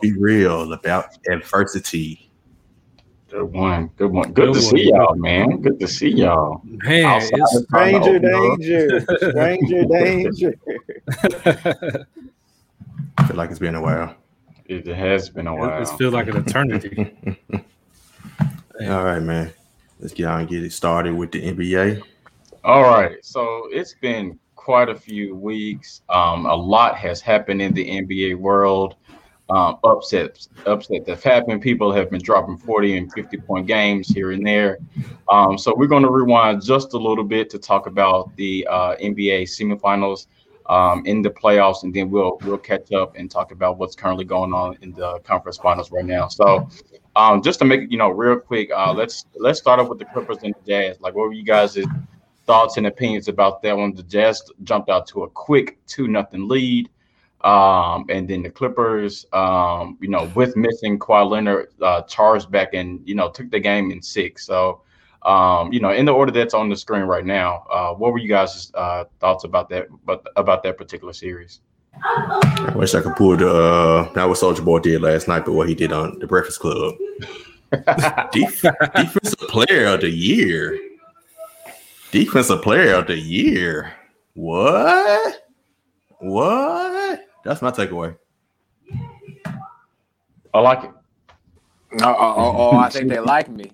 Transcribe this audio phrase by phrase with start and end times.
[0.00, 2.30] let's be real about adversity.
[3.30, 3.90] Good one.
[3.96, 4.32] Good one.
[4.32, 4.60] Good, Good to one.
[4.60, 5.60] see y'all, man.
[5.60, 6.60] Good to see y'all.
[6.64, 9.00] Man, it's stranger danger.
[9.18, 10.54] stranger danger.
[13.16, 14.16] I feel like it's been a while.
[14.66, 15.82] It has been a while.
[15.82, 17.16] It feels like an eternity.
[18.80, 19.52] All right, man.
[20.00, 22.02] Let's get on and get it started with the NBA.
[22.64, 23.24] All right.
[23.24, 26.02] So it's been quite a few weeks.
[26.08, 28.96] Um, a lot has happened in the NBA world
[29.50, 31.62] um, upsets upset that have happened.
[31.62, 34.78] People have been dropping 40 and 50 point games here and there.
[35.28, 38.96] Um, so we're going to rewind just a little bit to talk about the uh,
[38.96, 40.26] NBA semifinals
[40.66, 44.24] um, in the playoffs, and then we'll we'll catch up and talk about what's currently
[44.24, 46.28] going on in the conference finals right now.
[46.28, 46.68] So
[47.16, 50.04] um, just to make you know, real quick, uh, let's let's start off with the
[50.04, 51.00] Clippers and the Jazz.
[51.00, 51.78] Like, what were you guys'
[52.46, 53.94] thoughts and opinions about that one?
[53.94, 56.88] The Jazz jumped out to a quick two nothing lead.
[57.42, 62.74] Um, and then the Clippers, um, you know, with missing Kawhi Leonard, uh, charged back
[62.74, 64.44] and you know took the game in six.
[64.44, 64.82] So,
[65.22, 68.18] um, you know, in the order that's on the screen right now, uh, what were
[68.18, 69.86] you guys' uh, thoughts about that?
[70.04, 71.60] But about that particular series?
[72.02, 75.52] I wish I could pull the uh, not what Soulja Boy did last night, but
[75.52, 76.94] what he did on the Breakfast Club.
[78.32, 78.62] Def-
[78.94, 80.78] defensive player of the year.
[82.10, 83.94] Defensive player of the year.
[84.34, 85.42] What?
[86.18, 87.20] What?
[87.44, 88.16] That's my takeaway.
[90.52, 90.90] I like it.
[92.02, 93.72] Oh, oh, oh, oh I think they like me.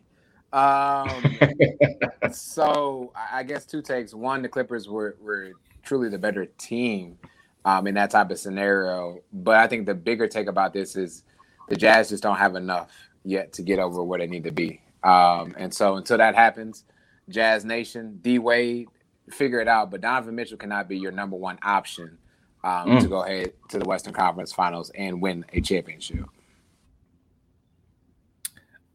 [0.53, 1.39] Um,
[2.33, 4.15] so I guess two takes.
[4.15, 7.19] One, the Clippers were were truly the better team
[7.65, 9.21] um, in that type of scenario.
[9.33, 11.25] But I think the bigger take about this is
[11.69, 12.93] the Jazz just don't have enough
[13.25, 14.81] yet to get over where they need to be.
[15.03, 16.85] Um, and so until that happens,
[17.29, 18.89] Jazz Nation, D Wade,
[19.31, 19.91] figure it out.
[19.91, 22.19] But Donovan Mitchell cannot be your number one option
[22.67, 23.01] um, mm.
[23.01, 26.25] to go ahead to the Western Conference Finals and win a championship.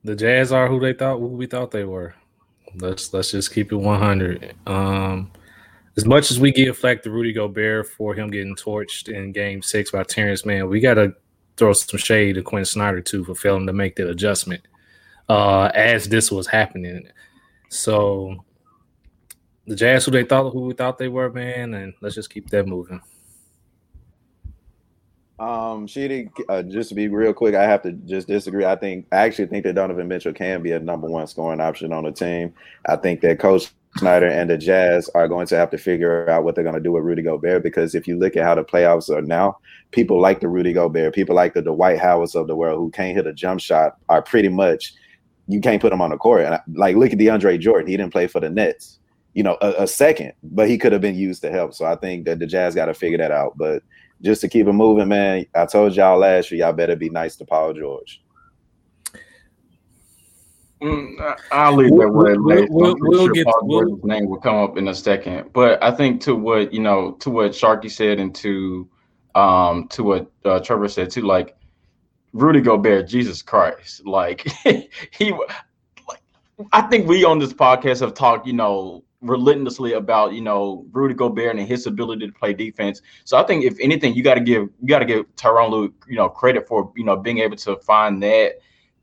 [0.04, 2.14] The Jazz are who they thought who we thought they were.
[2.76, 4.56] Let's let's just keep it 100.
[4.68, 5.32] Um,
[5.96, 9.62] as much as we give flack to Rudy Gobert for him getting torched in Game
[9.62, 11.16] Six by Terance Mann, we got to
[11.56, 14.68] throw some shade to Quinn Snyder too for failing to make that adjustment
[15.30, 17.08] uh, as this was happening.
[17.70, 18.44] So
[19.66, 22.50] the Jazz, who they thought who we thought they were, man, and let's just keep
[22.50, 23.00] that moving.
[25.42, 28.64] Um, Sheedy, uh, just to be real quick, I have to just disagree.
[28.64, 31.92] I think I actually think that Donovan Mitchell can be a number one scoring option
[31.92, 32.54] on the team.
[32.88, 36.44] I think that Coach Snyder and the Jazz are going to have to figure out
[36.44, 38.64] what they're going to do with Rudy Gobert because if you look at how the
[38.64, 39.58] playoffs are now,
[39.90, 43.16] people like the Rudy Gobert, people like the Dwight Howards of the world who can't
[43.16, 44.94] hit a jump shot are pretty much
[45.48, 46.46] you can't put them on the court.
[46.46, 49.00] And like look at DeAndre Jordan, he didn't play for the Nets,
[49.34, 51.74] you know, a, a second, but he could have been used to help.
[51.74, 53.58] So I think that the Jazz got to figure that out.
[53.58, 53.82] But
[54.22, 55.46] just to keep it moving, man.
[55.56, 58.22] I told y'all last year, y'all better be nice to Paul George.
[60.82, 64.56] Mm, I'll leave that where we'll, we'll, we'll sure get Paul George's name will come
[64.56, 65.52] up in a second.
[65.54, 68.90] But I think to what you know, to what Sharky said, and to
[69.36, 71.56] um to what uh, Trevor said too, like
[72.34, 74.48] Rudy Gobert, Jesus Christ, like
[75.12, 75.32] he,
[76.08, 76.22] like
[76.72, 81.14] I think we on this podcast have talked, you know, relentlessly about you know Rudy
[81.14, 83.02] Gobert and his ability to play defense.
[83.24, 85.94] So I think if anything, you got to give you got to give Tyronn Lue
[86.08, 88.60] you know credit for you know being able to find that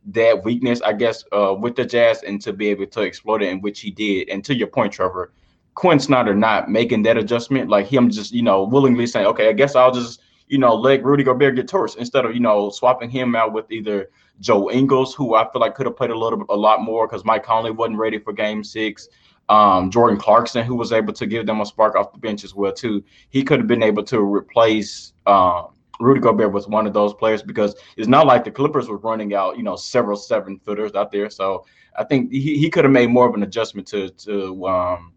[0.06, 3.50] that weakness, I guess, uh, with the Jazz and to be able to exploit it,
[3.50, 4.28] in which he did.
[4.28, 5.32] And to your point, Trevor,
[5.74, 9.52] Quinn Snyder not making that adjustment, like him just you know willingly saying, okay, I
[9.52, 13.10] guess I'll just you know let Rudy Gobert get torched instead of you know swapping
[13.10, 14.10] him out with either
[14.40, 17.24] Joe Ingles, who I feel like could have played a little a lot more because
[17.24, 19.08] Mike Conley wasn't ready for Game Six
[19.48, 22.54] um, Jordan Clarkson, who was able to give them a spark off the bench as
[22.54, 23.02] well too.
[23.30, 27.42] He could have been able to replace um, Rudy Gobert with one of those players
[27.42, 31.10] because it's not like the Clippers were running out, you know, several seven footers out
[31.10, 31.30] there.
[31.30, 31.64] So
[31.96, 35.12] I think he, he could have made more of an adjustment to to um,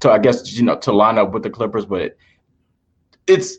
[0.00, 2.16] to I guess you know to line up with the Clippers, but
[3.26, 3.58] it's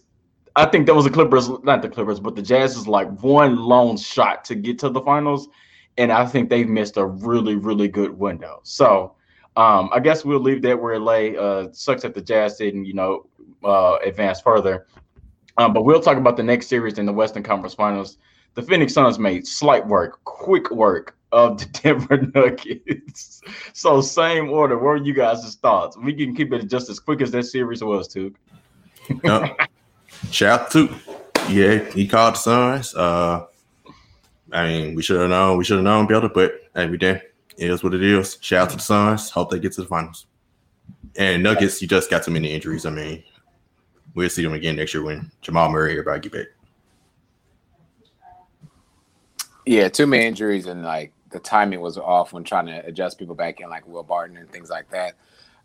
[0.56, 3.58] I think that was the Clippers, not the Clippers, but the Jazz is like one
[3.58, 5.48] lone shot to get to the finals,
[5.98, 8.60] and I think they've missed a really really good window.
[8.64, 9.16] So
[9.56, 11.38] um, I guess we'll leave that where it lay.
[11.38, 13.28] Uh, sucks that the Jazz didn't, you know,
[13.64, 14.88] uh, advance further.
[15.58, 18.18] Um, but we'll talk about the next series in the Western Conference Finals.
[18.56, 23.42] The Phoenix Suns made slight work, quick work of the Denver Nuggets.
[23.74, 24.78] so same order.
[24.78, 25.98] What are you guys' thoughts?
[25.98, 28.34] We can keep it just as quick as that series was, too.
[30.32, 30.90] shout out to
[31.50, 32.96] yeah, he called the Suns.
[32.96, 33.46] Uh,
[34.52, 35.58] I mean, we should have known.
[35.58, 37.22] We should have known better, but hey, we did.
[37.58, 38.38] It is what it is.
[38.42, 39.30] Shout out to the Suns.
[39.30, 40.28] Hope they get to the finals.
[41.18, 42.86] And Nuggets, you just got too many injuries.
[42.86, 43.24] I mean,
[44.14, 46.48] we'll see them again next year when Jamal Murray everybody get back.
[49.66, 53.36] Yeah, too many injuries and like the timing was off when trying to adjust people
[53.36, 55.16] back in, like Will Barton and things like that.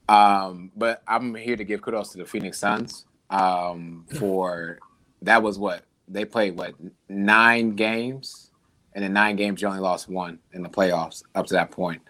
[0.09, 4.79] Um, but I'm here to give kudos to the Phoenix Suns um, for
[5.23, 6.75] that was what they played what
[7.09, 8.50] nine games,
[8.95, 12.03] and in nine games you only lost one in the playoffs up to that point.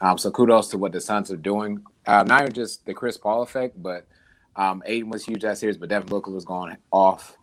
[0.00, 1.82] Um, so kudos to what the Suns are doing.
[2.06, 4.06] Uh, not even just the Chris Paul effect, but
[4.56, 7.36] um, Ayton was huge that series, but Devin Booker was going off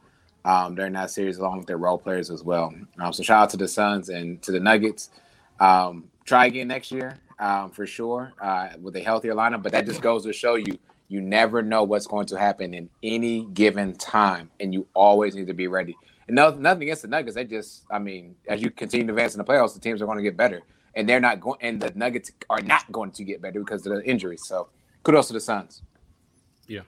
[0.46, 2.74] um, during that series along with their role players as well.
[3.00, 5.10] Um, so shout out to the Suns and to the Nuggets.
[5.60, 9.86] Um, try again next year um, for sure uh, with a healthier lineup, but that
[9.86, 10.78] just goes to show you
[11.08, 15.48] you never know what's going to happen in any given time, and you always need
[15.48, 15.98] to be ready.
[16.30, 17.34] And no, nothing against the Nuggets.
[17.34, 20.06] They just, I mean, as you continue to advance in the playoffs, the teams are
[20.06, 20.62] going to get better,
[20.94, 23.96] and they're not going, and the Nuggets are not going to get better because of
[23.96, 24.46] the injuries.
[24.46, 24.70] So,
[25.02, 25.81] kudos to the Suns.
[26.68, 26.81] Yeah,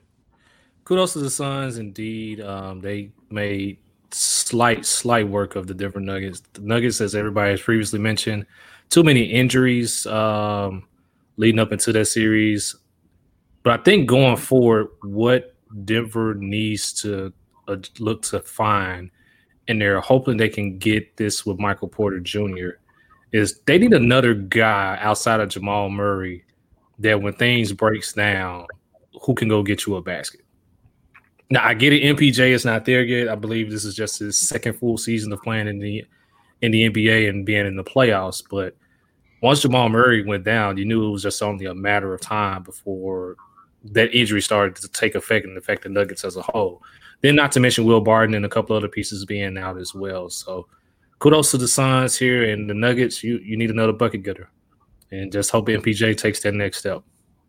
[0.83, 1.79] kudos to the Suns.
[1.79, 3.79] Indeed, um, they made
[4.11, 6.43] slight, slight work of the different Nuggets.
[6.53, 8.45] The Nuggets, as everybody has previously mentioned,
[8.91, 10.87] too many injuries um,
[11.37, 12.75] leading up into that series.
[13.63, 17.33] But I think going forward, what Denver needs to
[17.67, 19.09] uh, look to find,
[19.71, 22.71] and they're hoping they can get this with Michael Porter Jr.,
[23.31, 26.43] is they need another guy outside of Jamal Murray
[26.99, 28.67] that when things breaks down,
[29.23, 30.41] who can go get you a basket.
[31.49, 32.03] Now I get it.
[32.03, 33.29] MPJ is not there yet.
[33.29, 36.05] I believe this is just his second full season of playing in the
[36.61, 38.43] in the NBA and being in the playoffs.
[38.49, 38.75] But
[39.41, 42.63] once Jamal Murray went down, you knew it was just only a matter of time
[42.63, 43.35] before
[43.83, 46.81] that injury started to take effect and affect the Nuggets as a whole.
[47.21, 50.29] Then, not to mention Will Barton and a couple other pieces being out as well.
[50.29, 50.67] So,
[51.19, 53.23] kudos to the Suns here and the Nuggets.
[53.23, 54.49] You you need another bucket getter,
[55.11, 57.03] and just hope MPJ takes that next step.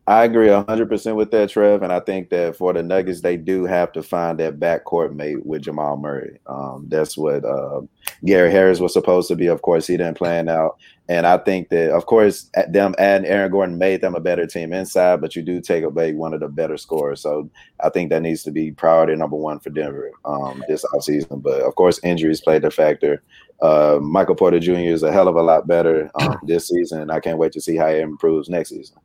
[0.04, 1.82] I agree 100% with that, Trev.
[1.82, 5.46] And I think that for the Nuggets, they do have to find that backcourt mate
[5.46, 6.40] with Jamal Murray.
[6.46, 7.82] Um, that's what uh,
[8.24, 9.46] Gary Harris was supposed to be.
[9.46, 10.76] Of course, he didn't plan out.
[11.08, 14.72] And I think that, of course, them adding Aaron Gordon made them a better team
[14.72, 17.20] inside, but you do take away one of the better scorers.
[17.20, 21.42] So I think that needs to be priority number one for Denver um, this offseason.
[21.42, 23.22] But of course, injuries played a factor.
[23.60, 24.72] Uh, Michael Porter Jr.
[24.72, 27.10] is a hell of a lot better um, this season.
[27.10, 28.96] I can't wait to see how he improves next season.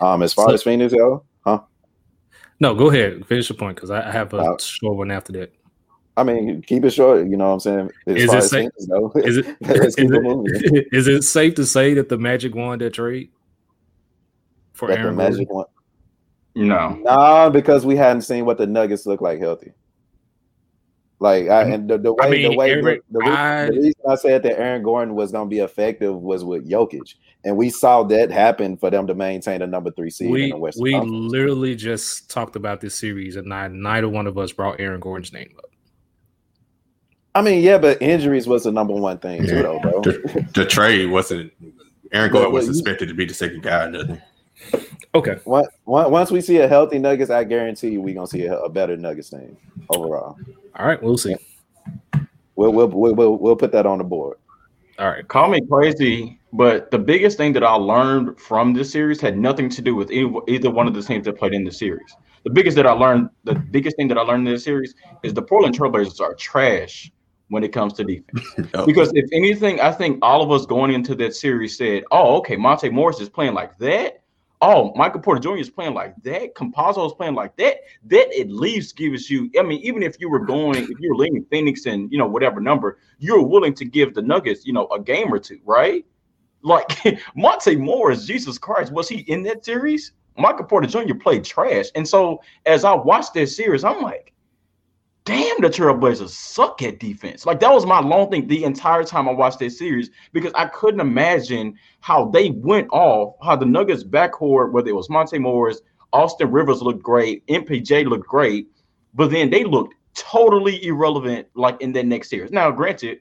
[0.00, 1.60] Um, as far so, as Phoenix go, huh?
[2.58, 3.26] No, go ahead.
[3.26, 5.52] Finish your point because I have a uh, short one after that.
[6.16, 7.26] I mean, keep it short.
[7.26, 7.90] You know what I'm saying?
[8.06, 8.70] As is it safe?
[8.88, 12.92] Go, is it, is, it, is it safe to say that the Magic won that
[12.92, 13.30] trade
[14.72, 15.66] for that Aaron the Magic won?
[16.54, 19.72] No, no, nah, because we hadn't seen what the Nuggets look like healthy.
[21.20, 21.72] Like I, mm-hmm.
[21.72, 24.42] and the, the way I mean, the way Aaron, the, I, the, reason I said
[24.42, 27.14] that Aaron Gordon was going to be effective was with Jokic,
[27.44, 30.50] and we saw that happen for them to maintain a number three seed we, in
[30.50, 31.32] the Western We Conference.
[31.32, 35.30] literally just talked about this series, and not, neither one of us brought Aaron Gordon's
[35.30, 35.66] name up.
[37.34, 40.00] I mean, yeah, but injuries was the number one thing too, though, bro.
[40.00, 41.52] The, the trade wasn't.
[42.12, 44.20] Aaron Gordon was expected to be the second guy, doesn't
[45.14, 45.38] Okay.
[45.44, 48.96] Once we see a healthy Nuggets, I guarantee you we're gonna see a, a better
[48.96, 49.56] Nuggets team
[49.88, 50.36] overall.
[50.76, 51.36] All right, we'll see.
[52.54, 54.36] We'll, we'll we'll we'll we'll put that on the board.
[55.00, 55.26] All right.
[55.26, 59.70] Call me crazy, but the biggest thing that I learned from this series had nothing
[59.70, 62.14] to do with either, either one of the teams that played in the series.
[62.44, 65.32] The biggest that I learned, the biggest thing that I learned in this series is
[65.32, 67.10] the Portland Trailblazers are trash
[67.48, 68.46] when it comes to defense.
[68.86, 72.56] Because if anything, I think all of us going into that series said, "Oh, okay,
[72.56, 74.19] Monte Morris is playing like that
[74.62, 75.56] oh, Michael Porter Jr.
[75.56, 79.62] is playing like that, Campazzo is playing like that, that at least gives you, I
[79.62, 82.60] mean, even if you were going, if you were leading Phoenix and, you know, whatever
[82.60, 86.04] number, you're willing to give the Nuggets, you know, a game or two, right?
[86.62, 86.90] Like
[87.34, 90.12] Monte Morris, Jesus Christ, was he in that series?
[90.36, 91.14] Michael Porter Jr.
[91.14, 91.86] played trash.
[91.94, 94.32] And so as I watched that series, I'm like,
[95.30, 97.46] damn, the Trailblazers suck at defense.
[97.46, 100.66] Like that was my long thing the entire time I watched this series because I
[100.66, 105.82] couldn't imagine how they went off, how the Nuggets backcourt, whether it was Monte Morris,
[106.12, 108.66] Austin Rivers looked great, MPJ looked great,
[109.14, 112.50] but then they looked totally irrelevant like in that next series.
[112.50, 113.20] Now, granted,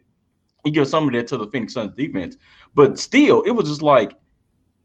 [0.66, 2.38] you give some of that to the Phoenix Suns defense,
[2.74, 4.14] but still, it was just like,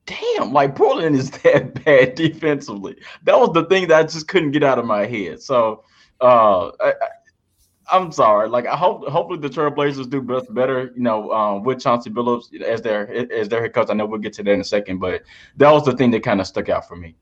[0.05, 2.97] damn, like Portland is that bad defensively.
[3.23, 5.41] That was the thing that I just couldn't get out of my head.
[5.41, 5.85] So
[6.25, 8.49] uh, I, am sorry.
[8.49, 10.91] Like I hope, hopefully the Trailblazers do best, better.
[10.97, 13.89] You know, um, with Chauncey Billups as their as their head coach.
[13.91, 15.23] I know we'll get to that in a second, but
[15.57, 17.15] that was the thing that kind of stuck out for me.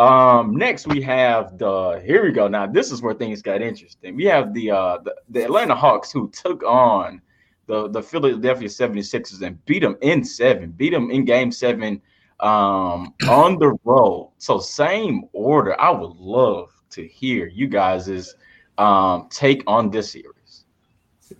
[0.00, 2.48] Um, next we have the here we go.
[2.48, 4.16] Now this is where things got interesting.
[4.16, 7.22] We have the uh the, the Atlanta Hawks who took on
[7.66, 12.02] the the Philadelphia 76ers and beat them in seven, beat them in game seven
[12.40, 14.32] um on the road.
[14.38, 15.80] So same order.
[15.80, 18.34] I would love to hear you guys'
[18.78, 20.64] um, take on this series.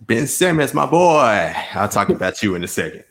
[0.01, 1.53] Ben Simmons, my boy.
[1.73, 3.03] I'll talk about you in a second.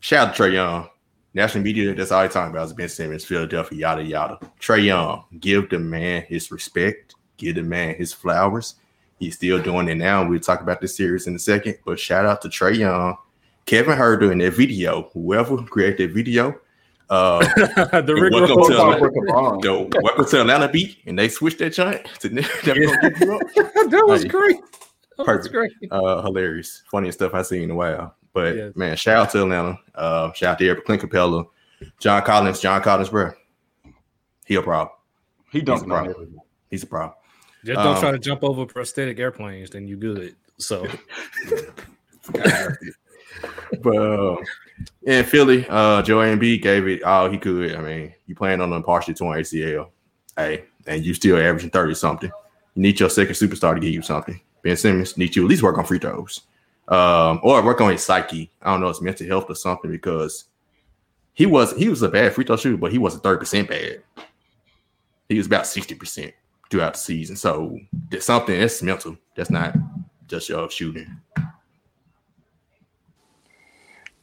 [0.00, 0.88] Shout out to Trae Young.
[1.32, 4.38] National media, that's all I talking about is Ben Simmons, Philadelphia, yada yada.
[4.60, 8.76] Trae Young, give the man his respect, give the man his flowers.
[9.18, 10.26] He's still doing it now.
[10.28, 11.78] We'll talk about this series in a second.
[11.84, 13.16] But shout out to Trae Young,
[13.66, 16.60] Kevin Huerter in that video, whoever created that video.
[17.10, 17.38] Uh,
[18.00, 22.06] the welcome, to Atlanta, welcome to Atlanta beat, and they switched that giant.
[22.20, 24.56] To, that was great.
[25.18, 25.52] That Perfect.
[25.52, 25.72] great.
[25.90, 26.82] Uh, hilarious.
[26.90, 28.16] Funniest stuff I've seen in a while.
[28.32, 28.70] But yeah.
[28.74, 29.78] man, shout out to Atlanta.
[29.94, 31.46] Uh, shout out to Eric Clint Capela,
[31.98, 33.32] John Collins, John Collins, bro.
[34.46, 34.96] He a problem.
[35.52, 36.40] He He's a problem.
[36.70, 37.14] He's a problem.
[37.64, 40.34] Just don't um, try to jump over prosthetic airplanes, then you good.
[40.58, 40.86] So,
[43.82, 44.36] but uh,
[45.06, 47.74] in Philly, uh, Joel Embiid gave it all he could.
[47.74, 49.88] I mean, you playing on a partially torn ACL,
[50.36, 52.30] hey, and you still averaging thirty something.
[52.74, 54.40] You need your second superstar to give you something.
[54.62, 56.42] Ben Simmons needs you at least work on free throws
[56.88, 58.50] um, or work on his psyche.
[58.62, 60.44] I don't know, it's mental health or something because
[61.34, 64.02] he was he was a bad free throw shooter, but he wasn't thirty percent bad.
[65.28, 66.32] He was about sixty percent
[66.70, 67.36] throughout the season.
[67.36, 67.78] So
[68.10, 69.16] there's something that's mental.
[69.34, 69.74] That's not
[70.28, 71.20] just your shooting.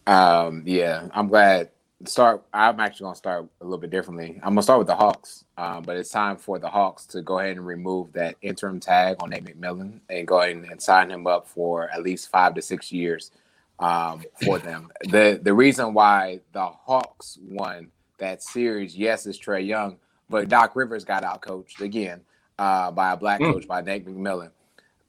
[0.07, 1.69] Um, yeah, I'm glad
[2.05, 2.43] start.
[2.53, 4.39] I'm actually gonna start a little bit differently.
[4.43, 7.39] I'm gonna start with the Hawks, um, but it's time for the Hawks to go
[7.39, 11.27] ahead and remove that interim tag on Nate McMillan and go ahead and sign him
[11.27, 13.31] up for at least five to six years
[13.79, 14.89] um, for them.
[15.09, 19.97] the The reason why the Hawks won that series, yes, is Trae Young,
[20.29, 22.21] but Doc Rivers got out coached again
[22.57, 23.51] uh, by a black mm.
[23.51, 24.51] coach by Nate McMillan.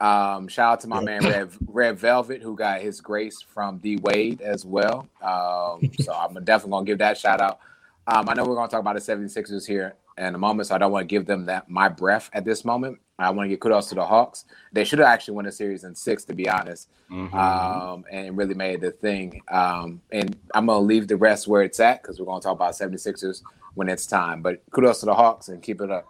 [0.02, 3.98] Um, shout out to my man Red, Red Velvet who got his grace from D
[4.02, 5.08] Wade as well.
[5.22, 7.60] Um, so I'm definitely gonna give that shout out.
[8.08, 10.78] Um, I know we're gonna talk about the 76ers here in a moment, so I
[10.78, 12.98] don't want to give them that my breath at this moment.
[13.16, 14.44] I want to give kudos to the Hawks.
[14.72, 17.36] They should have actually won the series in six, to be honest, mm-hmm.
[17.36, 19.40] um, and really made the thing.
[19.46, 22.72] Um, and I'm gonna leave the rest where it's at because we're gonna talk about
[22.72, 23.42] 76ers
[23.74, 24.42] when it's time.
[24.42, 26.08] But kudos to the Hawks and keep it up.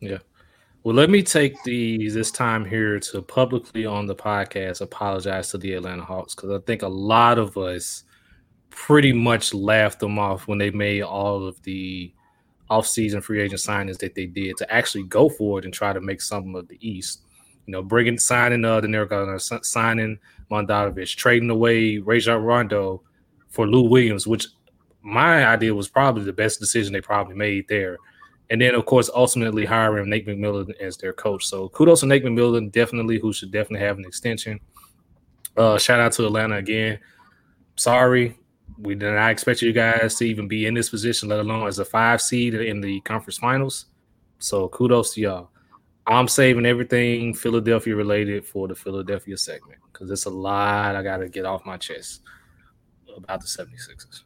[0.00, 0.18] Yeah.
[0.88, 5.58] Well, let me take the this time here to publicly on the podcast apologize to
[5.58, 8.04] the Atlanta Hawks because I think a lot of us
[8.70, 12.10] pretty much laughed them off when they made all of the
[12.70, 16.00] offseason free agent signings that they did to actually go for it and try to
[16.00, 17.20] make something of the East.
[17.66, 20.18] You know, bringing signing uh the Garner, signing
[20.50, 23.02] Bogdanovic, trading away Rajon Rondo
[23.50, 24.46] for Lou Williams, which
[25.02, 27.98] my idea was probably the best decision they probably made there
[28.50, 31.46] and then of course ultimately hiring Nate McMillan as their coach.
[31.46, 34.60] So kudos to Nate McMillan, definitely who should definitely have an extension.
[35.56, 36.98] Uh, shout out to Atlanta again.
[37.76, 38.36] Sorry,
[38.78, 41.78] we did not expect you guys to even be in this position, let alone as
[41.78, 43.86] a five seed in the conference finals.
[44.38, 45.50] So kudos to y'all.
[46.06, 51.18] I'm saving everything Philadelphia related for the Philadelphia segment because it's a lot I got
[51.18, 52.22] to get off my chest
[53.14, 54.22] about the 76ers.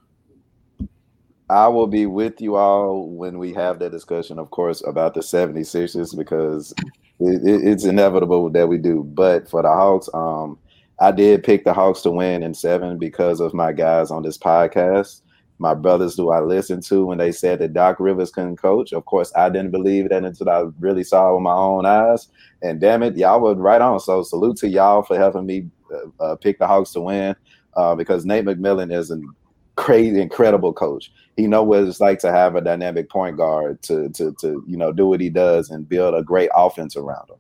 [1.53, 5.21] I will be with you all when we have that discussion, of course, about the
[5.21, 6.73] 76ers because
[7.21, 9.03] it, it, it's inevitable that we do.
[9.03, 10.59] But for the Hawks, um,
[10.99, 14.39] I did pick the Hawks to win in seven because of my guys on this
[14.39, 15.21] podcast.
[15.59, 18.95] My brothers who I listened to when they said that Doc Rivers couldn't coach.
[18.95, 22.29] Of course, I didn't believe that until I really saw it with my own eyes.
[22.63, 24.01] And damn it, y'all were right on.
[24.01, 27.37] So salute to y'all for helping me uh, uh, pick the Hawks to win
[27.77, 29.29] uh, because Nate McMillan is an
[29.77, 31.13] crazy, incredible coach.
[31.37, 34.77] He know what it's like to have a dynamic point guard to to to you
[34.77, 37.37] know do what he does and build a great offense around him.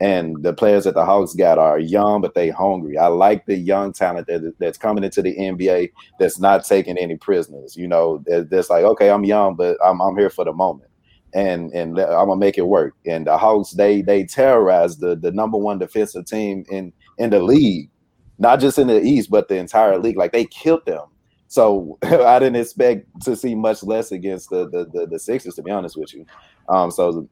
[0.00, 2.98] And the players that the Hawks got are young, but they hungry.
[2.98, 7.16] I like the young talent that, that's coming into the NBA that's not taking any
[7.16, 7.76] prisoners.
[7.76, 10.90] You know, that's like, okay, I'm young, but I'm I'm here for the moment
[11.34, 12.94] and and I'm gonna make it work.
[13.06, 17.40] And the Hawks they they terrorized the the number one defensive team in in the
[17.40, 17.90] league,
[18.38, 20.16] not just in the East but the entire league.
[20.16, 21.06] Like they killed them.
[21.48, 25.62] So I didn't expect to see much less against the the the, the Sixers, to
[25.62, 26.26] be honest with you.
[26.68, 27.28] Um, so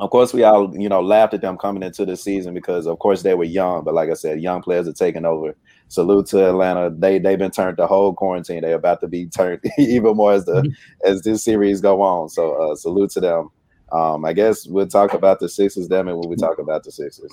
[0.00, 2.98] of course we all you know laughed at them coming into the season because of
[2.98, 5.56] course they were young, but like I said, young players are taking over.
[5.88, 6.90] Salute to Atlanta.
[6.90, 8.62] They they've been turned the whole quarantine.
[8.62, 11.10] They're about to be turned even more as the mm-hmm.
[11.10, 12.28] as this series go on.
[12.28, 13.50] So uh, salute to them.
[13.92, 16.90] Um, I guess we'll talk about the Sixers, damn it, when we talk about the
[16.90, 17.32] Sixers.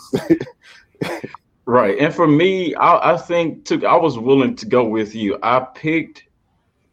[1.65, 1.97] Right.
[1.99, 5.37] And for me, I, I think to, I was willing to go with you.
[5.43, 6.25] I picked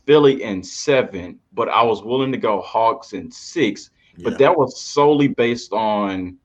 [0.07, 3.91] Philly in seven, but I was willing to go Hawks in six.
[4.17, 4.31] Yeah.
[4.31, 6.37] But that was solely based on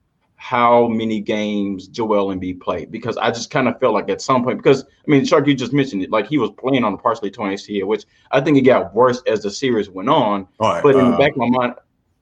[0.43, 4.43] how many games Joel Embiid played because I just kind of felt like at some
[4.43, 6.97] point because I mean Shark you just mentioned it like he was playing on a
[6.97, 10.45] partially torn ACL which I think it got worse as the series went on.
[10.59, 11.75] Right, but in uh, the back of my mind,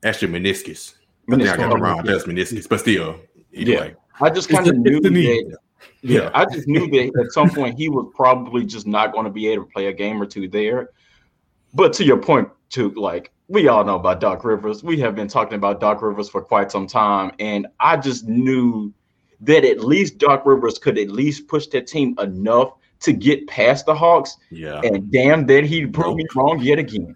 [0.04, 0.94] actually meniscus.
[1.28, 1.34] meniscus.
[1.34, 2.04] I think I got it wrong.
[2.06, 3.90] That's meniscus, but still, yeah.
[4.20, 5.58] I just kind of knew that
[6.02, 9.32] Yeah, I just knew that at some point he was probably just not going to
[9.32, 10.90] be able to play a game or two there.
[11.74, 14.84] But to your point, to like we all know about Doc Rivers.
[14.84, 18.94] We have been talking about Doc Rivers for quite some time, and I just knew
[19.42, 23.86] that at least Doc Rivers could at least push that team enough to get past
[23.86, 24.38] the Hawks.
[24.52, 24.80] Yeah.
[24.84, 27.16] And damn, that he proved me wrong yet again.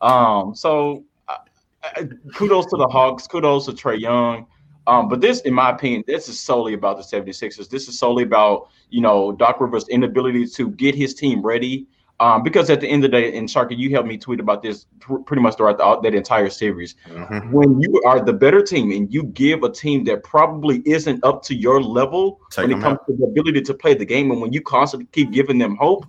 [0.00, 0.54] Um.
[0.54, 2.04] So, uh,
[2.34, 3.26] kudos to the Hawks.
[3.26, 4.46] Kudos to Trae Young.
[4.90, 7.68] Um, but this, in my opinion, this is solely about the 76ers.
[7.70, 11.86] This is solely about, you know, Doc Rivers' inability to get his team ready.
[12.18, 14.62] Um, because at the end of the day, and Sharky, you helped me tweet about
[14.62, 16.96] this pr- pretty much throughout the, that entire series.
[17.08, 17.52] Mm-hmm.
[17.52, 21.42] When you are the better team and you give a team that probably isn't up
[21.44, 23.06] to your level Take when it comes out.
[23.06, 26.04] to the ability to play the game, and when you constantly keep giving them hope,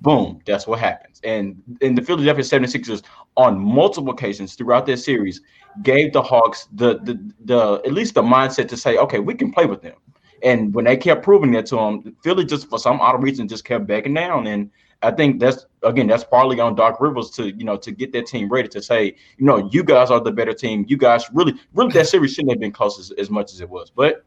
[0.00, 1.20] boom, that's what happens.
[1.24, 3.02] And in the Philadelphia 76ers,
[3.36, 5.40] on multiple occasions throughout this series,
[5.82, 9.52] gave the Hawks the the the at least the mindset to say, okay, we can
[9.52, 9.96] play with them.
[10.42, 13.64] And when they kept proving that to them, Philly just for some odd reason just
[13.64, 14.46] kept backing down.
[14.46, 14.70] And
[15.02, 18.26] I think that's again that's partly on Doc Rivers to you know to get that
[18.26, 20.84] team ready to say, you know, you guys are the better team.
[20.88, 23.68] You guys really really that series shouldn't have been close as, as much as it
[23.68, 24.24] was, but.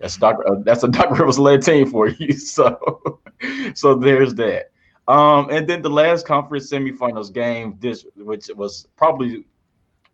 [0.00, 0.36] That's Doc.
[0.46, 2.32] Uh, that's a Doc Rivers led team for you.
[2.38, 3.18] So,
[3.74, 4.70] so there's that.
[5.08, 9.44] Um, and then the last conference semifinals game, this which was probably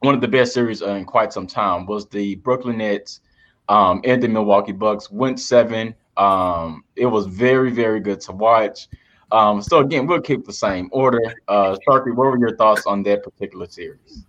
[0.01, 3.21] one of the best series in quite some time, was the Brooklyn Nets
[3.69, 5.11] um, and the Milwaukee Bucks.
[5.11, 5.95] Went seven.
[6.17, 8.89] Um, it was very very good to watch.
[9.33, 11.21] Um, so again, we'll keep the same order.
[11.49, 14.25] Uh, Sharky, what were your thoughts on that particular series?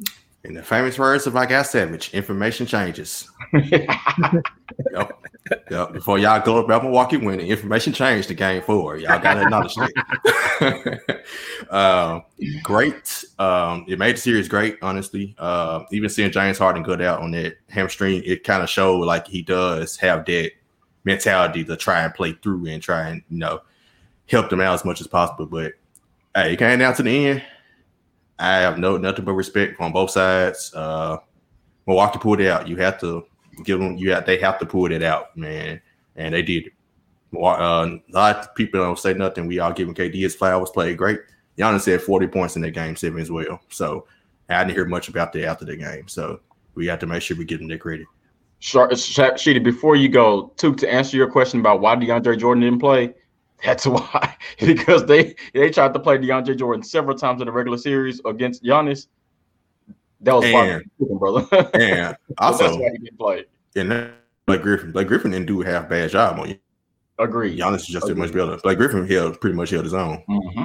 [0.46, 3.28] In the famous words of I got Savage, information changes.
[3.54, 3.90] yep.
[5.72, 5.94] Yep.
[5.94, 9.02] Before y'all go up about Milwaukee winning, information changed the game forward.
[9.02, 11.24] Y'all got to acknowledge that.
[11.72, 12.20] uh,
[12.64, 13.26] great.
[13.40, 15.36] Um, it made the series great, honestly.
[15.40, 19.28] Uh, even seeing James Harden go out on that hamstring, it kind of showed like
[19.28, 20.52] he does have that
[21.06, 23.62] mentality to try and play through and try and, you know,
[24.30, 25.48] help them out as much as possible.
[25.48, 25.74] But
[26.36, 27.44] hey, it came down to the end.
[28.40, 30.74] I have no nothing but respect on both sides.
[30.74, 31.18] Uh,
[31.88, 32.68] Milwaukee pulled it out.
[32.68, 33.26] You have to
[33.64, 33.98] give them.
[33.98, 35.82] You have they have to pull it out, man,
[36.16, 36.72] and they did.
[37.34, 39.48] Uh, a lot of people don't say nothing.
[39.48, 40.70] We all give giving KD his flowers.
[40.70, 41.20] Played great.
[41.58, 43.60] Giannis had 40 points in that game seven as well.
[43.70, 44.08] So
[44.50, 46.08] I didn't hear much about that after the game.
[46.08, 46.40] So
[46.76, 48.08] we have to make sure we get them their credit.
[48.60, 53.14] Sheedy, before you go, to to answer your question about why DeAndre Jordan didn't play,
[53.66, 57.78] that's why because they they tried to play DeAndre Jordan several times in the regular
[57.78, 59.08] series against Giannis.
[60.22, 61.72] That was and, fun, brother.
[61.74, 63.46] and also, that's why he didn't play.
[63.76, 64.12] And
[64.46, 66.60] Blake Griffin, Blake Griffin didn't do half bad job on you.
[67.20, 67.58] Agree.
[67.58, 68.18] Giannis is just Agreed.
[68.18, 68.58] much better.
[68.58, 70.24] Blake Griffin held pretty much held his own.
[70.30, 70.64] Mm-hmm.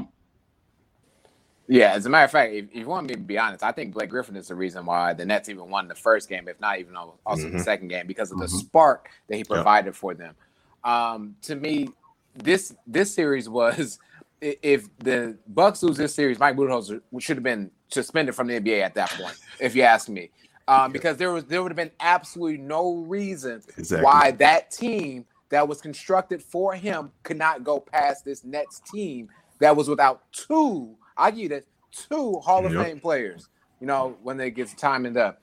[1.69, 3.71] Yeah, as a matter of fact, if, if, you want me to be honest, I
[3.71, 6.61] think Blake Griffin is the reason why the Nets even won the first game, if
[6.61, 7.57] not even also mm-hmm.
[7.57, 8.57] the second game, because of the mm-hmm.
[8.57, 9.95] spark that he provided yep.
[9.95, 10.35] for them.
[10.83, 11.91] Um, to me,
[12.35, 13.99] this this series was
[14.41, 18.83] if the Bucks lose this series, Mike Budenholzer should have been suspended from the NBA
[18.83, 20.31] at that point, if you ask me,
[20.69, 24.05] um, because there was there would have been absolutely no reason exactly.
[24.05, 29.29] why that team that was constructed for him could not go past this Nets team
[29.59, 30.97] that was without two.
[31.17, 32.87] I give you that two Hall of yep.
[32.87, 33.49] Fame players.
[33.81, 35.43] You know when they get timed up.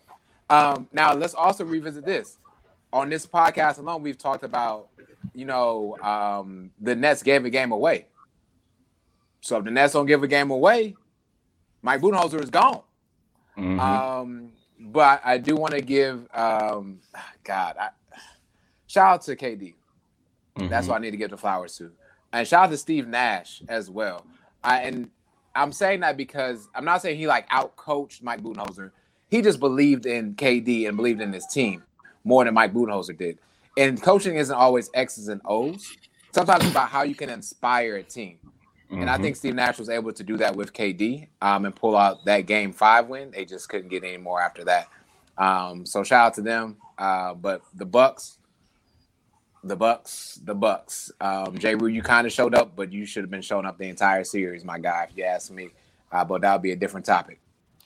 [0.50, 2.38] Um, now let's also revisit this.
[2.94, 4.88] On this podcast alone, we've talked about
[5.38, 8.08] you know, um, the Nets gave a game away.
[9.40, 10.96] So if the Nets don't give a game away,
[11.84, 12.82] Mike Budenholzer is gone.
[13.56, 13.80] Mm-hmm.
[13.80, 17.02] Um, but I do want to give, um,
[17.44, 17.90] God, I,
[18.88, 19.76] shout out to KD.
[20.58, 20.70] Mm-hmm.
[20.70, 21.92] That's what I need to give the flowers to,
[22.34, 24.26] and shout out to Steve Nash as well.
[24.64, 25.08] I and
[25.54, 28.90] I'm saying that because I'm not saying he like out coached Mike Budenholzer.
[29.30, 31.84] He just believed in KD and believed in his team
[32.24, 33.38] more than Mike Budenholzer did
[33.78, 35.96] and coaching isn't always X's and O's.
[36.32, 38.40] Sometimes it's about how you can inspire a team.
[38.44, 39.02] Mm-hmm.
[39.02, 39.24] And I mm-hmm.
[39.24, 42.42] think Steve Nash was able to do that with KD um, and pull out that
[42.42, 43.32] game five win.
[43.32, 44.88] They just couldn't get any more after that.
[45.38, 46.78] Um, so shout out to them.
[46.98, 48.38] Uh, but the Bucks,
[49.64, 51.12] the Bucks, the Bucks.
[51.22, 53.88] Um, Jrue, you kind of showed up, but you should have been showing up the
[53.88, 55.70] entire series, my guy, if you ask me.
[56.12, 57.40] Uh, but that would be a different topic.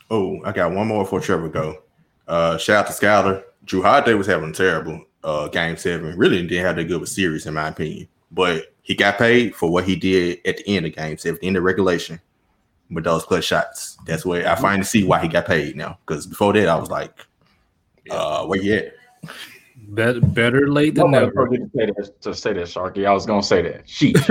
[0.09, 1.83] Oh, I got one more before Trevor go.
[2.27, 3.43] Uh, shout out to Skyler.
[3.65, 6.17] Jrue Holiday was having terrible uh, game seven.
[6.17, 8.07] Really didn't have that good of a series, in my opinion.
[8.31, 11.47] But he got paid for what he did at the end of game seven, the
[11.47, 12.19] end of regulation
[12.89, 13.97] with those clutch shots.
[14.05, 15.97] That's where I finally see why he got paid now.
[16.05, 17.13] Because before that, I was like,
[18.09, 18.93] uh, where you at?
[19.87, 21.47] Better, better late than never.
[21.47, 23.05] To say that, to say that, Sharky.
[23.05, 23.85] I was gonna say that.
[23.87, 24.27] Sheesh.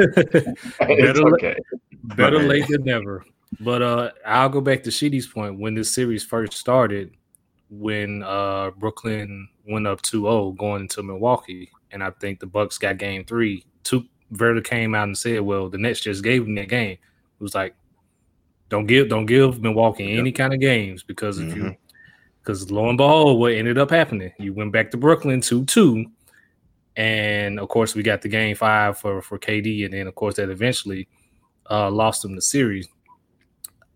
[0.79, 1.57] better, okay.
[2.03, 3.25] better late than never.
[3.59, 5.59] But uh, I'll go back to Sheedy's point.
[5.59, 7.15] When this series first started,
[7.71, 12.99] when uh, Brooklyn went up 2-0 going into Milwaukee, and I think the Bucks got
[12.99, 16.69] game three Took Verta came out and said, "Well, the Nets just gave them that
[16.69, 17.75] game." It was like,
[18.69, 21.69] "Don't give, don't give Milwaukee any kind of games because if mm-hmm.
[21.69, 21.77] you,
[22.43, 26.07] because lo and behold, what ended up happening, you went back to Brooklyn two two,
[26.97, 30.37] and of course we got the game five for for KD, and then of course
[30.37, 31.09] that eventually
[31.71, 32.89] uh, lost them the series.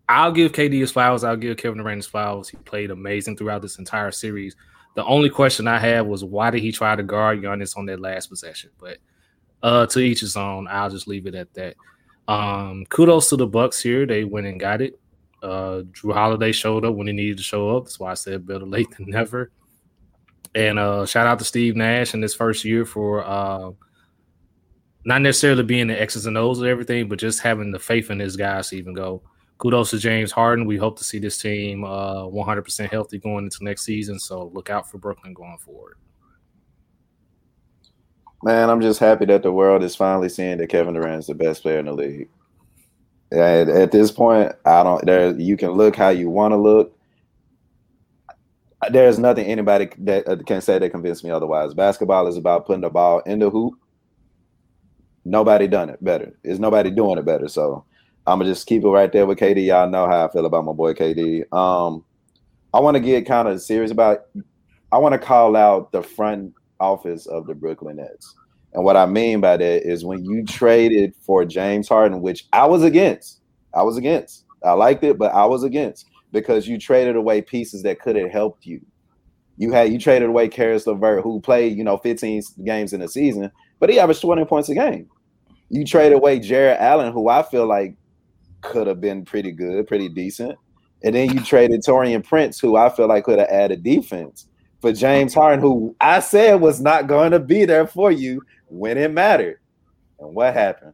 [0.07, 1.23] I'll give KD his flowers.
[1.23, 2.49] I'll give Kevin Durant his flowers.
[2.49, 4.55] He played amazing throughout this entire series.
[4.95, 7.99] The only question I had was why did he try to guard Giannis on that
[7.99, 8.69] last possession?
[8.79, 8.99] But
[9.65, 10.67] uh, to each his own.
[10.67, 11.75] I'll just leave it at that.
[12.27, 14.05] Um, kudos to the Bucks here.
[14.05, 14.99] They went and got it.
[15.41, 17.85] Uh, Jrue Holiday showed up when he needed to show up.
[17.85, 19.51] That's why I said better late than never.
[20.53, 23.71] And uh, shout out to Steve Nash in his first year for uh,
[25.03, 28.19] not necessarily being the X's and O's of everything, but just having the faith in
[28.19, 29.21] his guys to even go.
[29.57, 30.65] Kudos to James Harden.
[30.65, 34.19] We hope to see this team uh, 100% healthy going into next season.
[34.19, 35.97] So look out for Brooklyn going forward.
[38.43, 41.35] Man, I'm just happy that the world is finally seeing that Kevin Durant is the
[41.35, 42.29] best player in the league.
[43.31, 45.03] At, at this point, I don't.
[45.05, 46.95] There, you can look how you want to look.
[48.91, 51.73] There's nothing anybody that uh, can say that convinced me otherwise.
[51.73, 53.73] Basketball is about putting the ball in the hoop.
[55.23, 56.37] Nobody done it better.
[56.43, 57.47] Is nobody doing it better?
[57.47, 57.83] So
[58.27, 59.67] I'm gonna just keep it right there with KD.
[59.67, 61.51] Y'all know how I feel about my boy KD.
[61.53, 62.03] Um,
[62.73, 64.25] I want to get kind of serious about.
[64.91, 68.35] I want to call out the front office of the Brooklyn Nets.
[68.73, 72.65] And what I mean by that is when you traded for James Harden, which I
[72.65, 73.39] was against,
[73.73, 74.45] I was against.
[74.63, 78.31] I liked it, but I was against because you traded away pieces that could have
[78.31, 78.81] helped you.
[79.57, 83.07] You had you traded away Caris LeVert, who played, you know, 15 games in a
[83.07, 85.09] season, but he averaged 20 points a game.
[85.69, 87.95] You traded away Jarrett Allen, who I feel like
[88.65, 90.57] could have been pretty good, pretty decent.
[91.03, 94.47] And then you traded Taurean Prince, who I feel like could have added defense
[94.81, 98.97] for James Harden, who I said was not going to be there for you when
[98.97, 99.59] it mattered.
[100.19, 100.93] And what happened?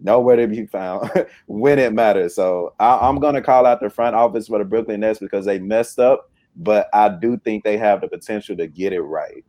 [0.00, 1.10] Nowhere to be found
[1.46, 2.32] when it mattered.
[2.32, 5.44] So I, am going to call out the front office for the Brooklyn Nets because
[5.44, 9.44] they messed up, but I do think they have the potential to get it right.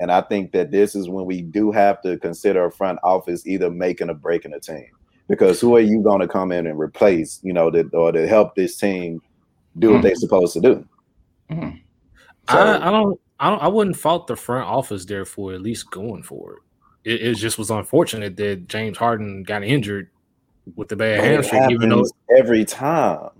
[0.00, 3.46] And I think that this is when we do have to consider a front office
[3.46, 4.88] either making or breaking a team.
[5.28, 8.26] Because who are you going to come in and replace, you know, to, or to
[8.28, 9.22] help this team
[9.78, 10.02] do what mm-hmm.
[10.02, 10.88] they're supposed to do?
[11.50, 11.76] Mm-hmm.
[12.50, 15.62] So, I, I, don't, I don't, I wouldn't fault the front office there for at
[15.62, 16.58] least going for it.
[17.04, 20.10] It, it just was unfortunate that James Harden got injured
[20.76, 22.04] with the bad hamstring, even though
[22.36, 23.30] every time.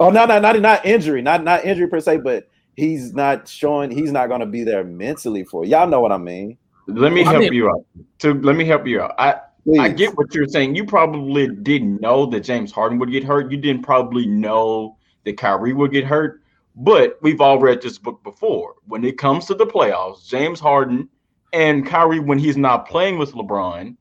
[0.00, 3.90] Oh no, no, not not injury, not not injury per se, but he's not showing
[3.90, 6.56] he's not going to be there mentally for y'all know what I mean.
[6.86, 7.84] Let me help I mean, you out.
[8.20, 9.14] To let me help you out.
[9.18, 9.80] I please.
[9.80, 10.74] I get what you're saying.
[10.74, 13.50] You probably didn't know that James Harden would get hurt.
[13.50, 16.42] You didn't probably know that Kyrie would get hurt.
[16.74, 18.74] But we've all read this book before.
[18.86, 21.08] When it comes to the playoffs, James Harden
[21.52, 23.96] and Kyrie, when he's not playing with LeBron,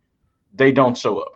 [0.54, 1.34] they don't show up.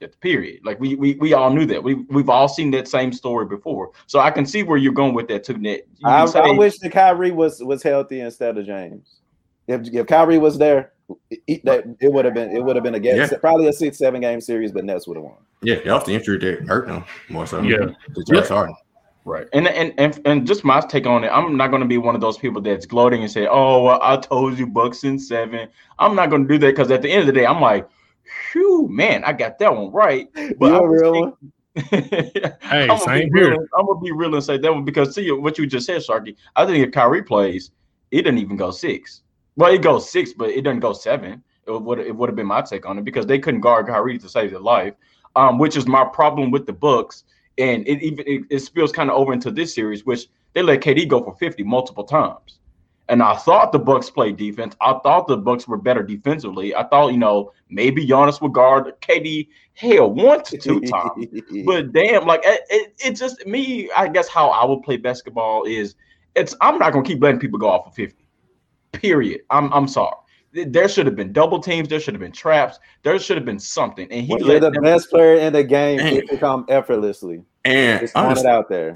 [0.00, 0.62] At the period.
[0.64, 1.80] Like we we we all knew that.
[1.80, 3.92] We we've all seen that same story before.
[4.08, 5.56] So I can see where you're going with that too.
[5.58, 5.86] Net.
[6.04, 9.20] I, say, I wish that Kyrie was was healthy instead of James.
[9.68, 10.91] If if Kyrie was there,
[11.30, 13.28] it, that it would have been it would have been a game, yeah.
[13.40, 15.36] probably a six seven game series, but Nets would have won.
[15.62, 17.62] Yeah, off the injury there hurt them more so.
[17.62, 17.92] Yeah,
[18.28, 18.74] James Harden.
[19.24, 19.46] Right.
[19.52, 22.16] And, and and and just my take on it, I'm not going to be one
[22.16, 25.68] of those people that's gloating and say, "Oh, well, I told you Bucks in seven.
[26.00, 27.88] I'm not going to do that because at the end of the day, I'm like,
[28.50, 31.38] "Phew, man, I got that one right." But I'm real.
[31.74, 33.52] hey, I'm same here.
[33.52, 36.02] Real, I'm gonna be real and say that one because see what you just said,
[36.02, 36.36] Sharky.
[36.56, 37.70] I think if Kyrie plays,
[38.10, 39.21] it didn't even go six.
[39.56, 41.42] Well, it goes six, but it doesn't go seven.
[41.66, 44.18] It would it would have been my take on it because they couldn't guard Kyrie
[44.18, 44.94] to save their life,
[45.36, 47.24] um, which is my problem with the Bucks
[47.58, 50.80] and it even it, it spills kind of over into this series, which they let
[50.80, 52.58] KD go for 50 multiple times.
[53.08, 54.76] And I thought the Bucks played defense.
[54.80, 56.74] I thought the Bucks were better defensively.
[56.74, 61.26] I thought, you know, maybe Giannis would guard KD hell one to two times.
[61.66, 65.64] but damn, like it, it, it, just me, I guess how I would play basketball
[65.64, 65.94] is
[66.34, 68.21] it's I'm not gonna keep letting people go off of 50.
[68.92, 69.42] Period.
[69.50, 70.16] I'm I'm sorry
[70.52, 71.88] there should have been double teams.
[71.88, 72.78] There should have been traps.
[73.02, 74.10] There should have been something.
[74.10, 77.42] And he let the best player in the game and, to come effortlessly.
[77.64, 78.94] And just it out there.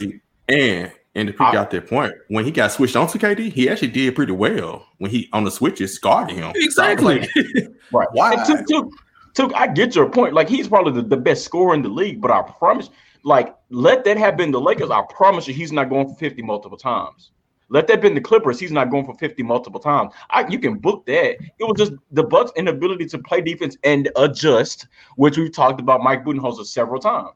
[0.48, 3.70] And and to pick out that point, when he got switched on to KD, he
[3.70, 6.52] actually did pretty well when he on the switches guarding him.
[6.54, 7.20] Exactly.
[7.20, 7.30] Like,
[7.92, 8.08] right.
[8.12, 8.44] Why?
[8.44, 8.90] Took, took,
[9.32, 10.34] took, I get your point.
[10.34, 12.90] Like he's probably the, the best scorer in the league, but I promise,
[13.22, 14.90] like, let that have been the Lakers.
[14.90, 17.30] I promise you, he's not going for 50 multiple times.
[17.68, 18.60] Let that been the Clippers.
[18.60, 20.12] He's not going for 50 multiple times.
[20.30, 21.36] I, you can book that.
[21.58, 26.00] It was just the Bucks' inability to play defense and adjust, which we've talked about
[26.02, 27.34] Mike Budenholzer several times.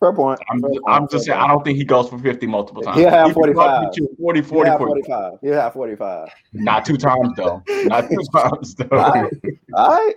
[0.00, 0.40] Fair point.
[0.50, 1.10] I'm, Fair I'm point.
[1.12, 2.98] just saying, I don't think he goes for 50 multiple times.
[2.98, 3.94] He'll have He could probably 45.
[3.94, 4.84] get you 40, He'll 40, 40.
[4.84, 5.32] 45.
[5.40, 6.28] He'll have 45.
[6.52, 7.62] Not two times, though.
[7.84, 8.88] Not two times, though.
[8.90, 9.32] All right.
[9.72, 10.14] All right.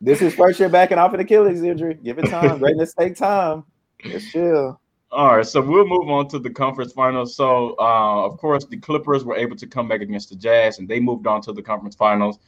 [0.00, 1.98] This is first year backing off an Achilles injury.
[2.02, 2.58] Give it time.
[2.60, 3.64] Greatness take time.
[4.04, 4.80] Just chill.
[5.16, 7.34] All right, so we'll move on to the conference finals.
[7.34, 10.86] So, uh, of course, the Clippers were able to come back against the Jazz, and
[10.86, 12.38] they moved on to the conference finals.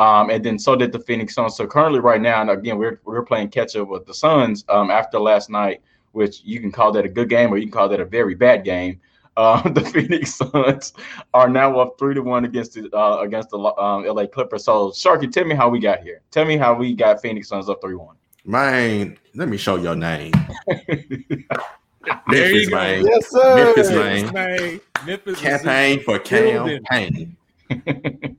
[0.00, 1.56] Um, and then so did the Phoenix Suns.
[1.56, 4.90] So currently, right now, and again, we're we're playing catch up with the Suns um,
[4.90, 7.88] after last night, which you can call that a good game or you can call
[7.90, 9.00] that a very bad game.
[9.36, 10.94] Uh, the Phoenix Suns
[11.32, 14.64] are now up three to one against the uh, against the um, LA Clippers.
[14.64, 16.22] So, Sharky, tell me how we got here.
[16.32, 18.16] Tell me how we got Phoenix Suns up three one.
[18.44, 20.32] Man, let me show your name.
[22.06, 22.76] There Memphis, you go.
[22.76, 23.04] man.
[23.06, 23.54] Yes, sir.
[23.56, 24.56] Memphis, Memphis, man.
[24.56, 24.80] man.
[25.06, 26.84] Memphis Campaign for building.
[26.84, 27.36] campaign.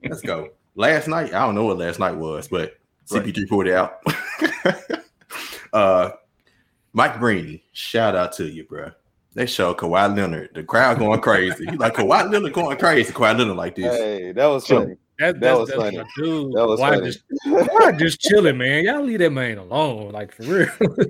[0.10, 0.50] Let's go.
[0.76, 2.78] Last night, I don't know what last night was, but
[3.10, 3.24] Right.
[3.26, 4.02] CP3 pulled it out.
[5.74, 6.10] uh,
[6.94, 8.92] Mike Breen, shout out to you, bro.
[9.34, 10.50] They show Kawhi Leonard.
[10.54, 11.66] The crowd going crazy.
[11.66, 13.14] He like Kawhi Leonard going crazy.
[13.14, 13.96] Kawhi Leonard like this.
[13.96, 14.96] Hey, that was funny.
[15.20, 15.98] That, That that's, was that's funny.
[16.18, 16.54] dude.
[16.54, 17.06] That was Why funny.
[17.06, 18.84] just why just chilling, man?
[18.84, 20.70] Y'all leave that man alone, like for real.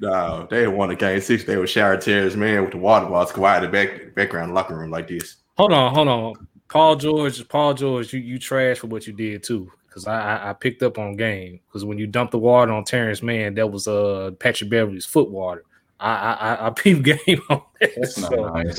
[0.00, 1.44] No, they had won the game six.
[1.44, 3.32] They were shower tears, man, with the water bottles.
[3.32, 5.36] Kawhi in the back background locker room like this.
[5.56, 6.48] hold on, hold on.
[6.68, 9.70] Paul George, Paul George, you you trash for what you did too.
[9.88, 11.60] Because I, I I picked up on game.
[11.66, 15.30] Because when you dumped the water on Terance Mann, that was uh Patrick Beverley's foot
[15.30, 15.64] water.
[15.98, 17.90] I I I, I peeped game on that.
[17.96, 18.78] That's not nice.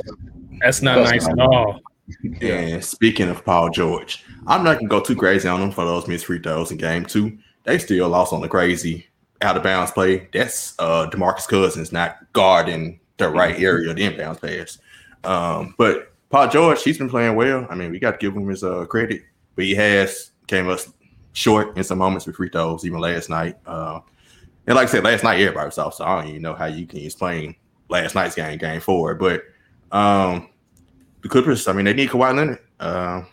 [0.62, 1.82] that's not That's nice not at all.
[2.42, 6.08] And speaking of Paul George, I'm not gonna go too crazy on them for those
[6.08, 7.38] missed free throws in game two.
[7.64, 9.09] They still lost on the crazy
[9.42, 10.28] out of bounds play.
[10.34, 14.80] That's uh Demarcus Cousins not guarding the right area, of the inbounds pass.
[15.24, 17.68] Um, but Paul George, he's been playing well.
[17.70, 19.24] I mean, we got to give him his uh credit,
[19.56, 20.92] but he has came us
[21.34, 23.58] short in some moments with free throws, even last night.
[23.66, 24.00] Uh,
[24.68, 26.66] and like I said, last night everybody was off, so I don't even know how
[26.66, 27.56] you can explain
[27.90, 29.16] last night's game, game four.
[29.16, 29.44] But
[29.92, 30.50] um,
[31.22, 32.60] the Clippers, I mean, they need Kawhi Leonard.
[32.80, 33.24] Uh,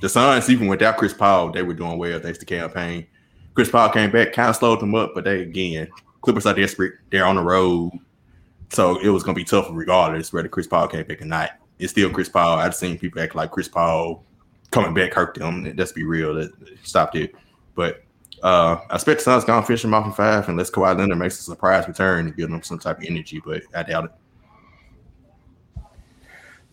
[0.00, 3.06] the Suns, even without Chris Paul, they were doing well thanks to Cam Payne.
[3.54, 5.88] Chris Paul came back, kind of slowed them up, but they again,
[6.22, 6.94] Clippers are desperate.
[7.10, 7.92] They're on the road,
[8.70, 11.50] so it was going to be tough regardless whether Chris Paul came back or not.
[11.78, 12.58] It's still Chris Paul.
[12.58, 14.24] I've seen people act like Chris Paul
[14.70, 15.72] coming back hurt them.
[15.76, 16.34] Let's be real.
[16.34, 16.50] That
[16.82, 17.34] stopped it.
[17.74, 18.04] But
[18.42, 21.38] uh, I expect the Suns to finish them off in five unless Kawhi Leonard makes
[21.40, 24.10] a surprise return and give them some type of energy, but I doubt it.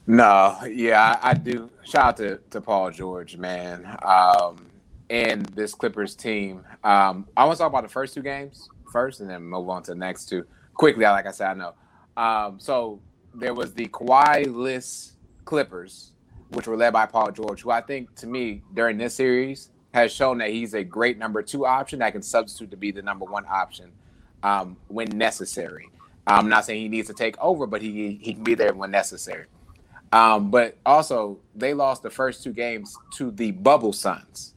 [0.08, 1.70] No, yeah, I, I do.
[1.84, 4.66] Shout out to, to Paul George, man, um,
[5.10, 6.66] and this Clippers team.
[6.84, 9.84] Um, I want to talk about the first two games first, and then move on
[9.84, 11.06] to the next two quickly.
[11.06, 11.74] Like I said, I know.
[12.18, 13.00] Um, so
[13.34, 15.14] there was the Kawhi-less
[15.46, 16.12] Clippers,
[16.50, 20.12] which were led by Paul George, who I think, to me, during this series, has
[20.12, 23.26] shown that he's a great number two option that can substitute to be the number
[23.26, 23.92] one option
[24.44, 25.90] um, when necessary.
[26.28, 28.92] I'm not saying he needs to take over, but he he can be there when
[28.92, 29.46] necessary.
[30.12, 34.54] Um, but also, they lost the first two games to the Bubble Suns.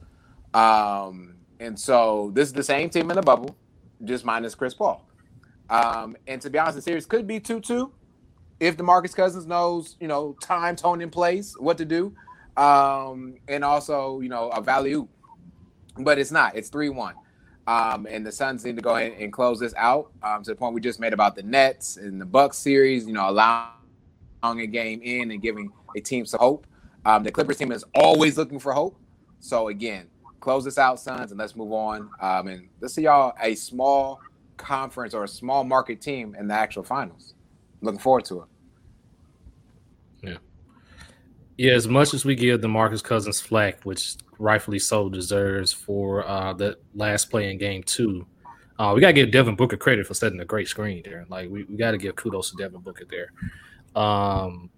[0.53, 3.55] Um, and so this is the same team in the bubble,
[4.03, 5.05] just minus Chris Paul.
[5.69, 7.91] Um, and to be honest, the series could be 2 2
[8.59, 12.13] if DeMarcus Cousins knows, you know, time, tone, and place, what to do.
[12.55, 15.07] Um, and also, you know, a value.
[15.97, 17.15] But it's not, it's 3 1.
[17.67, 20.55] Um, and the Suns need to go ahead and close this out um, to the
[20.55, 23.71] point we just made about the Nets and the Bucks series, you know, allowing
[24.43, 26.67] a game in and giving a team some hope.
[27.05, 28.99] Um, the Clippers team is always looking for hope.
[29.39, 30.07] So again,
[30.45, 32.07] close this out, Suns, and let's move on.
[32.21, 34.21] Um, and let's see y'all a small
[34.57, 37.33] conference or a small market team in the actual finals.
[37.81, 38.47] Looking forward to it.
[40.21, 40.37] Yeah,
[41.57, 46.53] Yeah, as much as we give DeMarcus Cousins flack, which rightfully so deserves for uh,
[46.53, 48.27] the last play in game two,
[48.77, 51.25] uh, we gotta give Devin Booker credit for setting a great screen there.
[51.27, 53.31] Like we, we gotta give kudos to Devin Booker there.
[53.99, 54.69] Um,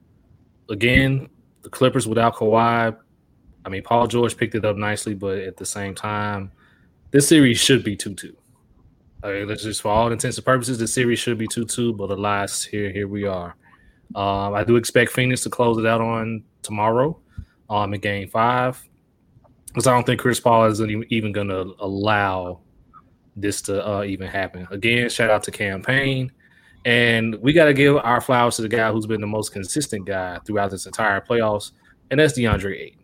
[0.69, 1.27] again,
[1.61, 2.95] the Clippers without Kawhi,
[3.67, 6.53] I mean Paul George picked it up nicely, but at the same time,
[7.11, 8.33] this series should be two two.
[9.25, 11.91] Okay, let's just for all intents and purposes, the series should be two two.
[11.91, 13.57] But alas, here here we are.
[14.15, 17.19] Um, I do expect Phoenix to close it out on tomorrow
[17.69, 18.81] um, in game five.
[19.67, 22.61] Because I don't think Chris Paul is even going to allow
[23.35, 24.65] this to uh, even happen.
[24.71, 26.31] Again, shout out to Cam Payne.
[26.85, 30.05] And we got to give our flowers to the guy who's been the most consistent
[30.05, 31.73] guy throughout this entire playoffs,
[32.09, 32.96] and that's DeAndre.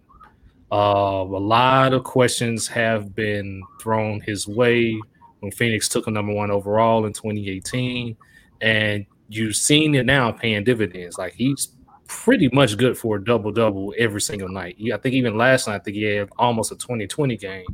[0.73, 4.99] Uh, a lot of questions have been thrown his way
[5.41, 8.17] when Phoenix took him number one overall in 2018.
[8.59, 11.19] And you've seen it now paying dividends.
[11.19, 11.75] Like he's
[12.07, 14.77] pretty much good for a double double every single night.
[14.91, 17.65] I think even last night, I think he had almost a 2020 game.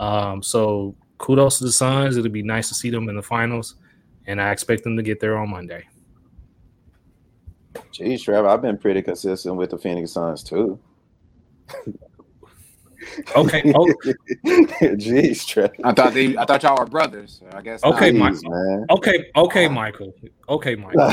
[0.00, 2.16] Um, so kudos to the Suns.
[2.16, 3.76] It'll be nice to see them in the finals,
[4.26, 5.84] and I expect them to get there on Monday.
[7.92, 10.80] Geez, Trevor, I've been pretty consistent with the Phoenix Suns too.
[13.36, 13.62] Okay.
[13.76, 13.86] Oh.
[14.44, 15.74] Jeez, Trevor.
[15.82, 17.40] I thought they, I thought y'all were brothers.
[17.40, 17.82] So I guess.
[17.82, 18.34] Okay, not.
[18.34, 18.86] Michael.
[18.90, 20.14] Okay, okay, Michael.
[20.48, 21.08] Okay, Michael.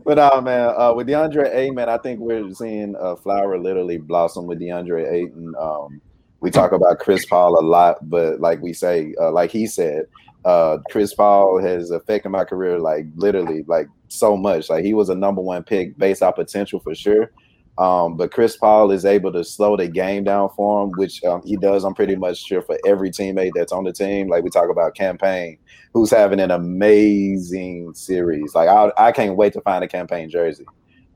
[0.04, 3.98] but uh, man, uh, with DeAndre A, man, I think we're seeing a flower literally
[3.98, 5.54] blossom with DeAndre Ayton.
[5.58, 6.00] Um,
[6.40, 10.06] we talk about Chris Paul a lot, but like we say, uh, like he said,
[10.44, 14.68] uh, Chris Paul has affected my career like literally like so much.
[14.68, 17.30] Like he was a number one pick based on potential for sure.
[17.78, 21.42] Um, but Chris Paul is able to slow the game down for him, which um,
[21.44, 21.84] he does.
[21.84, 24.28] I'm pretty much sure for every teammate that's on the team.
[24.28, 25.56] Like we talk about Cam Payne,
[25.94, 28.54] who's having an amazing series.
[28.54, 30.66] Like I, I can't wait to find a Cam Payne jersey.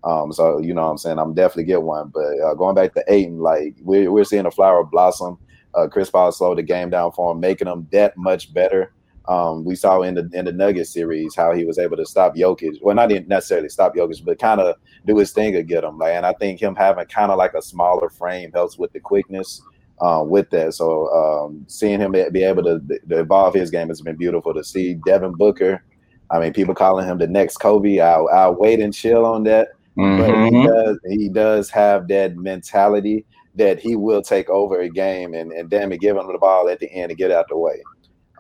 [0.05, 2.11] Um, so you know what I'm saying I'm definitely get one.
[2.15, 5.39] But uh, going back to Ayton, like we're we're seeing a flower blossom.
[5.75, 8.93] Uh, Chris Paul slowed the game down for him, making him that much better.
[9.29, 12.37] Um, we saw in the in the Nugget series how he was able to stop
[12.37, 12.79] Jokic.
[12.81, 15.99] Well, not necessarily stop Jokic, but kind of do his thing and get him.
[15.99, 19.01] Like, and I think him having kind of like a smaller frame helps with the
[19.01, 19.63] quickness
[20.01, 20.75] uh, with that.
[20.75, 24.63] So um, seeing him be able to, to, evolve his game has been beautiful to
[24.63, 24.95] see.
[25.07, 25.83] Devin Booker,
[26.31, 27.99] I mean, people calling him the next Kobe.
[27.99, 29.69] I'll, I'll wait and chill on that.
[29.97, 30.19] Mm-hmm.
[30.19, 30.67] But he mm-hmm.
[30.67, 35.71] does, he does have that mentality that he will take over a game and, and
[35.71, 37.83] damn it, give him the ball at the end and get out the way.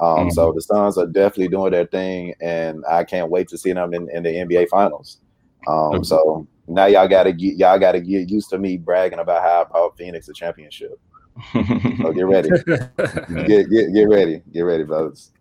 [0.00, 0.30] Um, mm-hmm.
[0.30, 3.94] So the Suns are definitely doing their thing, and I can't wait to see them
[3.94, 5.20] in, in the NBA Finals.
[5.66, 9.62] Um, so now y'all gotta get y'all gotta get used to me bragging about how
[9.62, 10.98] I brought Phoenix a championship.
[11.52, 15.32] so get ready, get, get get ready, get ready, brothers.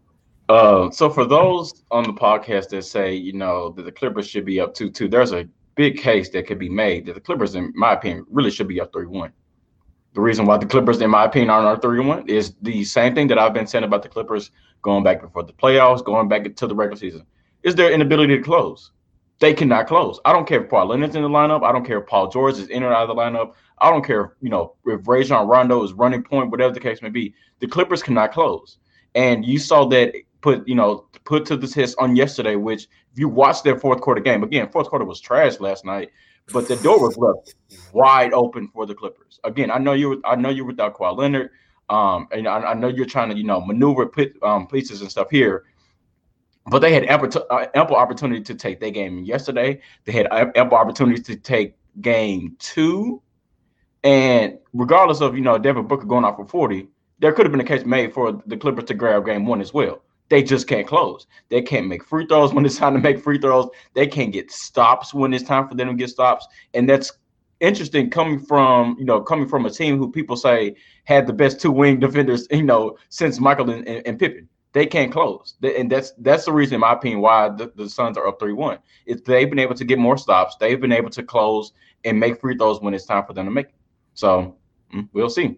[0.48, 4.46] Uh, so for those on the podcast that say you know that the Clippers should
[4.46, 7.56] be up two two, there's a big case that could be made that the Clippers,
[7.56, 9.32] in my opinion, really should be up three one.
[10.16, 13.14] The reason why the Clippers, in my opinion, aren't our three one is the same
[13.14, 14.50] thing that I've been saying about the Clippers
[14.82, 17.26] going back before the playoffs, going back to the regular season,
[17.64, 18.92] is their inability to close.
[19.40, 20.22] They cannot close.
[20.24, 21.64] I don't care if Paul Leonard's in the lineup.
[21.64, 23.56] I don't care if Paul George is in or out of the lineup.
[23.80, 27.02] I don't care, if, you know, if Rajon Rondo is running point, whatever the case
[27.02, 27.34] may be.
[27.60, 28.78] The Clippers cannot close,
[29.16, 32.56] and you saw that put, you know, put to the test on yesterday.
[32.56, 36.12] Which, if you watch their fourth quarter game, again, fourth quarter was trash last night
[36.54, 37.56] but the door was left
[37.94, 39.40] wide open for the Clippers.
[39.44, 40.22] Again, I know you.
[40.26, 41.50] I know you're without Kawhi Leonard.
[41.90, 45.12] Um, and I, I, know you're trying to, you know, maneuver pit, um, pieces and
[45.12, 45.66] stuff here.
[46.66, 49.82] But they had ample, uh, ample opportunity to take their game yesterday.
[50.04, 53.22] They had ample opportunity to take game two.
[54.04, 56.88] And regardless of, you know, Devin Booker going off for 40,
[57.20, 59.72] there could have been a case made for the Clippers to grab game one as
[59.72, 61.28] well they just can't close.
[61.50, 63.70] They can't make free throws when it's time to make free throws.
[63.94, 66.48] They can't get stops when it's time for them to get stops.
[66.74, 67.12] And that's
[67.60, 71.62] interesting coming from, you know, coming from a team who people say had the best
[71.62, 74.50] two wing defenders, you know, since Michael and, and, and Pippen.
[74.74, 75.56] They can't close.
[75.64, 78.78] and that's that's the reason, in my opinion, why the, the Suns are up 3-1.
[79.06, 80.58] Is they've been able to get more stops.
[80.60, 81.72] They've been able to close
[82.04, 83.76] and make free throws when it's time for them to make it.
[84.16, 84.58] So
[84.94, 85.58] mm, we'll see.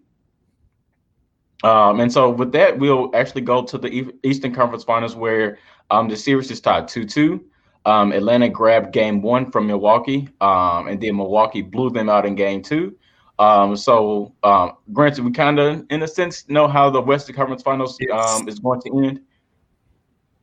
[1.63, 5.57] Um, and so with that, we'll actually go to the Eastern Conference Finals where
[5.89, 7.45] um, the series is tied 2 2.
[7.87, 12.35] Um, Atlanta grabbed game one from Milwaukee, um, and then Milwaukee blew them out in
[12.35, 12.97] game two.
[13.39, 17.63] Um, so, um, granted, we kind of, in a sense, know how the Western Conference
[17.63, 19.21] Finals um, is going to end.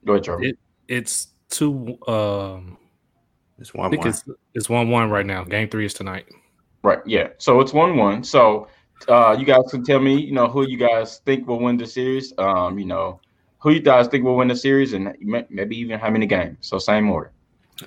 [0.06, 0.42] Go ahead, Trevor.
[0.42, 1.98] It, it's two.
[2.08, 2.78] Um,
[3.58, 3.88] it's one.
[3.88, 4.08] I think one.
[4.08, 4.24] it's
[4.54, 5.44] it's one one right now.
[5.44, 6.24] Game three is tonight.
[6.82, 7.00] Right.
[7.04, 7.28] Yeah.
[7.36, 8.24] So it's one one.
[8.24, 8.68] So
[9.08, 11.86] uh, you guys can tell me, you know, who you guys think will win the
[11.86, 12.32] series.
[12.38, 13.20] Um, you know,
[13.58, 15.14] who you guys think will win the series, and
[15.50, 16.58] maybe even how many games.
[16.60, 17.32] So same order.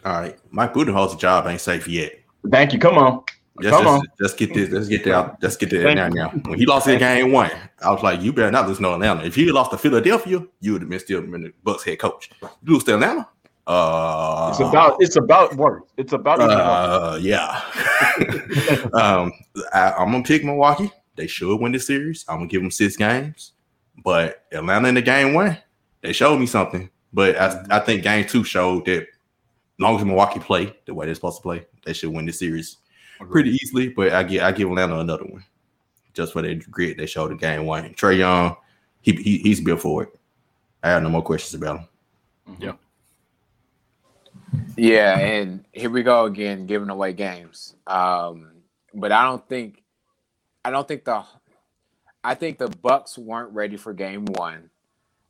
[0.04, 2.20] All right, Mike Budenholzer's job ain't safe yet.
[2.49, 2.80] Thank you.
[2.80, 3.24] Come on.
[3.62, 4.01] Just, Come on.
[4.20, 4.70] Let's get this.
[4.70, 5.38] Let's get that.
[5.41, 6.10] Let's get that now.
[6.10, 7.49] Now, when he lost the game one,
[7.82, 9.24] I was like, "You better not lose no Atlanta.
[9.24, 12.30] If he lost to Philadelphia, you would have been still been the Bucks head coach.
[12.41, 13.28] You lose to Atlanta,
[13.68, 15.88] uh, it's about it's about work.
[15.97, 17.61] It's about uh, yeah.
[18.93, 19.34] um,
[19.74, 20.89] I, I'm gonna pick Milwaukee.
[21.18, 22.24] They should win the series.
[22.30, 23.51] I'm gonna give them six games.
[24.03, 25.57] But Atlanta in the game one,
[26.01, 26.89] they showed me something.
[27.11, 29.07] But I, I think game two showed that as
[29.80, 32.78] long as Milwaukee play the way they're supposed to play, they should win the series
[33.30, 33.89] pretty easily.
[33.89, 35.43] But I give I give Atlanta another one
[36.13, 37.93] just for their grit they showed the game one.
[37.95, 38.55] Trae Young,
[39.01, 40.09] he, he he's built for it.
[40.84, 41.88] I have no more questions about him.
[42.49, 42.63] Mm-hmm.
[42.63, 42.74] Yeah.
[44.76, 47.76] Yeah, and here we go again, giving away games.
[47.88, 48.52] Um,
[48.93, 49.84] but I don't think
[50.64, 51.24] I don't think the
[52.24, 54.70] I think the Bucks weren't ready for game 1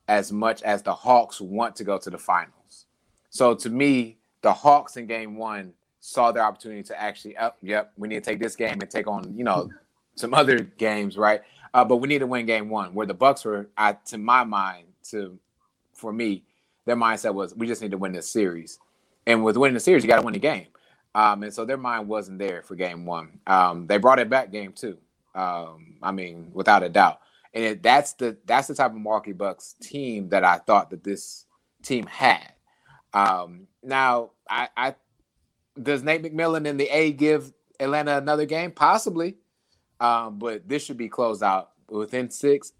[0.07, 2.85] as much as the Hawks want to go to the finals.
[3.29, 7.91] So to me, the Hawks in game 1 saw their opportunity to actually up, yep,
[7.97, 9.69] we need to take this game and take on, you know,
[10.15, 11.41] some other games, right?
[11.73, 14.43] Uh, but we need to win game 1 where the Bucks were I, to my
[14.43, 15.37] mind to
[15.93, 16.43] for me,
[16.85, 18.79] their mindset was we just need to win this series.
[19.27, 20.67] And with winning the series, you got to win the game.
[21.13, 23.39] Um, and so their mind wasn't there for game one.
[23.45, 24.97] Um, they brought it back game two.
[25.35, 27.19] Um, I mean, without a doubt.
[27.53, 31.03] And it, that's the that's the type of Milwaukee Bucks team that I thought that
[31.03, 31.45] this
[31.83, 32.53] team had.
[33.13, 34.95] Um, now, I, I
[35.81, 38.71] does Nate McMillan and the A give Atlanta another game?
[38.71, 39.37] Possibly,
[39.99, 42.73] um, but this should be closed out within six.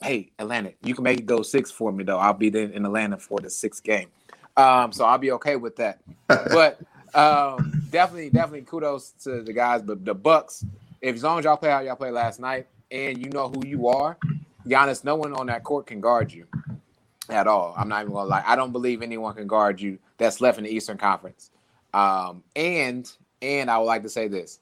[0.00, 2.18] Hey, Atlanta, you can make it go six for me though.
[2.18, 4.08] I'll be in Atlanta for the sixth game,
[4.56, 6.00] um, so I'll be okay with that.
[6.26, 6.80] but
[7.14, 9.82] um, definitely, definitely kudos to the guys.
[9.82, 10.64] But the Bucks,
[11.00, 13.66] if as long as y'all play how y'all play last night, and you know who
[13.66, 14.18] you are,
[14.66, 16.46] Giannis, no one on that court can guard you
[17.28, 17.74] at all.
[17.76, 18.44] I'm not even gonna lie.
[18.46, 21.50] I don't believe anyone can guard you that's left in the Eastern Conference.
[21.94, 24.60] Um, and and I would like to say this.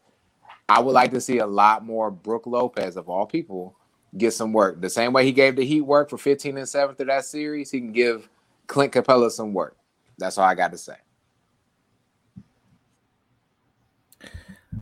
[0.68, 3.76] I would like to see a lot more Brook Lopez of all people
[4.16, 4.80] get some work.
[4.80, 7.70] The same way he gave the Heat work for 15 and 7 of that series,
[7.70, 8.28] he can give
[8.66, 9.76] Clint Capela some work.
[10.20, 10.94] That's all I got to say.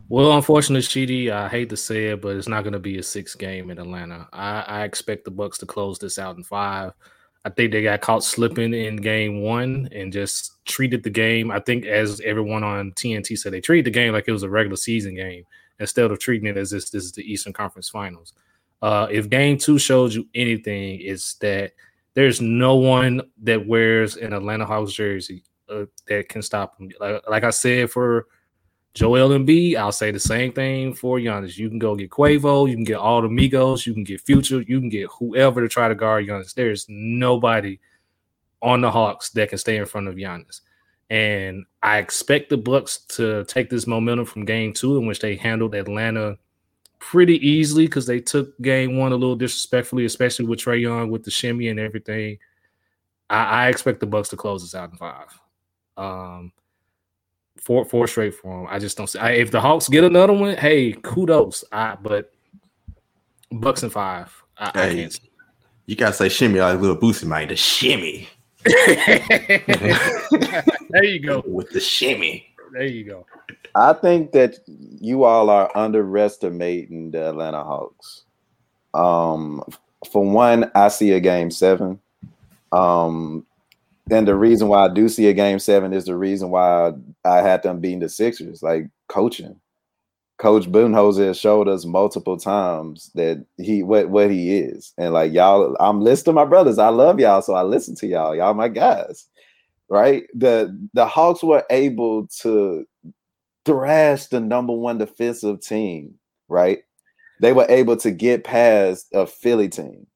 [0.07, 3.03] Well, unfortunately, Sheedy, I hate to say it, but it's not going to be a
[3.03, 4.27] six game in Atlanta.
[4.33, 6.93] I, I, expect the Bucks to close this out in five.
[7.45, 11.51] I think they got caught slipping in game one and just treated the game.
[11.51, 14.49] I think, as everyone on TNT said, they treated the game like it was a
[14.49, 15.45] regular season game
[15.79, 18.33] instead of treating it as this, this is the Eastern Conference Finals.
[18.81, 21.73] Uh, if game two shows you anything, it's that
[22.19, 26.89] there's no one that wears an Atlanta Hawks jersey uh, that can stop them.
[26.99, 28.27] Like, like I said for
[28.93, 31.57] Joel Embiid, I'll say the same thing for Giannis.
[31.57, 34.61] You can go get Quavo, you can get all the Migos, you can get Future,
[34.61, 36.53] you can get whoever to try to guard Giannis.
[36.53, 37.79] There's nobody
[38.61, 40.59] on the Hawks that can stay in front of Giannis.
[41.09, 45.35] And I expect the Bucks to take this momentum from game two, in which they
[45.35, 46.37] handled Atlanta
[46.99, 51.23] pretty easily because they took game one a little disrespectfully, especially with Trae Young with
[51.23, 52.37] the shimmy and everything.
[53.29, 55.39] I, I expect the Bucks to close this out in five.
[55.97, 56.51] Um,
[57.57, 58.67] four four straight for them.
[58.69, 59.19] I just don't see.
[59.19, 61.63] I, if the Hawks get another one, hey, kudos.
[61.71, 62.31] I but
[63.51, 64.33] Bucks and five.
[64.57, 65.19] I, hey, I can't.
[65.85, 67.47] You gotta say shimmy like little Boosie man.
[67.47, 68.29] The shimmy.
[68.65, 69.21] there
[71.03, 72.48] you go with the shimmy.
[72.71, 73.25] There you go.
[73.75, 78.23] I think that you all are underestimating the Atlanta Hawks.
[78.93, 79.63] Um,
[80.11, 81.99] for one, I see a game seven.
[82.71, 83.45] Um,
[84.11, 86.93] and the reason why I do see a game seven is the reason why
[87.25, 89.59] I had them beating the Sixers, like coaching.
[90.39, 95.33] Coach Budenholzer has showed us multiple times that he what what he is, and like
[95.33, 96.79] y'all, I'm listening to my brothers.
[96.79, 98.33] I love y'all, so I listen to y'all.
[98.33, 99.27] Y'all my guys,
[99.89, 100.23] right?
[100.33, 102.85] The the Hawks were able to
[103.65, 106.15] thrash the number one defensive team,
[106.47, 106.79] right?
[107.41, 110.07] They were able to get past a Philly team.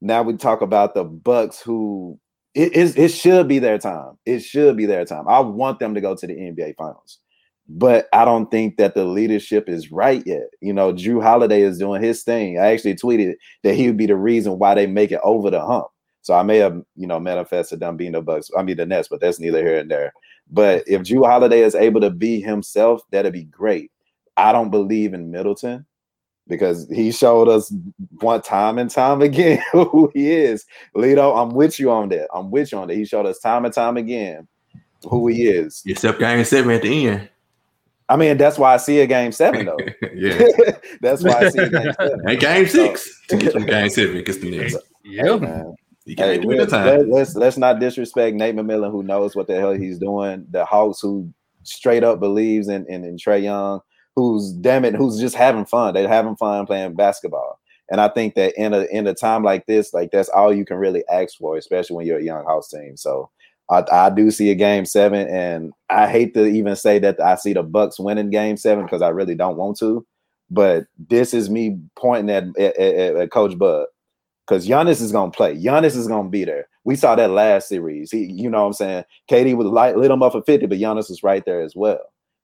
[0.00, 2.18] Now we talk about the Bucks, who
[2.54, 4.18] it is it should be their time.
[4.26, 5.28] It should be their time.
[5.28, 7.18] I want them to go to the NBA finals.
[7.68, 10.48] But I don't think that the leadership is right yet.
[10.60, 12.58] You know, Jrue Holiday is doing his thing.
[12.58, 15.64] I actually tweeted that he would be the reason why they make it over the
[15.64, 15.86] hump.
[16.22, 18.50] So I may have, you know, manifested them being the Bucks.
[18.56, 20.12] I mean the Nets, but that's neither here and there.
[20.50, 23.90] But if Jrue Holiday is able to be himself, that'd be great.
[24.36, 25.86] I don't believe in Middleton
[26.48, 27.72] because he showed us
[28.20, 30.64] one time and time again who he is.
[30.96, 32.28] Lito, I'm with you on that.
[32.34, 32.96] I'm with you on that.
[32.96, 34.48] He showed us time and time again
[35.08, 35.82] who he is.
[35.86, 37.28] Except game seven at the end.
[38.08, 39.78] I mean, that's why I see a game seven though.
[40.14, 40.44] yeah,
[41.00, 42.28] that's why I see a game seven.
[42.28, 44.76] And game six so, to get from game seven against the Knicks.
[45.04, 45.74] Yeah, man.
[46.04, 49.72] You hey, let's, let, let's let's not disrespect Nate McMillan, who knows what the hell
[49.72, 50.46] he's doing.
[50.50, 51.32] The Hawks, who
[51.62, 53.80] straight up believes in in, in Trae Young
[54.16, 55.94] who's damn it, who's just having fun.
[55.94, 57.58] They're having fun playing basketball.
[57.90, 60.64] And I think that in a in a time like this, like that's all you
[60.64, 62.96] can really ask for, especially when you're a young house team.
[62.96, 63.30] So
[63.70, 67.34] I, I do see a game seven, and I hate to even say that I
[67.34, 70.06] see the Bucks winning game seven because I really don't want to.
[70.50, 73.86] But this is me pointing at, at, at, at Coach Bud
[74.46, 75.56] because Giannis is gonna play.
[75.56, 76.68] Giannis is gonna be there.
[76.84, 78.10] We saw that last series.
[78.10, 79.04] He, you know what I'm saying?
[79.28, 82.00] Katie was light lit him up for 50, but Giannis was right there as well.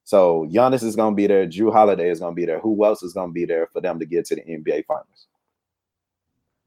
[0.09, 1.45] So Giannis is going to be there.
[1.45, 2.59] Jrue Holiday is going to be there.
[2.59, 5.27] Who else is going to be there for them to get to the NBA Finals?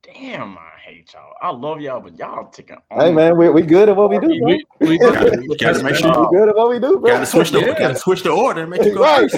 [0.03, 1.33] Damn, I hate y'all.
[1.41, 2.77] I love y'all, but y'all taking.
[2.91, 4.37] Hey man, we, we good at what we do.
[4.41, 4.49] Bro.
[4.49, 6.99] We, we, we gotta make sure we good at what we do.
[6.99, 7.09] Bro.
[7.09, 7.79] Gotta switch the yeah.
[7.79, 9.31] gotta switch the order and make it go right.
[9.31, 9.37] first.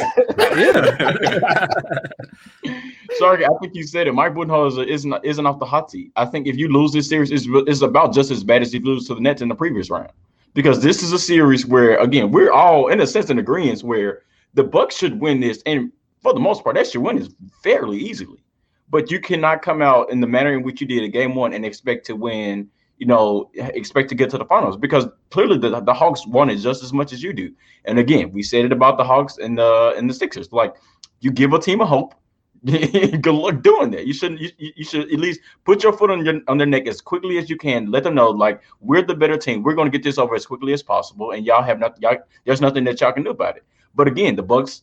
[2.64, 2.80] yeah.
[3.18, 4.12] Sorry, I think you said it.
[4.12, 6.12] Mike Budenholzer isn't isn't off the hot seat.
[6.16, 8.80] I think if you lose this series, it's, it's about just as bad as you
[8.80, 10.10] lose to the Nets in the previous round
[10.54, 14.22] because this is a series where again we're all in a sense in agreement where
[14.54, 15.92] the Bucks should win this, and
[16.22, 17.28] for the most part, they should win this
[17.62, 18.42] fairly easily.
[18.88, 21.52] But you cannot come out in the manner in which you did in game one
[21.52, 25.80] and expect to win you know, expect to get to the finals because clearly the,
[25.80, 27.52] the Hawks want it just as much as you do.
[27.84, 30.52] And again, we said it about the Hawks and the and the Sixers.
[30.52, 30.76] Like
[31.20, 32.14] you give a team a hope.
[33.20, 34.06] Good luck doing that.
[34.06, 34.40] You shouldn't.
[34.40, 37.36] You, you should at least put your foot on your on their neck as quickly
[37.36, 37.90] as you can.
[37.90, 39.62] Let them know like we're the better team.
[39.62, 42.00] We're going to get this over as quickly as possible, and y'all have nothing.
[42.00, 43.64] Y'all, there's nothing that y'all can do about it.
[43.94, 44.82] But again, the Bucks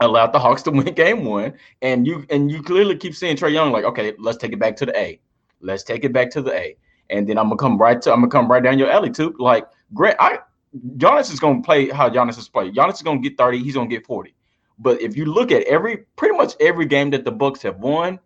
[0.00, 3.52] allowed the Hawks to win game one, and you and you clearly keep seeing Trae
[3.52, 5.20] Young like, okay, let's take it back to the A.
[5.60, 6.76] Let's take it back to the A
[7.10, 9.34] and then I'm gonna come right to I'm gonna come right down your alley too.
[9.38, 10.38] Like Grant, I
[10.96, 12.74] Giannis is gonna play how Giannis is playing.
[12.74, 14.34] Giannis is gonna get 30, he's gonna get 40.
[14.78, 18.18] But if you look at every pretty much every game that the Bucks have won,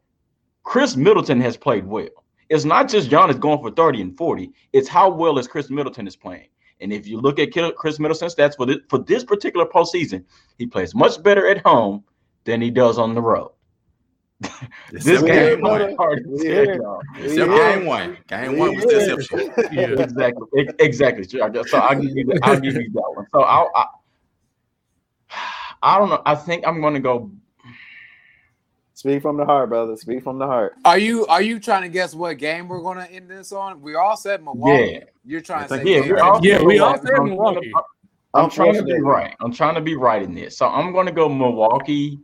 [0.64, 2.08] Khris Middleton has played well.
[2.48, 6.06] It's not just Giannis going for 30 and 40, it's how well as Khris Middleton
[6.06, 6.48] is playing.
[6.80, 10.24] And if you look at Khris Middleton's stats for this, for this particular postseason,
[10.58, 12.04] he plays much better at home
[12.44, 13.52] than he does on the road
[14.90, 15.96] this game one.
[16.42, 16.76] Yeah.
[17.18, 17.46] yeah.
[17.46, 18.18] game one.
[18.26, 19.52] Game one was deception.
[19.72, 20.68] Yeah, exactly.
[20.78, 21.24] Exactly.
[21.24, 22.24] So I'll give you.
[22.24, 23.26] The, I'll give you that one.
[23.32, 23.86] So I'll, I,
[25.82, 26.22] I don't know.
[26.24, 27.30] I think I'm going to go.
[28.94, 29.96] Speak from the heart, brother.
[29.96, 30.74] Speak from the heart.
[30.84, 33.80] Are you are you trying to guess what game we're going to end this on?
[33.80, 34.92] We all said Milwaukee.
[34.92, 35.04] Yeah.
[35.24, 37.72] You're trying to say yeah, we all, yeah, we all said Milwaukee.
[38.34, 39.34] I'm, I'm trying to be right.
[39.40, 40.56] I'm trying to be right in this.
[40.56, 42.20] So I'm going to go Milwaukee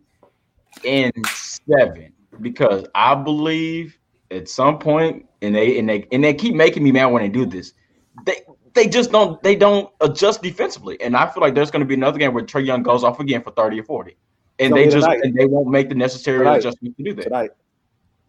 [0.84, 3.98] in seven because I believe
[4.30, 7.28] at some point, and they and they and they keep making me mad when they
[7.28, 7.72] do this.
[8.24, 8.42] They
[8.78, 11.94] they just don't they don't adjust defensively, and I feel like there's going to be
[11.94, 14.16] another game where Trae Young goes off again for thirty or forty,
[14.58, 16.58] and they just and they won't make the necessary tonight.
[16.58, 17.22] adjustments to do that.
[17.24, 17.50] Tonight.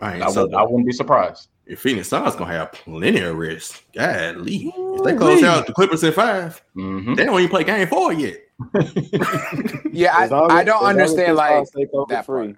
[0.01, 1.49] All right, I, so would, I wouldn't be surprised.
[1.65, 4.73] If Phoenix Suns gonna have plenty of rest, Golly.
[4.75, 7.13] If they close out the Clippers in 5 mm-hmm.
[7.13, 8.37] they don't even play game four yet.
[9.91, 11.65] yeah, I, I don't understand like
[12.09, 12.55] that free.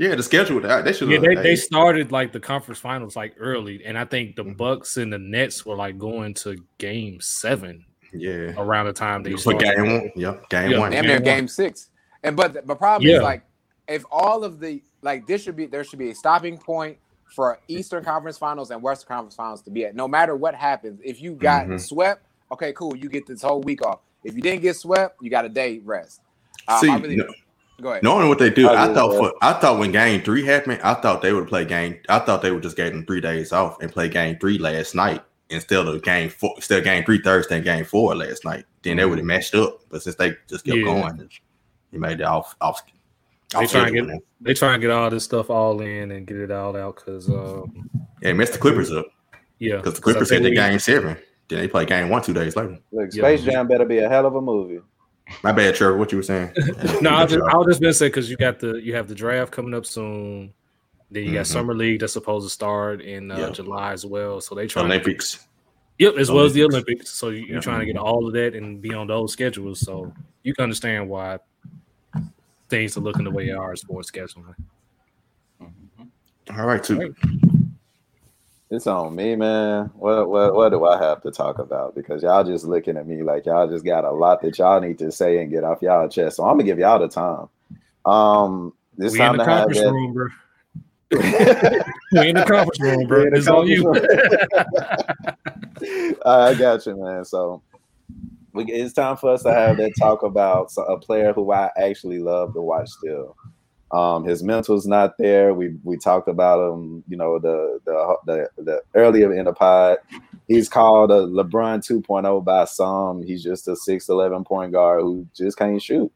[0.00, 1.10] Yeah, the schedule that they should.
[1.10, 4.54] Yeah, they, they started like the conference finals like early, and I think the mm-hmm.
[4.54, 7.84] Bucks and the Nets were like going to Game Seven.
[8.10, 10.10] Yeah, around the time they for Game One.
[10.16, 10.94] Yep, Game yeah, One.
[10.94, 11.90] And they're Game Six.
[12.22, 13.16] And but the problem yeah.
[13.16, 13.42] is like
[13.88, 16.96] if all of the like this should be there should be a stopping point
[17.34, 19.94] for Eastern Conference Finals and Western Conference Finals to be at.
[19.94, 21.76] No matter what happens, if you got mm-hmm.
[21.76, 24.00] swept, okay, cool, you get this whole week off.
[24.24, 26.22] If you didn't get swept, you got a day rest.
[26.68, 27.26] Um, See, really, no,
[27.80, 28.02] Go ahead.
[28.02, 30.94] Knowing what they do, I, I thought for, I thought when game three happened, I
[30.94, 31.98] thought they would play game.
[32.08, 34.94] I thought they would just give them three days off and play game three last
[34.94, 38.64] night instead of game four, instead of game three Thursday and game four last night.
[38.82, 39.26] Then they would have mm-hmm.
[39.28, 39.80] matched up.
[39.88, 40.84] But since they just kept yeah.
[40.84, 41.28] going,
[41.90, 42.82] he made it off off.
[43.58, 46.36] They try and get they try and get all this stuff all in and get
[46.36, 47.90] it all out because um,
[48.22, 49.06] yeah, messed the Clippers up.
[49.58, 51.16] Yeah, because the Clippers had the game seven.
[51.48, 52.78] Then they play game one two days later.
[52.92, 53.52] Look, Space yeah.
[53.52, 54.80] Jam better be a hell of a movie.
[55.42, 55.96] My bad, Trevor.
[55.96, 56.52] What you were saying?
[57.00, 59.08] no, I was just, I was just gonna say because you got the you have
[59.08, 60.52] the draft coming up soon.
[61.10, 61.52] Then you got mm-hmm.
[61.52, 63.54] summer league that's supposed to start in uh, yep.
[63.54, 64.40] July as well.
[64.40, 65.32] So they try Olympics.
[65.32, 65.40] To,
[65.98, 66.30] yep, as Olympics.
[66.30, 67.10] well as the Olympics.
[67.10, 69.80] So you, are trying to get all of that and be on those schedules.
[69.80, 70.12] So
[70.44, 71.38] you can understand why
[72.68, 74.54] things are looking the way they are as far as scheduling.
[75.60, 76.60] Mm-hmm.
[76.60, 77.14] All right, too.
[78.72, 79.90] It's on me, man.
[79.96, 81.96] What what what do I have to talk about?
[81.96, 84.96] Because y'all just looking at me like y'all just got a lot that y'all need
[85.00, 86.36] to say and get off y'all chest.
[86.36, 87.48] So I'm gonna give y'all the time.
[88.06, 89.90] Um, this we time to have that.
[89.90, 90.28] Room, bro.
[91.10, 93.24] we in the conference room, bro.
[93.32, 93.92] It's all you.
[96.24, 97.24] I got you, man.
[97.24, 97.62] So
[98.54, 102.54] it's time for us to have that talk about a player who I actually love
[102.54, 103.36] to watch still.
[103.92, 105.52] Um, his mental's not there.
[105.52, 109.98] We we talked about him, you know, the the the, the earlier in the pod.
[110.46, 113.22] He's called a LeBron 2.0 by some.
[113.22, 116.10] He's just a 6'11 point guard who just can't shoot.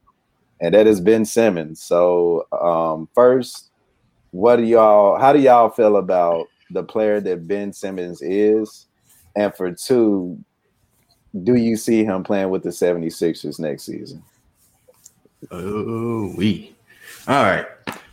[0.61, 1.81] And that is Ben Simmons.
[1.81, 3.71] So um, first,
[4.31, 8.87] what do y'all how do y'all feel about the player that Ben Simmons is?
[9.37, 10.39] And for two,
[11.43, 14.23] do you see him playing with the 76ers next season?
[15.51, 16.74] Oh, we.
[17.27, 17.67] All right.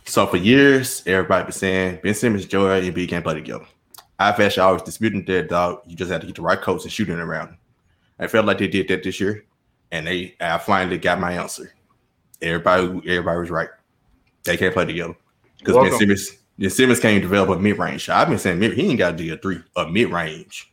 [0.06, 3.66] So for years, everybody been saying Ben Simmons, Joel Embiid can't play together.
[4.18, 5.82] I've actually always disputed that dog.
[5.86, 7.56] You just have to get the right coach and shooting around.
[8.18, 9.44] I felt like they did that this year,
[9.90, 11.74] and they I finally got my answer.
[12.40, 13.68] Everybody, everybody was right.
[14.44, 15.14] They can't play together
[15.58, 18.22] because Ben Simmons, Ben Simmons can't develop a mid range shot.
[18.22, 20.72] I've been saying he ain't got to do a three, a mid range.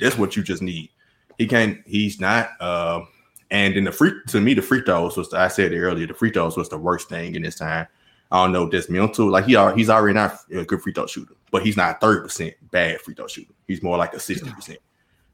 [0.00, 0.90] That's what you just need.
[1.36, 1.78] He can't.
[1.86, 2.50] He's not.
[2.58, 3.02] Uh,
[3.50, 6.06] and then the free to me, the free throws was I said it earlier.
[6.06, 7.86] The free throws was the worst thing in this time.
[8.30, 9.30] I don't know this mental.
[9.30, 12.54] Like he he's already not a good free throw shooter, but he's not thirty percent
[12.70, 13.54] bad free throw shooter.
[13.66, 14.78] He's more like a sixty percent.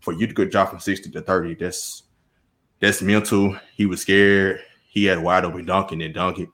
[0.01, 2.05] For you to go drop from sixty to thirty, that's
[2.81, 3.57] that's mental.
[3.77, 4.61] He was scared.
[4.89, 6.49] He had wide open dunking and dunk it,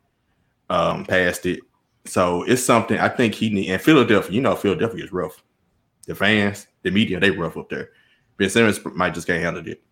[0.70, 1.60] um, past it.
[2.06, 3.70] So it's something I think he need.
[3.70, 5.42] And Philadelphia, you know, Philadelphia is rough.
[6.06, 7.90] the fans, the media, they rough up there.
[8.36, 9.82] Ben Simmons might just can't handle it,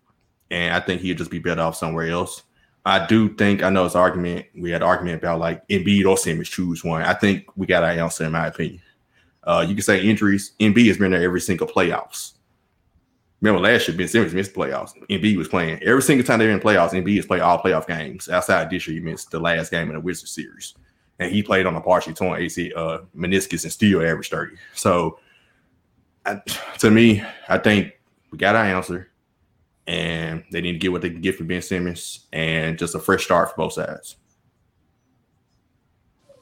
[0.51, 2.43] and I think he'd just be better off somewhere else.
[2.85, 4.45] I do think I know it's argument.
[4.55, 7.03] We had argument about like Embiid or Simmons choose one.
[7.03, 8.81] I think we got our answer in my opinion.
[9.43, 10.53] Uh, you can say injuries.
[10.59, 12.33] Embiid has been there every single playoffs.
[13.41, 14.91] Remember last year, Ben Simmons missed the playoffs.
[15.09, 16.91] Embiid was playing every single time they were in playoffs.
[16.91, 18.27] Embiid has played all playoff games.
[18.27, 20.75] Outside this year, he missed the last game in the Wizards series,
[21.19, 24.57] and he played on a partially torn AC uh, meniscus and still averaged thirty.
[24.73, 25.19] So,
[26.25, 26.41] I,
[26.79, 27.93] to me, I think
[28.31, 29.09] we got our answer,
[29.89, 32.99] and they need to get what they can get from Ben Simmons, and just a
[32.99, 34.17] fresh start for both sides.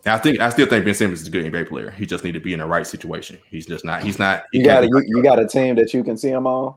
[0.06, 1.92] I think I still think Ben Simmons is a good NBA player.
[1.92, 3.40] He just need to be in the right situation.
[3.50, 4.04] He's just not.
[4.04, 4.44] He's not.
[4.52, 6.76] He you got a, you, you got a team that you can see him on.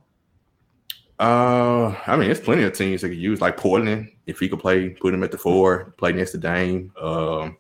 [1.18, 4.08] Uh, I mean, there's plenty of teams that could use like Portland.
[4.26, 6.92] If he could play, put him at the four, play next to Dame.
[7.00, 7.56] Um,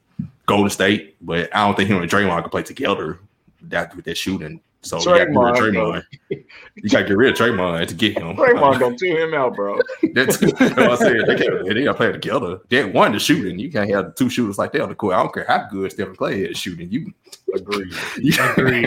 [0.46, 3.18] Golden State, but I don't think him and Draymond could play together.
[3.62, 6.44] That with that shooting so Draymond, you got
[6.76, 8.34] You got to get rid of Draymond to get him.
[8.36, 9.78] Draymond gonna chew him out, bro.
[10.14, 11.26] That's what I said.
[11.26, 11.66] They can't.
[11.66, 12.60] They gotta play together.
[12.70, 13.58] They one to shooting.
[13.58, 15.14] You can't have two shooters like that on the court.
[15.14, 16.90] I don't care how good Stephen Clay is shooting.
[16.90, 17.12] You
[17.54, 17.92] agree?
[18.56, 18.86] agree.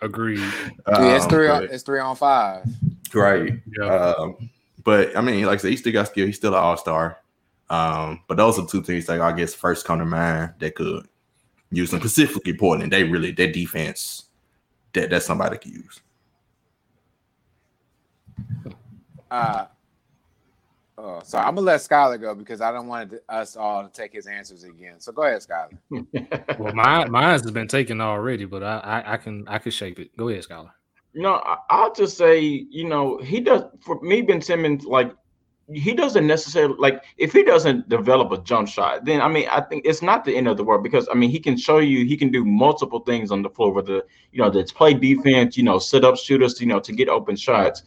[0.00, 0.42] Agree.
[0.86, 1.48] Um, yeah, it's three.
[1.48, 2.64] On, it's three on five.
[3.12, 3.54] Right.
[3.76, 3.86] Yeah.
[3.86, 4.50] Um,
[4.84, 6.26] but I mean, like I said, he still got skill.
[6.26, 7.18] He's still an all star.
[7.70, 11.08] Um, but those are two things that I guess first come to mind that could
[11.72, 12.92] use them specifically Portland.
[12.92, 14.23] They really their defense
[14.94, 16.00] that that somebody could use.
[19.30, 19.66] Uh,
[20.96, 24.12] oh, so I'm gonna let Skylar go because I don't want us all to take
[24.12, 25.00] his answers again.
[25.00, 26.58] So go ahead, Skylar.
[26.58, 29.98] well, my mine has been taken already, but I, I, I can I can shape
[29.98, 30.16] it.
[30.16, 30.70] Go ahead, Skylar.
[31.14, 31.40] No,
[31.70, 35.14] I'll just say, you know, he does for me, Ben Simmons, like
[35.72, 39.60] he doesn't necessarily like if he doesn't develop a jump shot, then I mean I
[39.62, 42.04] think it's not the end of the world because I mean he can show you
[42.04, 45.56] he can do multiple things on the floor with the you know that's play defense,
[45.56, 47.82] you know, sit up shooters, you know, to get open shots.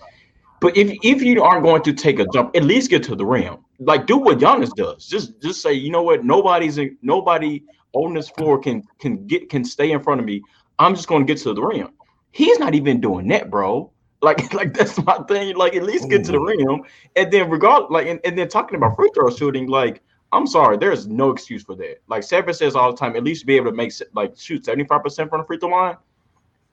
[0.59, 3.25] But if if you aren't going to take a jump, at least get to the
[3.25, 3.57] rim.
[3.79, 5.05] Like do what Giannis does.
[5.05, 7.63] Just just say, you know what, nobody's in, nobody
[7.93, 10.41] on this floor can can get can stay in front of me.
[10.79, 11.89] I'm just going to get to the rim.
[12.31, 13.91] He's not even doing that, bro.
[14.21, 15.55] Like, like that's my thing.
[15.55, 16.83] Like, at least get to the rim,
[17.15, 20.01] and then regard like, and, and then talking about free throw shooting, like,
[20.31, 22.01] I'm sorry, there's no excuse for that.
[22.07, 25.03] Like Sever says all the time, at least be able to make like shoot 75
[25.03, 25.97] percent from the free throw line.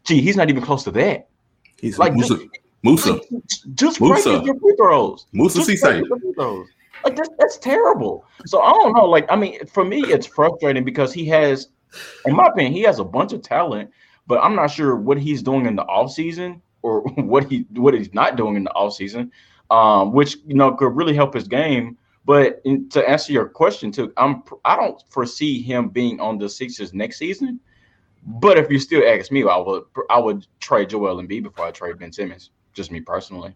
[0.05, 1.29] Gee, he's not even close to that.
[1.79, 2.37] He's like Musa.
[2.37, 2.51] Just,
[2.83, 3.21] Musa.
[3.75, 4.43] Just Musa.
[4.45, 5.27] your free throws.
[5.33, 5.63] Musa
[6.35, 6.69] throws.
[7.05, 8.25] Like that's, that's terrible.
[8.47, 9.05] So I don't know.
[9.05, 11.69] Like I mean, for me, it's frustrating because he has,
[12.27, 13.91] in my opinion, he has a bunch of talent,
[14.27, 17.95] but I'm not sure what he's doing in the off season or what he what
[17.95, 19.31] he's not doing in the offseason,
[19.71, 21.97] um, which you know could really help his game.
[22.27, 26.49] But in, to answer your question too, I'm I don't foresee him being on the
[26.49, 27.59] Sixers next season.
[28.27, 31.71] But if you still ask me, I would I would trade Joel Embiid before I
[31.71, 32.51] trade Ben Simmons.
[32.73, 33.55] Just me personally,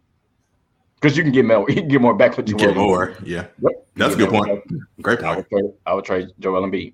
[1.00, 2.58] because you can get more you can get more back for Joel.
[2.58, 3.46] Get more, yeah.
[3.62, 3.86] Yep.
[3.96, 4.46] That's a good point.
[4.46, 4.78] Back.
[5.02, 5.32] Great point.
[5.32, 6.92] I would, trade, I would trade Joel Embiid.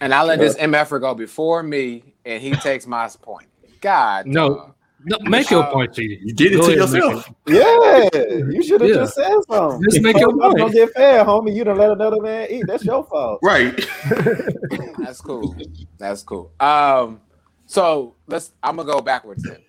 [0.00, 3.48] And I let this MF go before me, and he takes my point.
[3.80, 4.74] God, no,
[5.04, 6.18] no make your uh, point, G.
[6.22, 7.30] You did it to yourself.
[7.46, 8.08] Yeah,
[8.50, 8.96] you should have yeah.
[8.96, 9.82] just said something.
[9.88, 10.58] Just make your point.
[10.58, 11.54] Don't get fair, homie.
[11.54, 12.64] You don't let another man eat.
[12.66, 13.40] That's your fault.
[13.42, 13.74] Right.
[14.98, 15.56] That's cool.
[15.98, 16.52] That's cool.
[16.60, 17.20] Um,
[17.66, 18.52] so let's.
[18.62, 19.62] I'm gonna go backwards then.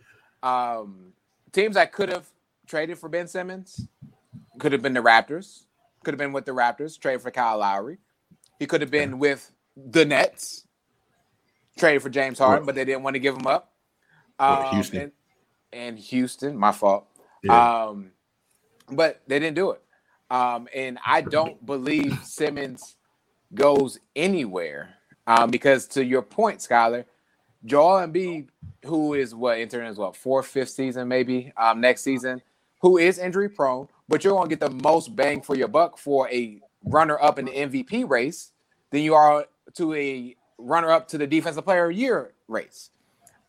[0.44, 1.14] Um,
[1.52, 2.28] teams that could have
[2.66, 3.88] traded for Ben Simmons
[4.60, 5.64] could have been the Raptors.
[6.04, 7.00] Could have been with the Raptors.
[7.00, 7.98] Trade for Kyle Lowry.
[8.60, 9.52] He could have been with
[9.86, 10.66] the Nets
[11.78, 13.74] traded for James Harden, but they didn't want to give him up.
[14.40, 15.02] Um, Houston.
[15.02, 15.12] And,
[15.74, 17.08] and, Houston, my fault.
[17.44, 17.86] Yeah.
[17.86, 18.12] Um,
[18.90, 19.82] but they didn't do it.
[20.30, 22.96] Um, and I don't believe Simmons
[23.54, 27.06] goes anywhere um, because, to your point, Skylar,
[27.66, 28.48] Joel Embiid,
[28.86, 32.42] who is what entering his what fourth, fifth season, maybe um, next season,
[32.82, 35.98] who is injury prone, but you're going to get the most bang for your buck
[35.98, 38.52] for a runner up in the MVP race
[38.92, 39.46] than you are
[39.76, 42.90] to a runner up to the defensive player of year race.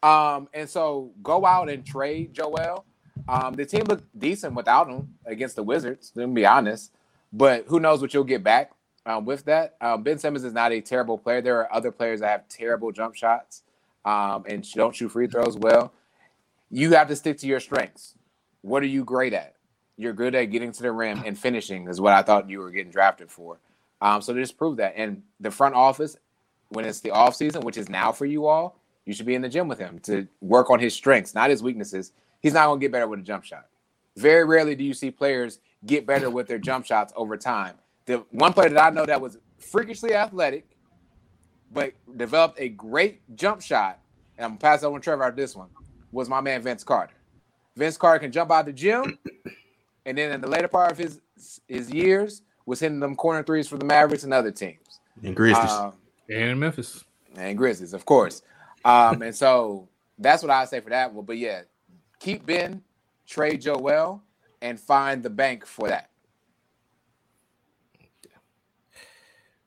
[0.02, 2.84] Um, and so go out and trade Joel.
[3.28, 6.92] Um, the team looked decent without him against the Wizards, to be honest.
[7.32, 8.70] But who knows what you'll get back
[9.04, 9.76] um, with that.
[9.80, 11.40] Um, ben Simmons is not a terrible player.
[11.42, 13.62] There are other players that have terrible jump shots
[14.04, 15.92] um, and don't shoot free throws well.
[16.70, 18.14] You have to stick to your strengths.
[18.62, 19.54] What are you great at?
[19.96, 22.70] You're good at getting to the rim and finishing, is what I thought you were
[22.70, 23.58] getting drafted for.
[24.01, 24.94] Um, so to just prove that.
[24.96, 26.16] And the front office,
[26.68, 29.42] when it's the off season, which is now for you all, you should be in
[29.42, 32.12] the gym with him to work on his strengths, not his weaknesses.
[32.40, 33.66] He's not going to get better with a jump shot.
[34.16, 37.76] Very rarely do you see players get better with their jump shots over time.
[38.07, 40.66] The one player that I know that was freakishly athletic
[41.70, 44.01] but developed a great jump shot.
[44.36, 45.68] And I'm gonna pass over Trevor out this one.
[46.12, 47.14] Was my man Vince Carter.
[47.76, 49.18] Vince Carter can jump out the gym,
[50.07, 51.20] and then in the later part of his
[51.66, 55.00] his years was hitting them corner threes for the Mavericks and other teams.
[55.22, 55.70] And Grizzlies.
[55.70, 55.94] Um,
[56.28, 57.02] and Memphis.
[57.34, 58.42] And Grizzlies, of course.
[58.84, 59.88] Um, and so
[60.18, 61.24] that's what I say for that one.
[61.24, 61.62] But yeah,
[62.20, 62.82] keep Ben,
[63.26, 64.22] trade Joel,
[64.60, 66.10] and find the bank for that.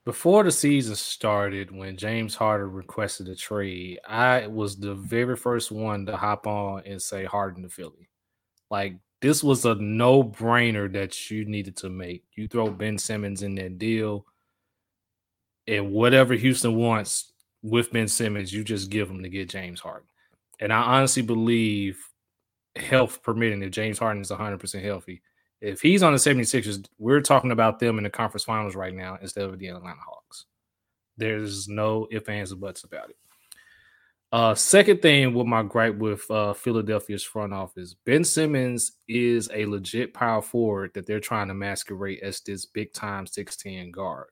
[0.06, 5.72] Before the season started, when James Harden requested a trade, I was the very first
[5.72, 8.10] one to hop on and say Harden to Philly.
[8.70, 12.24] Like this was a no-brainer that you needed to make.
[12.34, 14.26] You throw Ben Simmons in that deal,
[15.68, 20.08] and whatever Houston wants with Ben Simmons, you just give them to get James Harden.
[20.60, 22.04] And I honestly believe,
[22.76, 25.22] health permitting, if James Harden is 100% healthy,
[25.62, 29.20] if he's on the 76ers, we're talking about them in the conference finals right now
[29.22, 30.46] instead of the Atlanta Hawks.
[31.18, 33.18] There's no ifs, ands, or buts about it.
[34.32, 39.66] Uh, second thing with my gripe with uh, Philadelphia's front office, Ben Simmons is a
[39.66, 44.28] legit power forward that they're trying to masquerade as this big time 6'10 guard.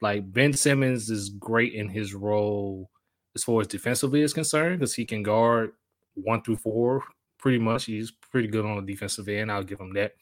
[0.00, 2.90] Like Ben Simmons is great in his role
[3.34, 5.72] as far as defensively is concerned because he can guard
[6.14, 7.04] one through four
[7.38, 7.84] pretty much.
[7.84, 9.52] He's pretty good on the defensive end.
[9.52, 10.14] I'll give him that.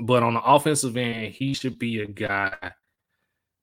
[0.00, 2.54] But on the offensive end, he should be a guy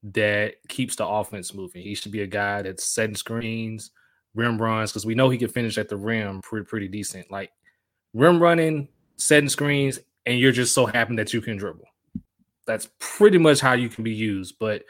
[0.03, 1.81] that keeps the offense moving.
[1.81, 3.91] He should be a guy that's setting screens,
[4.35, 7.31] rim runs, because we know he can finish at the rim pretty pretty decent.
[7.31, 7.51] Like
[8.13, 11.87] rim running, setting screens, and you're just so happy that you can dribble.
[12.67, 14.55] That's pretty much how you can be used.
[14.59, 14.83] But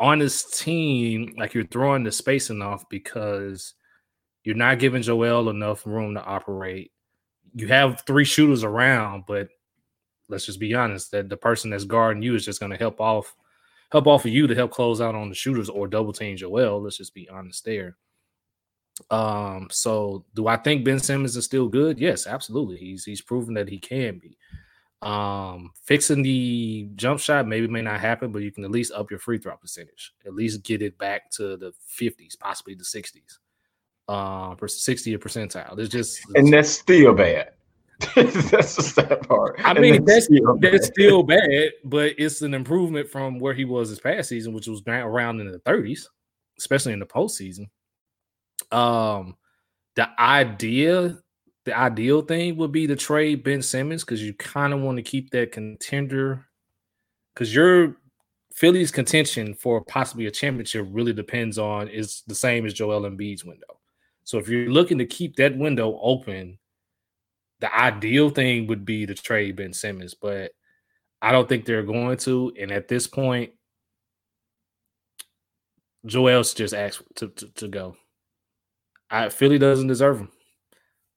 [0.00, 3.74] on this team, like you're throwing the spacing off because
[4.42, 6.92] you're not giving Joel enough room to operate.
[7.54, 9.48] You have three shooters around, but
[10.28, 13.00] let's just be honest that the person that's guarding you is just going to help
[13.00, 13.34] off
[13.92, 16.82] help off of you to help close out on the shooters or double team Joel.
[16.82, 17.96] Let's just be honest there.
[19.10, 21.98] Um, so do I think Ben Simmons is still good?
[21.98, 22.76] Yes, absolutely.
[22.76, 24.36] He's he's proven that he can be.
[25.02, 29.10] Um, fixing the jump shot maybe may not happen, but you can at least up
[29.10, 30.14] your free throw percentage.
[30.24, 33.38] At least get it back to the 50s, possibly the 60s.
[34.08, 35.78] Uh, 60 percentile.
[35.78, 37.52] It's just and that's still bad.
[38.16, 39.60] that's the sad part.
[39.62, 43.90] I mean, that's still that's still bad, but it's an improvement from where he was
[43.90, 46.06] this past season, which was around in the 30s,
[46.58, 47.68] especially in the postseason.
[48.74, 49.36] Um,
[49.96, 51.18] the idea,
[51.64, 55.02] the ideal thing would be to trade Ben Simmons because you kind of want to
[55.02, 56.46] keep that contender
[57.32, 57.96] because your
[58.52, 63.44] Philly's contention for possibly a championship really depends on is the same as Joel Embiid's
[63.44, 63.80] window.
[64.24, 66.58] So if you're looking to keep that window open
[67.64, 70.52] the ideal thing would be to trade Ben Simmons, but
[71.22, 72.52] I don't think they're going to.
[72.60, 73.52] And at this point,
[76.04, 77.96] Joel's just asked to, to, to go.
[79.14, 80.30] I Philly doesn't deserve him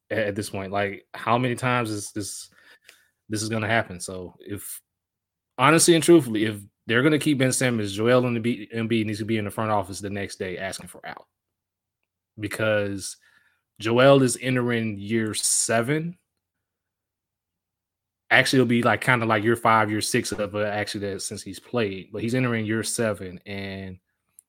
[0.10, 0.72] at, at, this point.
[0.72, 2.50] Like, how many times is this
[3.30, 4.00] this is gonna happen?
[4.00, 4.82] So if
[5.58, 9.26] honestly and truthfully, if they're gonna keep Ben Simmons, Joel and the Embiid needs to
[9.26, 11.26] be in the front office the next day asking for out.
[12.40, 13.18] Because
[13.80, 16.18] Joel is entering year seven
[18.30, 21.42] actually it'll be like kind of like year five, year six of actually that since
[21.42, 23.40] he's played, but he's entering year seven.
[23.46, 23.98] And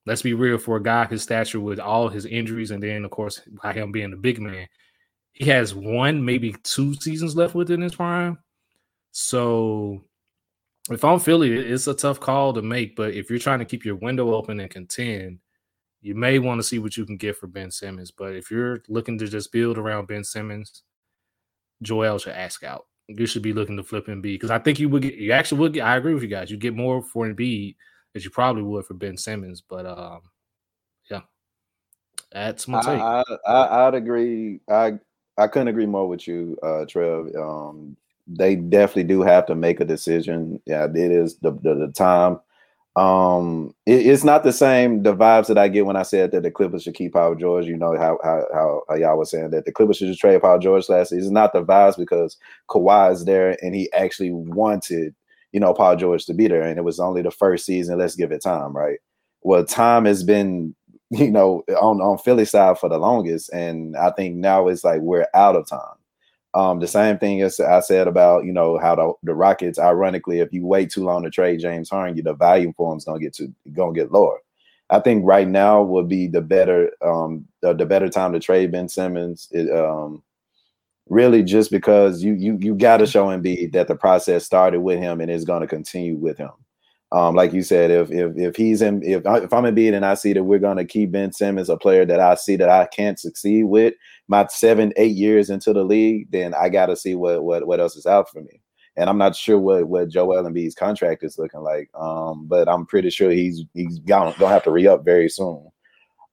[0.08, 3.10] let's be real, for a guy his stature with all his injuries, and then of
[3.10, 4.66] course by him being a big man,
[5.32, 8.38] he has one, maybe two seasons left within his prime.
[9.12, 10.02] So
[10.90, 12.96] if I'm Philly, it's a tough call to make.
[12.96, 15.38] But if you're trying to keep your window open and contend,
[16.00, 18.10] you may want to see what you can get for Ben Simmons.
[18.10, 20.82] But if you're looking to just build around Ben Simmons,
[21.82, 24.78] Joel should ask out you should be looking to flip and Embiid because I think
[24.78, 25.84] you would get you actually would get.
[25.84, 26.50] I agree with you guys.
[26.50, 27.76] You get more for Embiid
[28.18, 30.20] as you probably would for Ben Simmons, but um,
[31.10, 31.22] yeah,
[32.30, 33.00] that's my take.
[33.00, 34.60] I, I I'd agree.
[34.70, 34.98] I
[35.38, 37.34] I couldn't agree more with you, uh, Trev.
[37.36, 37.96] Um,
[38.26, 40.60] they definitely do have to make a decision.
[40.66, 42.40] Yeah, it is the the, the time
[42.98, 46.42] um, it, it's not the same the vibes that I get when I said that
[46.42, 47.66] the Clippers should keep Paul George.
[47.66, 48.44] You know how how,
[48.88, 51.24] how, y'all was saying that the Clippers should just trade Paul George last season.
[51.24, 52.36] It's not the vibes because
[52.68, 55.14] Kawhi is there and he actually wanted
[55.52, 57.98] you know Paul George to be there, and it was only the first season.
[57.98, 58.98] Let's give it time, right?
[59.42, 60.74] Well, time has been
[61.10, 65.00] you know on on Philly side for the longest, and I think now it's like
[65.00, 65.96] we're out of time.
[66.54, 69.78] Um, the same thing as I said about you know how the, the Rockets.
[69.78, 72.98] Ironically, if you wait too long to trade James Harden, you the value for him
[72.98, 74.38] is gonna get to gonna get lower.
[74.90, 78.72] I think right now would be the better um, the, the better time to trade
[78.72, 79.48] Ben Simmons.
[79.50, 80.22] It, um,
[81.10, 84.98] really, just because you you you got to show Embiid that the process started with
[84.98, 86.50] him and is going to continue with him.
[87.10, 90.14] Um, like you said, if if if he's in, if if I'm beat and I
[90.14, 93.18] see that we're gonna keep Ben Simmons, a player that I see that I can't
[93.18, 93.94] succeed with
[94.28, 97.80] my seven, eight years into the league, then I got to see what what what
[97.80, 98.60] else is out for me.
[98.96, 102.84] And I'm not sure what what Joel Embiid's contract is looking like, um, but I'm
[102.84, 105.66] pretty sure he's he's gonna, gonna have to re up very soon.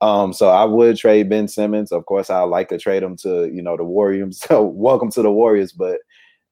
[0.02, 1.92] Um, so I would trade Ben Simmons.
[1.92, 4.44] Of course, I like to trade him to you know the Warriors.
[4.48, 6.00] So welcome to the Warriors, but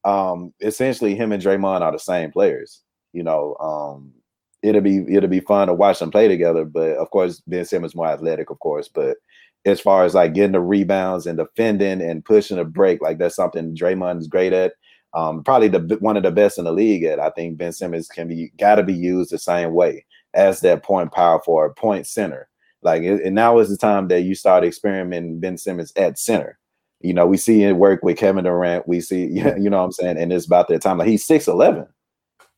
[0.05, 2.81] um, essentially him and Draymond are the same players.
[3.13, 4.13] You know, um,
[4.61, 6.65] it'll be it'll be fun to watch them play together.
[6.65, 8.87] But of course, Ben Simmons more athletic, of course.
[8.87, 9.17] But
[9.65, 13.35] as far as like getting the rebounds and defending and pushing a break, like that's
[13.35, 14.73] something Draymond is great at.
[15.13, 17.19] Um, probably the one of the best in the league at.
[17.19, 20.81] I think Ben Simmons can be got to be used the same way as that
[20.83, 22.49] point power forward, point center.
[22.83, 26.59] Like, and now is the time that you start experimenting Ben Simmons at center.
[27.01, 28.87] You know, we see it work with Kevin Durant.
[28.87, 30.17] We see, you know what I'm saying?
[30.17, 30.97] And it's about that time.
[30.97, 31.87] Like he's 6'11.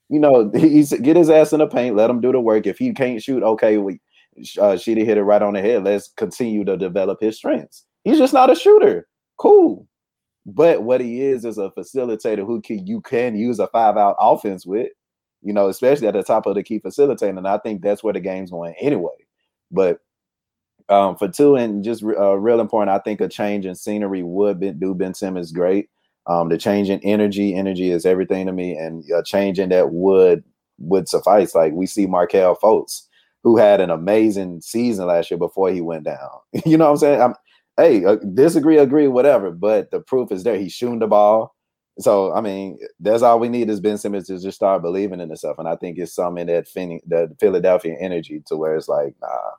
[0.10, 2.68] You know, he's get his ass in the paint, let him do the work.
[2.68, 4.00] If he can't shoot, okay, we
[4.60, 5.84] uh Sheedy hit it right on the head.
[5.84, 7.86] Let's continue to develop his strengths.
[8.04, 9.08] He's just not a shooter.
[9.38, 9.88] Cool.
[10.46, 14.16] But what he is is a facilitator who can you can use a five out
[14.20, 14.90] offense with,
[15.42, 17.38] you know, especially at the top of the key facilitating.
[17.38, 19.14] And I think that's where the game's going anyway.
[19.72, 20.00] But
[20.90, 24.60] um, for two, and just uh, real important, I think a change in scenery would
[24.60, 25.90] be, do Ben Simmons great.
[26.28, 29.92] Um, the change in energy, energy is everything to me, and a change in that
[29.92, 30.44] would
[30.80, 31.56] would suffice.
[31.56, 33.04] Like we see Markelle Fultz,
[33.44, 36.30] who had an amazing season last year before he went down.
[36.66, 37.22] you know what I'm saying?
[37.22, 37.36] I'm,
[37.78, 40.58] hey, uh, disagree, agree, whatever, but the proof is there.
[40.58, 41.56] He's shooting the ball.
[42.00, 45.30] So I mean, that's all we need is Ben Simmons to just start believing in
[45.30, 48.88] himself, and I think it's some in that fin- the Philadelphia energy to where it's
[48.88, 49.52] like, nah,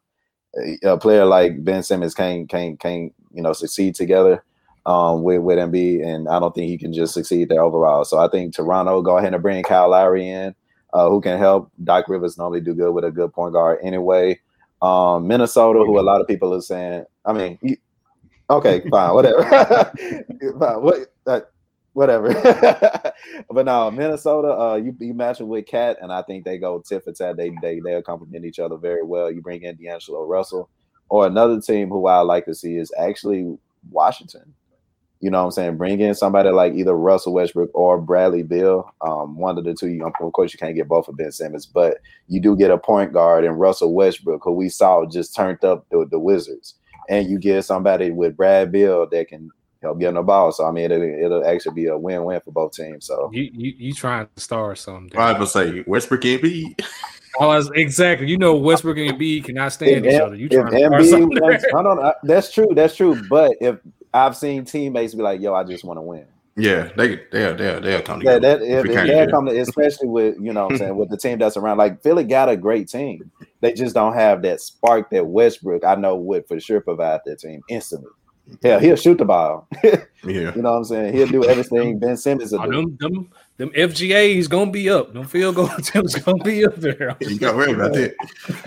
[0.83, 4.43] a player like Ben Simmons can't can't can't you know succeed together
[4.87, 8.05] um, with with Embiid, and I don't think he can just succeed there overall.
[8.05, 10.55] So I think Toronto go ahead and bring Kyle Lowry in,
[10.93, 11.71] uh, who can help.
[11.85, 14.41] Doc Rivers normally do good with a good point guard anyway.
[14.81, 17.59] Um, Minnesota, who a lot of people are saying, I mean,
[18.51, 19.43] okay, fine, whatever.
[20.59, 21.41] fine, what, uh,
[21.97, 22.29] whatever.
[23.51, 26.83] but no, Minnesota, uh, you you match it with Cat, and I think they go
[26.87, 27.39] tit for tat.
[27.39, 29.33] They they they complement each other very well.
[29.33, 30.69] You bring in D'Angelo Russell,
[31.09, 33.57] or another team who I like to see is actually
[33.91, 34.55] Washington.
[35.21, 35.77] You know what I'm saying?
[35.79, 38.93] Bring in somebody like either Russell Westbrook or Bradley Beal.
[39.01, 39.89] Um, one of the two.
[39.89, 41.97] You, of course, you can't get both of Ben Simmons, but
[42.29, 45.87] you do get a point guard in Russell Westbrook, who we saw just turned up
[45.91, 46.75] the, the Wizards.
[47.09, 49.51] And you get somebody with Brad Beal that can
[49.87, 50.53] help get on the ball.
[50.53, 53.07] So I mean, it'll, it'll actually be a win-win for both teams.
[53.07, 55.19] So you you, you trying to star something?
[55.19, 56.85] I was say Westbrook and Embiid.
[57.41, 58.29] I was exactly.
[58.29, 60.35] You know, Westbrook and Embiid cannot stand if, each other.
[60.37, 61.39] You trying to Embiid, something?
[61.39, 62.69] That's, I don't, that's true.
[62.75, 63.23] That's true.
[63.29, 63.79] But if
[64.15, 66.27] I've seen teammates be like, "Yo, I just want to win."
[66.59, 68.49] Yeah, they they they they'll come together.
[68.49, 71.11] Yeah, that, if, if they'll come to, especially with you know what I'm saying with
[71.11, 71.77] the team that's around.
[71.77, 73.31] Like Philly got a great team.
[73.61, 77.41] They just don't have that spark that Westbrook I know would for sure provide that
[77.41, 78.11] team instantly.
[78.63, 79.69] Yeah, he'll shoot the ball.
[79.83, 81.15] yeah, you know what I'm saying.
[81.15, 82.73] He'll do everything Ben Simmons will oh, do.
[82.73, 85.13] Them, them, them FGA's gonna be up.
[85.13, 87.17] Them field goal attempts gonna be up there.
[87.21, 88.15] You got to worry about that.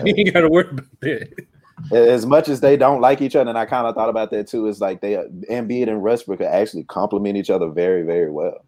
[0.04, 1.46] you ain't got to worry about that.
[1.92, 4.46] As much as they don't like each other, and I kind of thought about that
[4.46, 4.66] too.
[4.66, 5.14] Is like they
[5.50, 8.64] Embiid and Westbrook actually complement each other very, very well.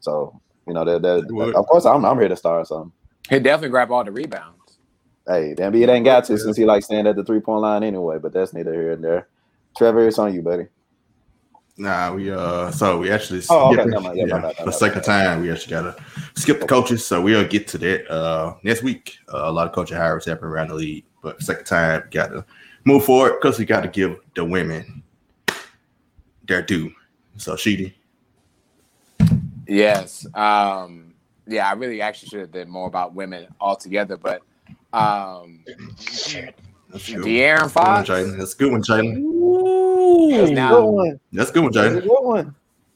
[0.00, 2.92] So you know, that, that, of course, I'm I'm here to start something.
[3.30, 4.78] He definitely grab all the rebounds.
[5.26, 7.84] Hey, the Embiid ain't got to since he likes staying at the three point line
[7.84, 8.18] anyway.
[8.18, 9.28] But that's neither here nor there.
[9.76, 10.66] Trevor, it's on you, buddy.
[11.78, 13.84] Nah, we uh, so we actually oh, okay.
[13.86, 15.96] no, yeah, yeah, for the second time we actually gotta
[16.36, 19.16] skip the coaches, so we'll get to that uh next week.
[19.32, 22.44] Uh, a lot of coaching hires happen around the league, but second time gotta
[22.84, 25.02] move forward because we got to give the women
[26.46, 26.92] their due.
[27.36, 27.96] So Sheedy.
[29.66, 30.26] Yes.
[30.34, 31.14] Um,
[31.46, 34.42] yeah, I really actually should have did more about women altogether, but
[34.92, 35.64] um
[36.92, 38.08] that's De'Aaron Fox.
[38.08, 40.30] That's a good one, Jalen.
[40.30, 41.20] That's a good one.
[41.32, 42.02] That's a good one, Jalen.
[42.02, 42.54] Good one.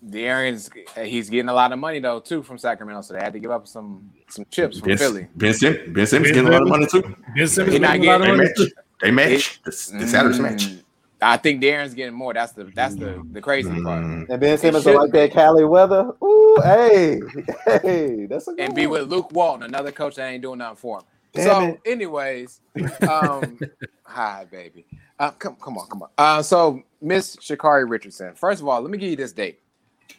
[0.08, 0.70] De'Aaron's
[1.04, 3.50] he's getting a lot of money though too from Sacramento, so they had to give
[3.50, 5.26] up some some chips from ben, Philly.
[5.34, 7.02] Ben, Sim, ben Simmons getting a lot of money too.
[7.34, 8.44] Ben Simmons getting a lot of money.
[8.44, 8.60] Match.
[9.00, 9.62] They match.
[9.64, 10.68] the, the salaries match.
[10.68, 10.82] Mm,
[11.20, 12.34] I think De'Aaron's getting more.
[12.34, 13.82] That's the that's the the crazy mm.
[13.82, 14.30] part.
[14.30, 16.12] And Ben Simmons are like that Cali weather.
[16.22, 17.20] Ooh, hey,
[17.82, 20.76] hey, that's a good and be with Luke Walton, another coach that ain't doing nothing
[20.76, 21.04] for him.
[21.36, 21.80] Damn so, it.
[21.84, 22.60] anyways,
[23.08, 23.58] um,
[24.04, 24.86] hi, baby.
[25.18, 26.08] Uh, come, come on, come on.
[26.18, 28.34] Uh, so, Miss Sha'Carri Richardson.
[28.34, 29.60] First of all, let me give you this date: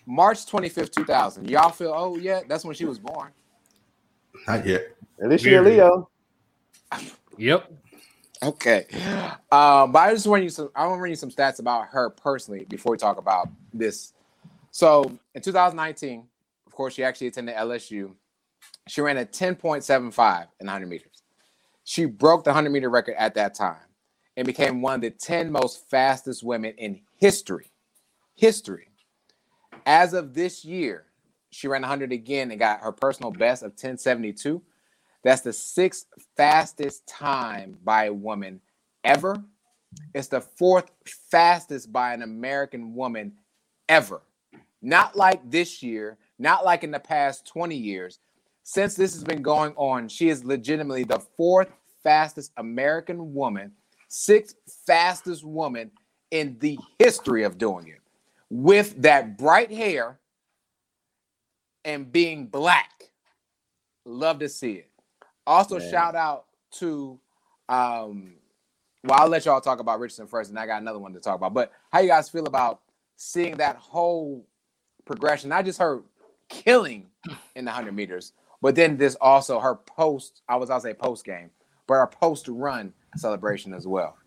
[0.05, 1.49] March twenty fifth, two thousand.
[1.49, 2.47] Y'all feel old yet?
[2.47, 3.31] That's when she was born.
[4.47, 4.95] Not yet.
[5.21, 6.09] At least you're Leo.
[7.37, 7.71] Yep.
[8.43, 8.85] Okay.
[9.51, 10.69] Um, but I just want you some.
[10.75, 14.13] I want to read you some stats about her personally before we talk about this.
[14.71, 16.23] So, in 2019,
[16.67, 18.11] of course, she actually attended LSU.
[18.87, 21.23] She ran a 10.75 in 100 meters.
[21.83, 23.77] She broke the 100 meter record at that time
[24.35, 27.71] and became one of the 10 most fastest women in history.
[28.35, 28.89] History.
[29.85, 31.05] As of this year,
[31.49, 34.61] she ran 100 again and got her personal best of 1072.
[35.23, 38.61] That's the sixth fastest time by a woman
[39.03, 39.43] ever.
[40.13, 43.33] It's the fourth fastest by an American woman
[43.89, 44.21] ever.
[44.81, 48.19] Not like this year, not like in the past 20 years.
[48.69, 51.71] Since this has been going on, she is legitimately the fourth
[52.03, 53.71] fastest American woman,
[54.09, 55.89] sixth fastest woman
[56.31, 58.01] in the history of doing it
[58.49, 60.19] with that bright hair
[61.85, 62.91] and being black.
[64.03, 64.89] Love to see it.
[65.45, 65.89] Also, Man.
[65.89, 67.17] shout out to
[67.69, 68.33] um
[69.05, 71.37] well, I'll let y'all talk about Richardson first, and I got another one to talk
[71.37, 71.53] about.
[71.53, 72.81] But how you guys feel about
[73.15, 74.45] seeing that whole
[75.05, 75.53] progression?
[75.53, 76.03] I just heard
[76.49, 77.05] killing
[77.55, 80.41] in the hundred meters, but then this also her post.
[80.47, 81.49] I was I'll say post game,
[81.87, 84.17] but her post run celebration as well.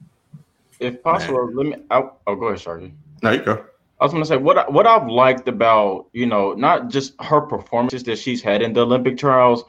[0.79, 1.57] If possible, Man.
[1.57, 1.85] let me.
[1.91, 2.93] I'll, oh, go ahead, Sharky.
[3.23, 3.65] No, you go.
[4.01, 8.03] I was gonna say what what I've liked about you know not just her performances
[8.05, 9.65] that she's had in the Olympic trials,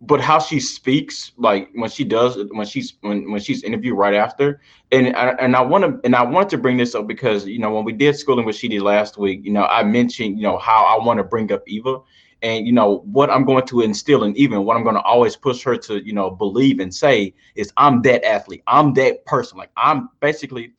[0.00, 4.14] but how she speaks, like when she does when she's when when she's interviewed right
[4.14, 7.60] after, and and I want to and I want to bring this up because you
[7.60, 10.58] know when we did schooling with Sheedy last week, you know I mentioned you know
[10.58, 11.98] how I want to bring up Eva,
[12.42, 15.36] and you know what I'm going to instill and even what I'm going to always
[15.36, 19.58] push her to you know believe and say is I'm that athlete, I'm that person,
[19.58, 20.72] like I'm basically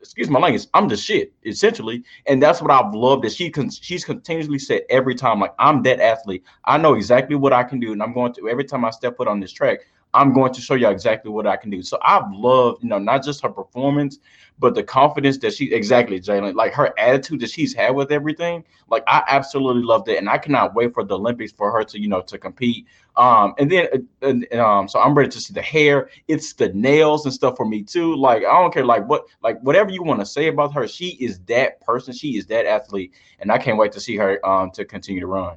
[0.00, 3.70] excuse my language, I'm the shit essentially, and that's what I've loved that she can
[3.70, 6.44] she's continuously said every time like I'm that athlete.
[6.64, 9.16] I know exactly what I can do, and I'm going to every time I step
[9.16, 9.80] foot on this track.
[10.14, 11.82] I'm going to show you exactly what I can do.
[11.82, 14.18] So I've loved, you know, not just her performance,
[14.60, 18.64] but the confidence that she exactly, Jalen, like her attitude that she's had with everything.
[18.88, 22.00] Like I absolutely loved it, and I cannot wait for the Olympics for her to,
[22.00, 22.86] you know, to compete.
[23.16, 26.08] Um, and then, uh, and, um, so I'm ready to see the hair.
[26.28, 28.14] It's the nails and stuff for me too.
[28.14, 31.08] Like I don't care, like what, like whatever you want to say about her, she
[31.20, 32.14] is that person.
[32.14, 35.26] She is that athlete, and I can't wait to see her um to continue to
[35.26, 35.56] run.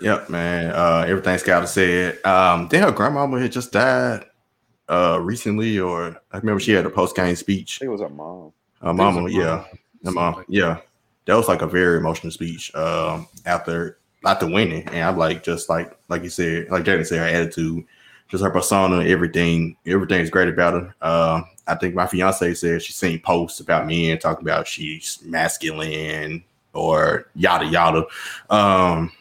[0.00, 0.72] Yep, man.
[0.72, 2.24] Uh, everything Scout said.
[2.24, 4.26] Um, then her grandmama had just died
[4.88, 7.80] uh recently, or I remember she had a post game speech.
[7.80, 8.52] it was her mom.
[8.82, 9.64] Her mama, yeah,
[10.04, 10.80] her mom, yeah.
[11.24, 12.74] That was like a very emotional speech.
[12.74, 17.18] Um, after after winning, and I'm like, just like like you said, like Jaden said,
[17.18, 17.84] her attitude,
[18.28, 20.94] just her persona, everything, everything is great about her.
[21.00, 25.18] Uh, I think my fiance said she's seen posts about me and talking about she's
[25.24, 28.04] masculine or yada yada.
[28.50, 29.12] Um,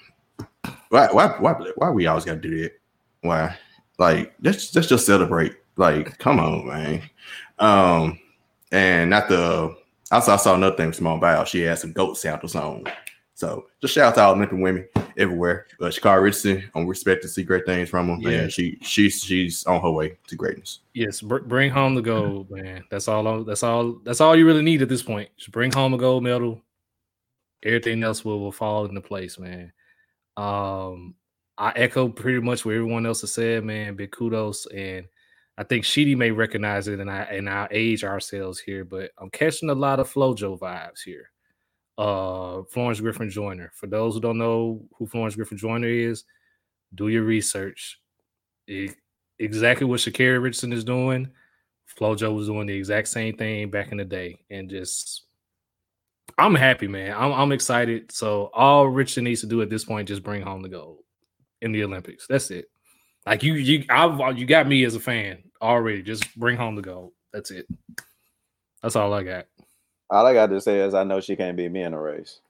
[0.89, 2.74] why why why why we always gotta do that?
[3.22, 3.55] Why?
[3.97, 5.55] Like let's let's just celebrate.
[5.76, 7.01] Like, come on, man.
[7.59, 8.20] Um,
[8.72, 9.76] and not the
[10.11, 12.86] also I saw another thing from Simone She had some goat samples on.
[13.36, 14.88] So just shout out to all Olympic women
[15.18, 15.66] everywhere.
[15.80, 18.30] But Sha'Carri Richardson, I'm respect to see great things from her.
[18.30, 20.80] Yeah, she she's she's on her way to greatness.
[20.93, 22.84] Yes, br- bring home the gold, man.
[22.89, 23.43] That's all.
[23.43, 23.99] That's all.
[24.03, 25.30] That's all you really need at this point.
[25.38, 26.61] Just bring home a gold medal.
[27.64, 29.72] Everything else will, will fall into place, man.
[30.38, 31.16] Um,
[31.58, 33.96] I echo pretty much what everyone else has said, man.
[33.96, 35.06] Big kudos, and
[35.58, 39.30] I think Sheedy may recognize it, and I and I age ourselves here, but I'm
[39.30, 41.30] catching a lot of FloJo vibes here.
[41.98, 43.72] Uh, Florence Griffin Joyner.
[43.76, 46.24] For those who don't know who Florence Griffin Joyner is,
[46.96, 48.00] do your research.
[48.68, 48.96] It,
[49.38, 51.30] exactly what Sha'Carri Richardson is doing.
[52.00, 55.26] FloJo was doing the exact same thing back in the day, and just
[56.38, 57.16] I'm happy, man.
[57.16, 58.12] I'm, I'm excited.
[58.12, 61.00] So all Richard needs to do at this point just bring home the gold
[61.62, 62.26] in the Olympics.
[62.28, 62.66] That's it.
[63.26, 66.02] Like you, you, I've you got me as a fan already.
[66.02, 67.12] Just bring home the gold.
[67.32, 67.68] That's it.
[68.82, 69.46] That's all I got.
[70.10, 72.42] All I got to say is I know she can't beat me in a race.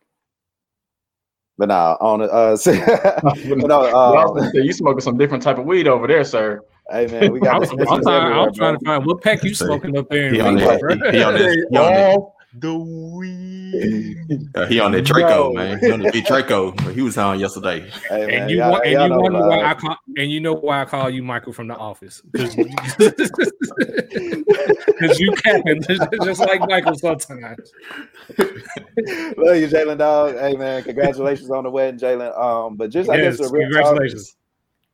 [1.58, 2.58] But now nah, on the uh,
[3.60, 6.62] but no, uh, you smoking some different type of weed over there, sir.
[6.90, 7.64] Hey man, we got.
[7.72, 10.34] I'm, I'm, I'm trying to find what pack you smoking up there.
[10.34, 10.80] He on that.
[11.14, 11.68] He on that.
[11.70, 12.20] He on that
[12.56, 14.50] the weed.
[14.56, 15.54] Uh, he on that Draco, no.
[15.54, 15.80] man.
[15.80, 16.72] He on the big Draco.
[16.92, 17.90] He was on yesterday.
[18.10, 20.86] Hey, man, and you, and you wonder why I call, and you know why I
[20.86, 22.56] call you Michael from the office because
[25.20, 25.82] you capping
[26.24, 27.74] just like Michael sometimes.
[28.38, 30.38] Love you, Jalen Dog.
[30.38, 32.40] Hey man, congratulations on the wedding, Jalen.
[32.40, 34.36] Um, but just yes, I guess a real congratulations.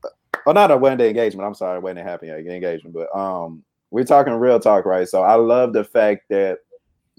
[0.01, 0.14] Talk,
[0.45, 1.45] oh, not a wedding day engagement.
[1.45, 5.07] I'm sorry, wedding happy engagement, but um, we're talking real talk, right?
[5.07, 6.60] So I love the fact that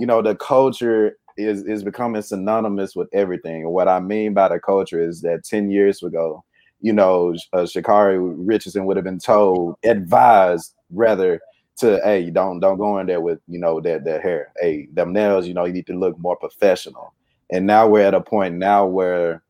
[0.00, 3.68] you know the culture is is becoming synonymous with everything.
[3.68, 6.42] What I mean by the culture is that 10 years ago,
[6.80, 11.38] you know, uh, Sha'Carri Richardson would have been told, advised rather
[11.80, 15.12] to, hey, don't don't go in there with you know that that hair, hey, them
[15.12, 17.12] nails, you know, you need to look more professional.
[17.50, 19.42] And now we're at a point now where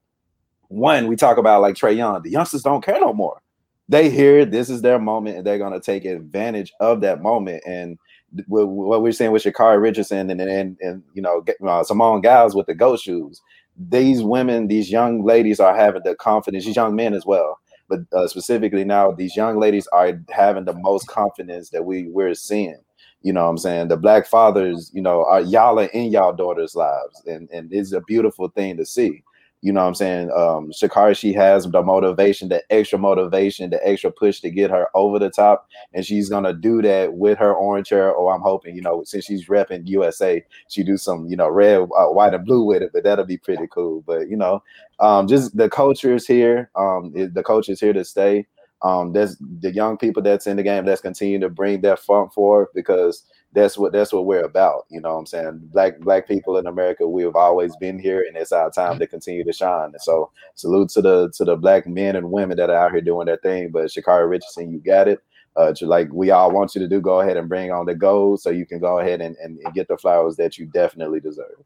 [0.67, 3.41] one, we talk about like Trae Young, the youngsters don't care no more.
[3.89, 7.63] They hear this is their moment and they're to take advantage of that moment.
[7.67, 7.99] And
[8.47, 12.67] what we're saying with Sha'Carri Richardson and and, and you know uh, Simone Biles with
[12.67, 13.41] the goat shoes,
[13.77, 16.65] these women, these young ladies are having the confidence.
[16.65, 17.59] These young men as well,
[17.89, 22.35] but uh, specifically now, these young ladies are having the most confidence that we we're
[22.35, 22.81] seeing.
[23.23, 23.89] You know what I'm saying?
[23.89, 27.93] The black fathers, you know, are y'all are in y'all daughters' lives, and and it's
[27.93, 29.23] a beautiful thing to see.
[29.63, 30.31] You know what I'm saying?
[30.31, 34.89] Um, Sha'Carri, she has the motivation, the extra motivation, the extra push to get her
[34.95, 35.69] over the top.
[35.93, 38.11] And she's going to do that with her orange hair.
[38.11, 41.83] Or I'm hoping, you know, since she's repping USA, she do some, you know, red,
[41.83, 42.91] uh, white, and blue with it.
[42.95, 44.03] But that'll be pretty cool.
[44.07, 44.63] But, you know,
[44.99, 46.71] um, just the culture is here.
[46.75, 48.47] Um, the culture is here to stay.
[48.83, 52.33] Um, there's the young people that's in the game that's continue to bring that funk
[52.33, 54.87] forward because– that's what that's what we're about.
[54.91, 55.61] You know what I'm saying?
[55.73, 59.07] Black black people in America, we have always been here and it's our time to
[59.07, 59.91] continue to shine.
[59.93, 63.01] And so salute to the to the black men and women that are out here
[63.01, 63.71] doing their thing.
[63.71, 65.23] But Sha'Carri Richardson, you got it.
[65.57, 68.41] Uh, like we all want you to do, go ahead and bring on the gold
[68.41, 71.65] so you can go ahead and, and, and get the flowers that you definitely deserve.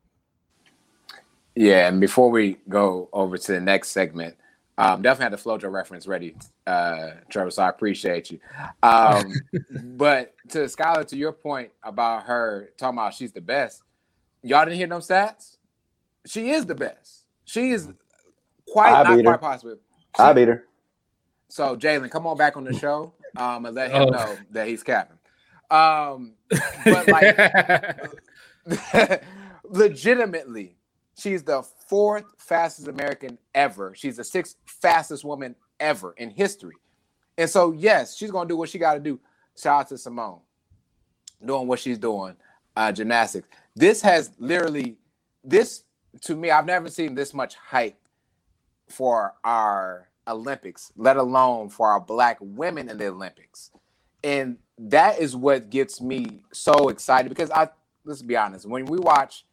[1.55, 4.37] Yeah, and before we go over to the next segment,
[4.77, 6.35] um, definitely had the FloJo reference ready,
[6.67, 7.51] uh, Trevor.
[7.51, 8.41] So I appreciate you.
[8.83, 9.33] Um,
[9.97, 13.83] but to Skylar, to your point about her talking about she's the best,
[14.43, 15.59] y'all didn't hear no stats.
[16.27, 17.25] She is the best.
[17.45, 17.89] She is
[18.69, 19.77] quite I not quite possible.
[20.17, 20.65] She, I beat her.
[21.49, 24.11] So Jalen, come on back on the show um, and let him oh.
[24.11, 25.19] know that he's capping.
[25.71, 26.35] Um,
[26.85, 28.13] but like,
[29.65, 30.77] legitimately,
[31.17, 33.95] she's the fourth fastest American ever.
[33.95, 36.77] She's the sixth fastest woman ever in history.
[37.37, 39.19] And so, yes, she's gonna do what she got to do.
[39.57, 40.41] Shout out to Simone
[41.45, 42.37] doing what she's doing,
[42.77, 43.49] uh, gymnastics.
[43.75, 44.97] This has literally,
[45.43, 45.85] this
[46.23, 47.99] to me, I've never seen this much hype
[48.89, 53.71] for our Olympics, let alone for our black women in the Olympics.
[54.23, 57.69] And that is what gets me so excited because I
[58.05, 59.45] let's be honest, when we watch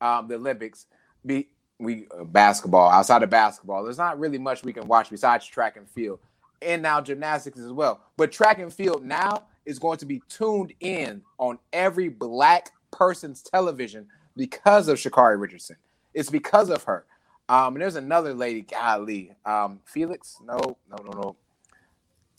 [0.00, 0.86] um, the Olympics,
[1.24, 1.48] be
[1.78, 5.76] we uh, basketball outside of basketball there's not really much we can watch besides track
[5.76, 6.18] and field
[6.62, 8.00] and now gymnastics as well.
[8.16, 13.42] But track and field now is going to be tuned in on every black person's
[13.42, 14.06] television
[14.36, 15.76] because of Sha'Carri Richardson.
[16.14, 17.04] It's because of her.
[17.48, 20.36] Um and there's another lady golly um Felix?
[20.44, 20.58] No
[20.90, 21.36] no no no.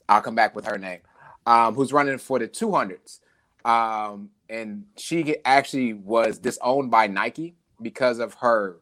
[0.09, 0.99] I'll come back with her name.
[1.45, 3.19] Um who's running for the 200s
[3.65, 8.79] um and she actually was disowned by Nike because of her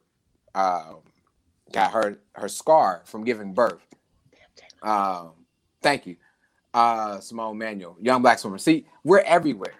[0.54, 0.94] uh,
[1.72, 3.86] got her her scar from giving birth.
[4.82, 5.32] Um,
[5.82, 6.16] thank you,
[6.74, 8.58] uh, Simone Manuel, young black swimmer.
[8.58, 9.74] See, we're everywhere.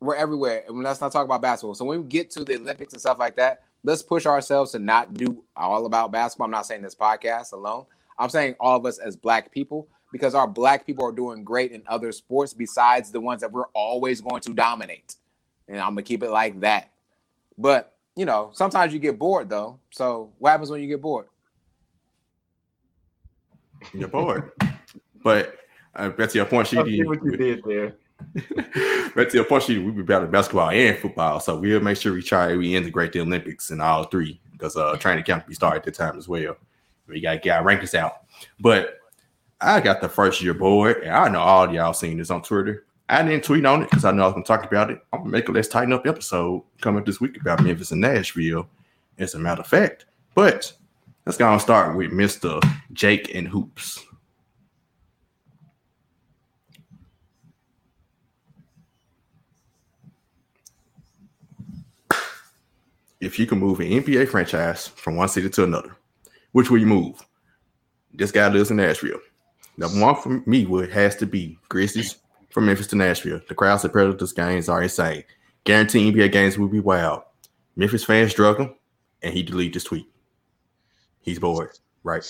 [0.00, 1.74] We're everywhere, and let's not talk about basketball.
[1.74, 4.78] So when we get to the Olympics and stuff like that, let's push ourselves to
[4.78, 6.46] not do all about basketball.
[6.46, 7.86] I'm not saying this podcast alone.
[8.18, 11.72] I'm saying all of us as black people because our black people are doing great
[11.72, 15.16] in other sports besides the ones that we're always going to dominate.
[15.68, 16.90] And I'm gonna keep it like that.
[17.56, 19.78] But you know, sometimes you get bored though.
[19.90, 21.26] So what happens when you get bored?
[23.94, 24.50] You're bored.
[25.22, 25.54] but
[25.94, 26.66] uh, that's your point.
[26.66, 27.94] She did what you did there.
[29.14, 29.62] That's your point.
[29.62, 33.12] She we be better basketball and football, so we'll make sure we try we integrate
[33.12, 36.26] the Olympics in all three because uh training camp be started at the time as
[36.26, 36.56] well.
[37.06, 38.22] We gotta get our rankings out.
[38.58, 38.98] But
[39.60, 42.86] I got the first year board, and I know all y'all seen this on Twitter.
[43.10, 45.00] I didn't tweet on it because I know I was gonna talk about it.
[45.12, 48.68] I'm gonna make a let's tighten up episode coming this week about Memphis and Nashville,
[49.18, 50.04] as a matter of fact.
[50.34, 50.72] But
[51.24, 52.62] let's go and start with Mr.
[52.92, 54.04] Jake and Hoops.
[63.20, 65.96] If you can move an NBA franchise from one city to another,
[66.52, 67.20] which will you move?
[68.14, 69.18] This guy lives in Nashville.
[69.76, 72.16] Number one for me would has to be Grizzlies
[72.58, 73.40] from Memphis to Nashville.
[73.46, 75.22] The crowds at Predators games are insane.
[75.62, 77.22] Guaranteed NBA games will be wild.
[77.76, 78.74] Memphis fans drug him,
[79.22, 80.08] and he deleted his tweet.
[81.20, 82.24] He's bored, right?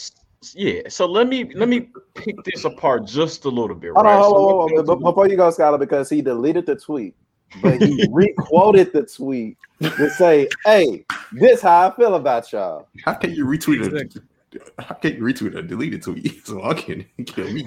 [0.52, 0.82] Yeah.
[0.90, 3.92] So let me let me pick this apart just a little bit.
[3.94, 4.16] Hold right?
[4.16, 5.00] on, hold on, hold on.
[5.00, 7.16] Before you go, Scholar, because he deleted the tweet,
[7.62, 13.14] but he requoted the tweet to say, "Hey, this how I feel about y'all." How
[13.14, 14.62] can you retweet it?
[14.78, 16.42] How can you retweet a deleted tweet?
[16.44, 17.66] So I can kill me.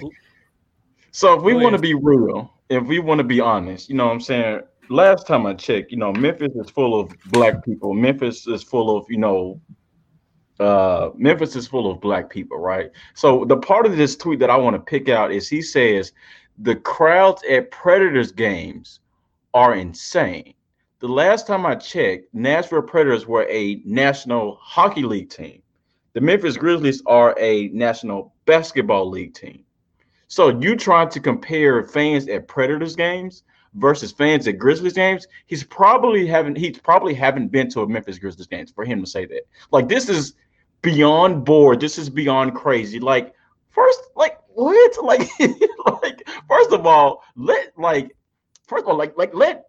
[1.12, 4.06] So if we want to be real, if we want to be honest, you know
[4.06, 4.62] what I'm saying?
[4.90, 7.94] Last time I checked, you know, Memphis is full of black people.
[7.94, 9.60] Memphis is full of, you know,
[10.60, 12.92] uh Memphis is full of black people, right?
[13.14, 16.14] So the part of this tweet that I want to pick out is he says
[16.60, 19.00] the crowds at Predators games
[19.54, 20.54] are insane.
[21.00, 25.62] The last time I checked, Nashville Predators were a National Hockey League team.
[26.14, 29.64] The Memphis Grizzlies are a National Basketball League team.
[30.32, 33.44] So you trying to compare fans at Predators games
[33.74, 35.28] versus fans at Grizzlies games?
[35.48, 39.06] He's probably haven't he's probably haven't been to a Memphis Grizzlies games for him to
[39.06, 39.41] say that.
[39.72, 40.36] Like this is
[40.84, 41.82] beyond bored.
[41.82, 42.98] This is beyond crazy.
[42.98, 43.36] Like
[43.72, 44.91] first, like what?
[45.03, 45.30] Like
[46.02, 48.16] like first of all, let like
[48.68, 49.66] first of all, like like let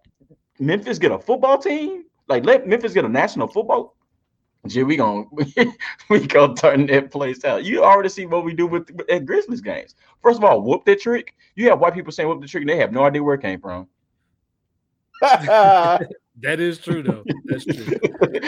[0.59, 2.05] Memphis get a football team.
[2.29, 3.97] Like let Memphis get a national football.
[4.67, 5.25] Gee, we gonna
[6.09, 7.65] we gonna turn that place out.
[7.65, 9.95] You already see what we do with at Grizzlies games.
[10.21, 11.35] First of all, whoop that trick.
[11.55, 13.41] You have white people saying whoop the trick, and they have no idea where it
[13.41, 13.87] came from.
[15.21, 15.99] that
[16.59, 17.23] is true, though.
[17.45, 17.99] That's true.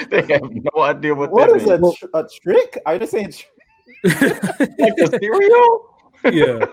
[0.09, 1.31] they have no idea what.
[1.31, 2.81] What is a, tr- a, trick?
[2.85, 3.45] Are you just saying tr-
[4.79, 5.95] like a cereal?
[6.31, 6.65] Yeah.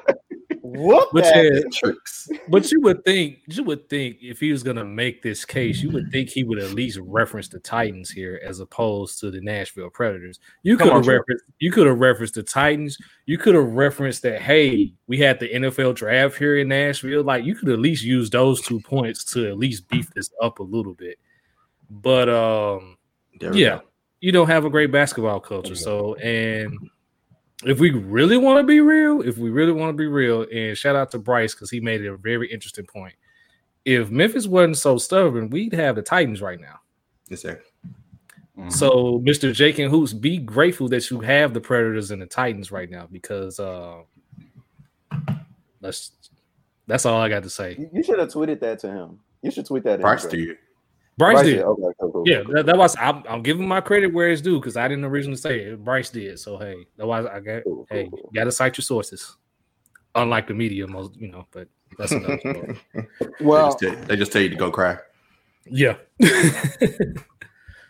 [0.74, 2.28] What but yeah, tricks.
[2.49, 5.90] But you would think you would think if he was gonna make this case, you
[5.90, 9.90] would think he would at least reference the Titans here as opposed to the Nashville
[9.90, 10.40] Predators.
[10.62, 12.97] You could have referenced you could have referenced the Titans.
[13.27, 17.23] You could have referenced that hey, we had the NFL draft here in Nashville.
[17.23, 20.59] Like you could at least use those two points to at least beef this up
[20.59, 21.19] a little bit.
[21.90, 22.97] But um
[23.40, 23.82] yeah, go.
[24.20, 25.74] you don't have a great basketball culture.
[25.74, 26.78] So and
[27.64, 30.76] if we really want to be real, if we really want to be real, and
[30.76, 33.14] shout out to Bryce because he made a very interesting point.
[33.84, 36.80] If Memphis wasn't so stubborn, we'd have the Titans right now.
[37.28, 37.60] Yes, sir.
[38.56, 38.70] Mm-hmm.
[38.70, 39.52] So, Mr.
[39.52, 43.09] Jake and Hoops, be grateful that you have the Predators and the Titans right now
[43.10, 44.02] because uh
[45.80, 46.12] that's
[46.86, 47.89] that's all I got to say.
[47.93, 49.20] You should have tweeted that to him.
[49.43, 50.01] You should tweet that.
[50.01, 50.56] Bryce to you.
[51.18, 51.56] Bryce, Bryce did.
[51.56, 51.64] did.
[51.64, 52.55] Okay, cool, cool, yeah, cool.
[52.55, 52.97] That, that, was.
[52.98, 55.84] I'm, I'm, giving my credit where it's due because I didn't originally say it.
[55.84, 56.39] Bryce did.
[56.39, 57.62] So hey, that was I got.
[57.90, 59.36] hey, you got to cite your sources.
[60.14, 61.68] Unlike the media, most you know, but
[61.98, 62.80] that's another story.
[63.40, 64.98] well, they just, tell, they just, tell, you to go cry.
[65.66, 65.97] Yeah.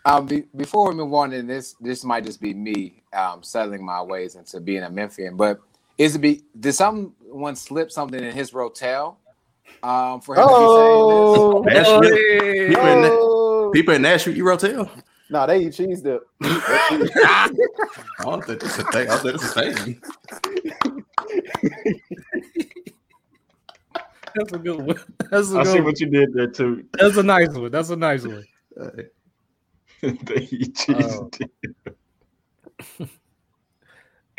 [0.04, 3.84] um, be, before we move on, and this this might just be me um, settling
[3.84, 5.60] my ways into being a Memphian, but
[5.98, 9.16] is it be did someone slip something in his rotel?
[9.82, 11.88] Um, for him oh, to be saying this.
[11.88, 12.68] Oh, Nashville.
[12.68, 13.66] People, oh.
[13.66, 14.90] in, people in Nashville eat rotel.
[15.30, 16.22] No, nah, they eat cheese dip.
[16.42, 17.50] I
[18.20, 19.10] don't think it's a thing.
[19.10, 20.02] I think it's a thing.
[24.34, 24.98] That's a good one.
[25.30, 25.84] That's a I see one.
[25.84, 26.84] what you did there too.
[26.92, 27.70] That's a nice one.
[27.70, 28.44] That's a nice one.
[30.02, 31.98] they eat cheese uh, dip.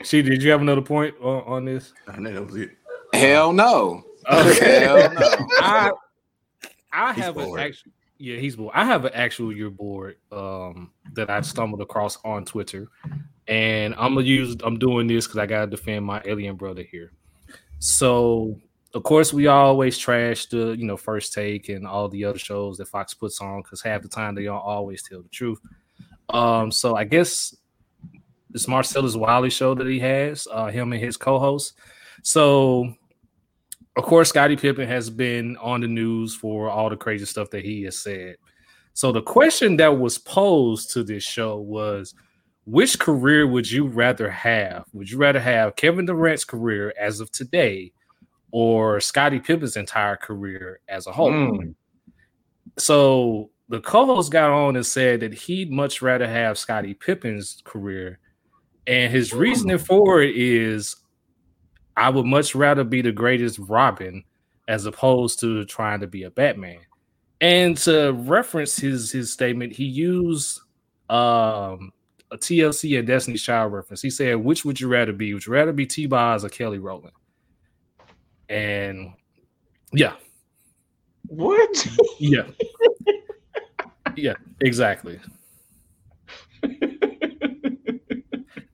[0.03, 1.93] See, did you have another point on, on this?
[2.07, 2.72] I know that was it.
[3.14, 4.03] Hell no.
[4.30, 4.86] Okay.
[5.16, 5.48] No.
[5.60, 5.91] I
[6.91, 7.60] I he's have bored.
[7.60, 8.72] an actual yeah, he's bored.
[8.74, 12.88] I have an actual year board um that I stumbled across on Twitter.
[13.48, 17.12] And I'm gonna use I'm doing this because I gotta defend my alien brother here.
[17.80, 18.60] So
[18.94, 22.78] of course we always trash the you know first take and all the other shows
[22.78, 25.60] that Fox puts on because half the time they don't always tell the truth.
[26.30, 27.56] Um, so I guess
[28.54, 31.74] it's Marcellus Wiley show that he has, uh, him and his co-host.
[32.22, 32.94] So
[33.95, 37.64] of course, Scottie Pippen has been on the news for all the crazy stuff that
[37.64, 38.38] he has said.
[38.94, 42.14] So the question that was posed to this show was
[42.65, 44.86] which career would you rather have?
[44.94, 47.91] Would you rather have Kevin Durant's career as of today
[48.52, 51.32] or Scottie Pippen's entire career as a whole?
[51.32, 51.76] Mm.
[52.78, 58.20] So the co-host got on and said that he'd much rather have Scottie Pippen's career.
[58.88, 60.95] And his reasoning for it is
[61.95, 64.24] I would much rather be the greatest Robin
[64.68, 66.80] as opposed to trying to be a Batman.
[67.41, 70.61] And to reference his his statement, he used
[71.10, 71.91] um,
[72.32, 74.02] a TLC and Destiny's Child reference.
[74.02, 75.34] He said, "Which would you rather be?
[75.34, 76.06] Would you rather be T.
[76.06, 77.14] Boz or Kelly Rowland?"
[78.48, 79.14] And
[79.91, 80.14] yeah,
[81.28, 81.88] what?
[82.20, 82.48] yeah,
[84.15, 85.20] yeah, exactly.
[86.61, 88.24] the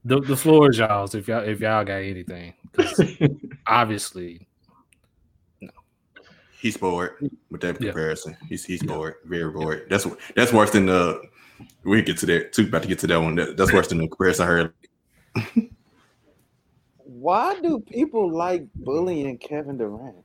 [0.04, 2.54] the floor is y'all's if y'all if y'all got anything.
[3.66, 4.46] obviously,
[5.60, 5.70] no.
[6.60, 8.36] He's bored with that comparison.
[8.42, 8.46] Yeah.
[8.48, 8.94] He's he's yeah.
[8.94, 9.86] bored, very bored.
[9.88, 11.22] That's that's worse than the.
[11.84, 12.66] We get to that too.
[12.66, 13.34] About to get to that one.
[13.34, 14.74] That, that's worse than the comparison I heard.
[17.04, 20.24] Why do people like bullying Kevin Durant?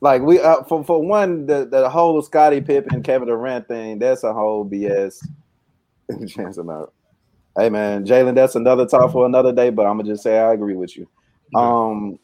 [0.00, 3.98] Like we uh, for for one, the the whole Scottie Pippen Kevin Durant thing.
[3.98, 5.24] That's a whole BS.
[6.28, 6.92] Chance him out.
[7.58, 9.70] Hey man, Jalen, that's another talk for another day.
[9.70, 11.08] But I'm gonna just say I agree with you.
[11.54, 12.18] Um,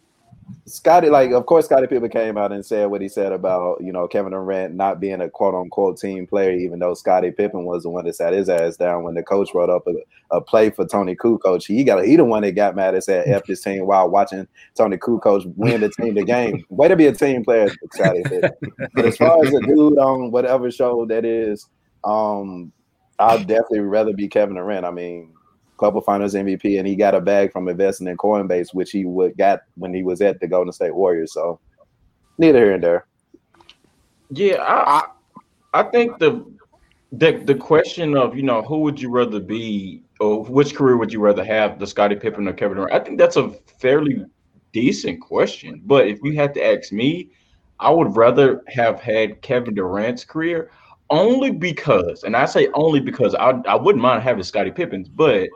[0.66, 3.92] Scottie, like, of course, Scottie Pippen came out and said what he said about you
[3.92, 7.82] know Kevin Durant not being a quote unquote team player, even though Scottie Pippen was
[7.82, 10.70] the one that sat his ass down when the coach wrote up a, a play
[10.70, 11.64] for Toni Kukoc.
[11.66, 14.46] He got he the one that got mad and said "f this team" while watching
[14.76, 16.64] Toni Kukoc win the team the game.
[16.68, 18.50] Way to be a team player, Pippen.
[18.94, 21.66] But as far as a dude on whatever show that is,
[22.04, 22.72] um,
[23.18, 24.84] I'd definitely rather be Kevin Durant.
[24.84, 25.32] I mean,
[25.78, 29.36] couple finals MVP, and he got a bag from investing in Coinbase, which he would
[29.36, 31.32] got when he was at the Golden State Warriors.
[31.32, 31.58] So
[32.38, 33.06] neither here and there.
[34.30, 35.02] Yeah, I,
[35.74, 36.46] I, think the
[37.10, 41.12] the the question of you know who would you rather be or which career would
[41.12, 42.94] you rather have, the Scottie Pippen or Kevin Durant?
[42.94, 44.24] I think that's a fairly
[44.72, 45.82] decent question.
[45.84, 47.30] But if you had to ask me,
[47.80, 50.70] I would rather have had Kevin Durant's career
[51.12, 55.48] only because, and I say only because I, I wouldn't mind having Scottie Pippen's, but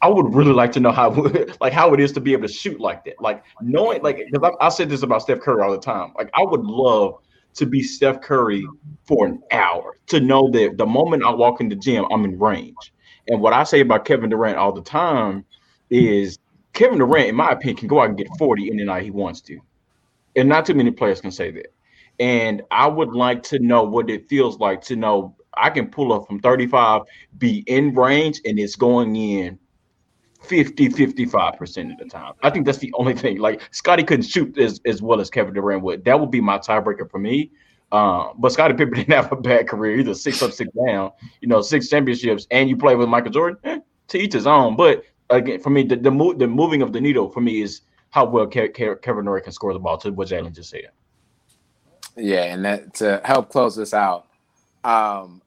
[0.00, 1.10] I would really like to know how
[1.60, 3.20] like how it is to be able to shoot like that.
[3.20, 6.12] Like knowing like because I, I said this about Steph Curry all the time.
[6.16, 7.18] Like I would love
[7.54, 8.66] to be Steph Curry
[9.04, 12.38] for an hour to know that the moment I walk in the gym, I'm in
[12.38, 12.92] range.
[13.28, 15.44] And what I say about Kevin Durant all the time
[15.90, 16.38] is
[16.72, 19.42] Kevin Durant, in my opinion, can go out and get 40 any night he wants
[19.42, 19.60] to.
[20.34, 21.66] And not too many players can say that.
[22.20, 26.12] And I would like to know what it feels like to know I can pull
[26.12, 27.02] up from 35,
[27.38, 29.58] be in range, and it's going in
[30.42, 32.34] 50, 55% of the time.
[32.42, 33.38] I think that's the only thing.
[33.38, 36.04] Like Scottie couldn't shoot as, as well as Kevin Durant would.
[36.04, 37.50] That would be my tiebreaker for me.
[37.90, 40.14] Uh, but Scottie Pippen didn't have a bad career either.
[40.14, 41.12] Six up, six down.
[41.40, 43.58] You know, six championships, and you play with Michael Jordan.
[43.64, 43.78] Eh,
[44.08, 44.76] to each his own.
[44.76, 47.82] But again, for me, the the, move, the moving of the needle for me is
[48.10, 49.98] how well Ke- Ke- Kevin Durant can score the ball.
[49.98, 50.88] To what Jalen just said.
[52.16, 54.26] Yeah, and that to help close this out,
[54.84, 55.40] um,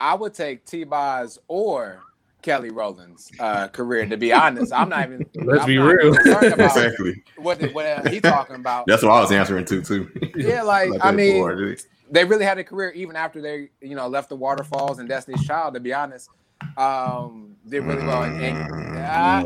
[0.00, 0.84] I would take T.
[0.84, 2.02] Boz or
[2.42, 4.04] Kelly Rowland's uh, career.
[4.06, 5.26] To be honest, I'm not even.
[5.34, 6.14] Let's I'm be real.
[6.14, 7.22] exactly.
[7.36, 8.84] What what he talking about?
[8.86, 10.10] That's what I was answering to too.
[10.36, 11.76] Yeah, like I mean,
[12.10, 15.46] they really had a career even after they you know left the waterfalls and Destiny's
[15.46, 15.74] Child.
[15.74, 16.28] To be honest,
[16.76, 18.22] um, did really well.
[18.24, 19.42] And, and, uh,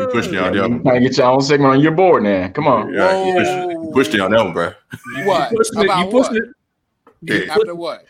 [0.00, 0.82] you pushed me on that one.
[0.82, 2.48] Trying to get your own segment on your board now.
[2.48, 2.92] Come on.
[2.92, 4.72] Yeah, you pushed, you pushed me on that one, bro.
[5.24, 5.50] What?
[5.50, 5.82] You pushed it.
[5.82, 6.42] You pushed what?
[7.26, 7.48] it.
[7.50, 8.04] After what?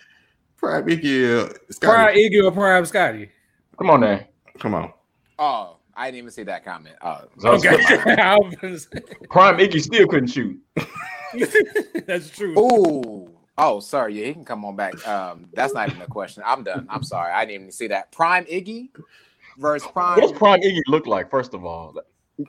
[0.56, 3.30] Prime Iggy, uh, Prime Iggy or Prime Scottie.
[3.78, 4.20] Come on now.
[4.58, 4.92] Come on.
[5.38, 6.96] Oh, I didn't even see that comment.
[7.02, 7.68] Oh, Okay.
[8.18, 10.58] I was gonna say- Prime Iggy still couldn't shoot.
[12.06, 12.58] That's true.
[12.58, 13.33] Ooh.
[13.56, 14.20] Oh, sorry.
[14.20, 15.06] Yeah, he can come on back.
[15.06, 16.42] Um, that's not even a question.
[16.44, 16.86] I'm done.
[16.88, 17.32] I'm sorry.
[17.32, 18.10] I didn't even see that.
[18.10, 18.88] Prime Iggy
[19.58, 20.20] versus Prime.
[20.20, 21.30] What's Prime Iggy look like?
[21.30, 21.94] First of all,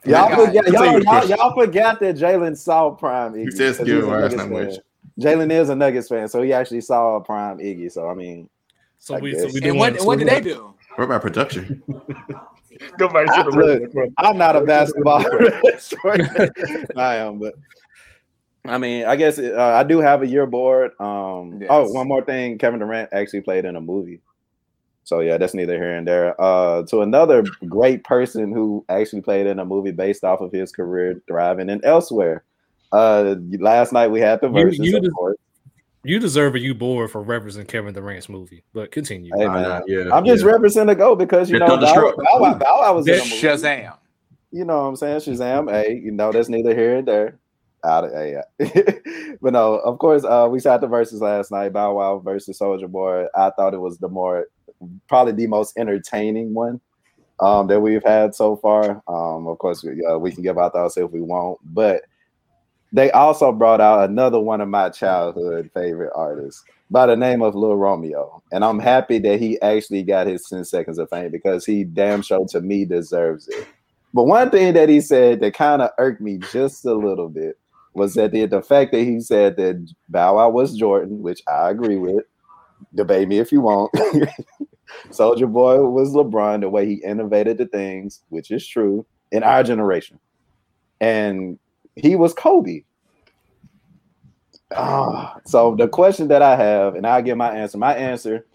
[0.04, 3.46] Y'all, guy- forget, y'all, you the y'all, y'all forgot that Jalen saw Prime Iggy.
[3.46, 4.68] He says because skill, he's a well, that's Nuggets not fan.
[4.68, 4.80] much.
[5.20, 7.92] Jalen is a Nuggets fan, so he actually saw Prime Iggy.
[7.92, 8.50] So I mean,
[8.98, 9.44] So I we, guess.
[9.44, 10.74] so we and what, what did they do?
[10.96, 11.84] What about production?
[12.98, 15.24] go back to the look, I'm not a basketball.
[16.98, 17.54] I am, but
[18.70, 20.92] I mean, I guess uh, I do have a year board.
[21.00, 21.70] Um, Yes.
[21.70, 24.22] Oh, one more thing: Kevin Durant actually played in a movie.
[25.04, 26.40] So yeah, that's neither here and there.
[26.42, 30.72] Uh, to another great person who actually played in a movie based off of his
[30.72, 32.44] career thriving and elsewhere.
[32.92, 35.36] Uh, last night we had the You- you of.
[36.04, 39.32] You deserve a you board for representing Kevin Durant's movie, but continue.
[39.36, 39.64] Hey, man.
[39.64, 40.52] nah, yeah, I'm just yeah.
[40.52, 42.16] representing the go because you Yeah, know Bow, Thunderstruck.
[42.18, 43.30] Bow, Wow- Bow was in a movie.
[43.32, 43.98] Shazam.
[44.52, 45.20] you know what I'm saying?
[45.22, 47.40] Shazam, hey, you know, that's neither here and there.
[47.86, 48.92] Out of, hey, yeah.
[49.42, 52.90] but no, of course, uh, we saw the Verzuz last night, Bow Wow versus Soulja
[52.90, 53.26] Boy.
[53.36, 54.48] I thought it was the more,
[55.08, 56.82] probably the most entertaining one
[57.40, 59.02] um, that we've had so far.
[59.08, 62.04] Um, of course, we, uh, we can give our thoughts if we want, but
[62.92, 67.56] they also brought out another one of my childhood favorite artists by the name of
[67.56, 68.42] Lil Romeo.
[68.52, 72.22] And I'm happy that he actually got his 10 seconds of fame because he damn
[72.22, 73.68] sure to me deserves it.
[74.14, 77.58] But one thing that he said that kind of irked me just a little bit
[77.96, 81.70] was that the, the fact that he said that Bow Wow was Jordan, which I
[81.70, 82.24] agree with.
[82.94, 83.92] Debate me if you want.
[85.10, 89.64] Soulja Boy was LeBron, the way he innovated the things, which is true in our
[89.64, 90.20] generation.
[91.00, 91.58] And
[91.96, 92.84] he was Kobe.
[94.76, 97.78] Ah, so the question that I have, and I'll give my answer.
[97.78, 98.46] My answer,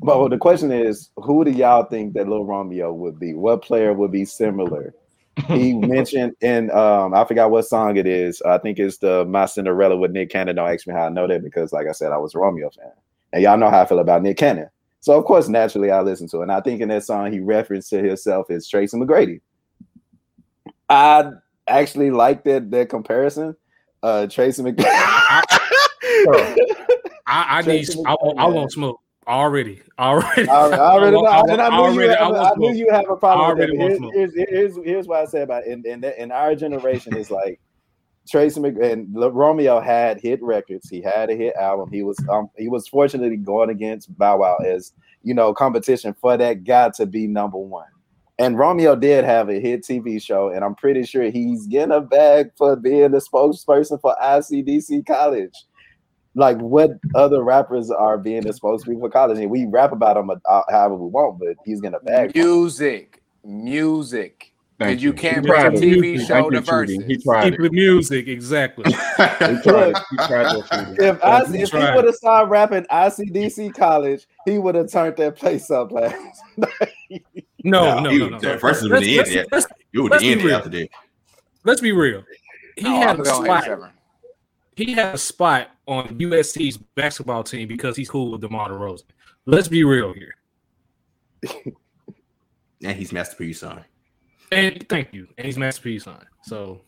[0.00, 3.34] but the question is, who do y'all think that Lil Romeo would be?
[3.34, 4.94] What player would be similar?
[5.46, 8.42] He mentioned in um, I forgot what song it is.
[8.42, 10.56] I think it's the My Cinderella with Nick Cannon.
[10.56, 12.70] Don't ask me how I know that because, like I said, I was a Romeo
[12.70, 12.90] fan,
[13.32, 14.68] and y'all know how I feel about Nick Cannon.
[15.00, 16.42] So of course, naturally, I listen to it.
[16.42, 19.40] And I think in that song, he referenced to himself as Tracy McGrady.
[20.88, 21.30] I
[21.68, 23.56] actually like that that comparison.
[24.02, 24.84] Uh, Tracy McGrady.
[24.86, 25.42] I,
[27.26, 27.88] I need.
[28.06, 29.82] I, want- I want smoke already.
[29.98, 30.48] Already.
[30.48, 32.16] Already I, and I knew already, you.
[32.16, 33.58] Have, want I knew you have a problem.
[33.58, 33.76] With that.
[33.76, 35.84] already but want Here's, here's, here's, I say about it.
[35.84, 37.60] in in, in our generation is like
[38.28, 40.88] Tracy Mc, and Lo- Romeo had hit records.
[40.88, 41.90] He had a hit album.
[41.92, 44.92] He was um he was fortunately going against Bow Wow as
[45.22, 47.86] you know competition for that guy to be number one.
[48.40, 52.00] And Romeo did have a hit TV show, and I'm pretty sure he's getting a
[52.00, 55.54] bag for being the spokesperson for ICDC College.
[56.34, 60.30] Like what other rappers are being exposed to for college, and we rap about him
[60.30, 64.52] uh, however we want, but he's gonna bag music, music.
[64.78, 65.08] Because you.
[65.08, 67.02] you can't put a TV show the verses.
[67.08, 68.92] He tried Keep the music, exactly.
[68.92, 68.92] he
[69.62, 69.96] tried.
[70.10, 70.64] He tried
[71.00, 75.16] if I, he if he would have started rapping ICDC college, he would have turned
[75.16, 76.42] that place up last
[77.64, 78.38] No, no, no, no.
[78.38, 78.58] no.
[78.58, 79.28] First is the end.
[79.52, 79.60] Yeah.
[79.90, 80.88] You would end after that.
[81.64, 82.22] Let's be real.
[82.76, 83.92] He oh, had a spot.
[84.78, 89.02] He had a spot on USC's basketball team because he's cool with DeMar DeRozan.
[89.44, 90.36] Let's be real here.
[92.84, 93.84] and he's Master P's son.
[94.52, 95.26] And thank you.
[95.36, 96.24] And he's Master P's son.
[96.44, 96.80] So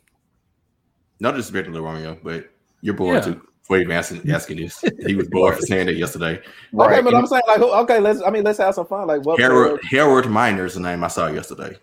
[1.19, 2.49] not just to Romeo, but
[2.81, 3.33] you're bored yeah.
[3.33, 3.43] too.
[3.63, 6.41] For even asking, asking this, he was bored for saying that yesterday.
[6.73, 6.93] Right.
[6.93, 8.23] Okay, but I'm saying like, okay, let's.
[8.23, 9.09] I mean, let's have some fun.
[9.09, 9.41] Like, what?
[9.41, 11.77] Harold, Harold Miner is the name I saw yesterday.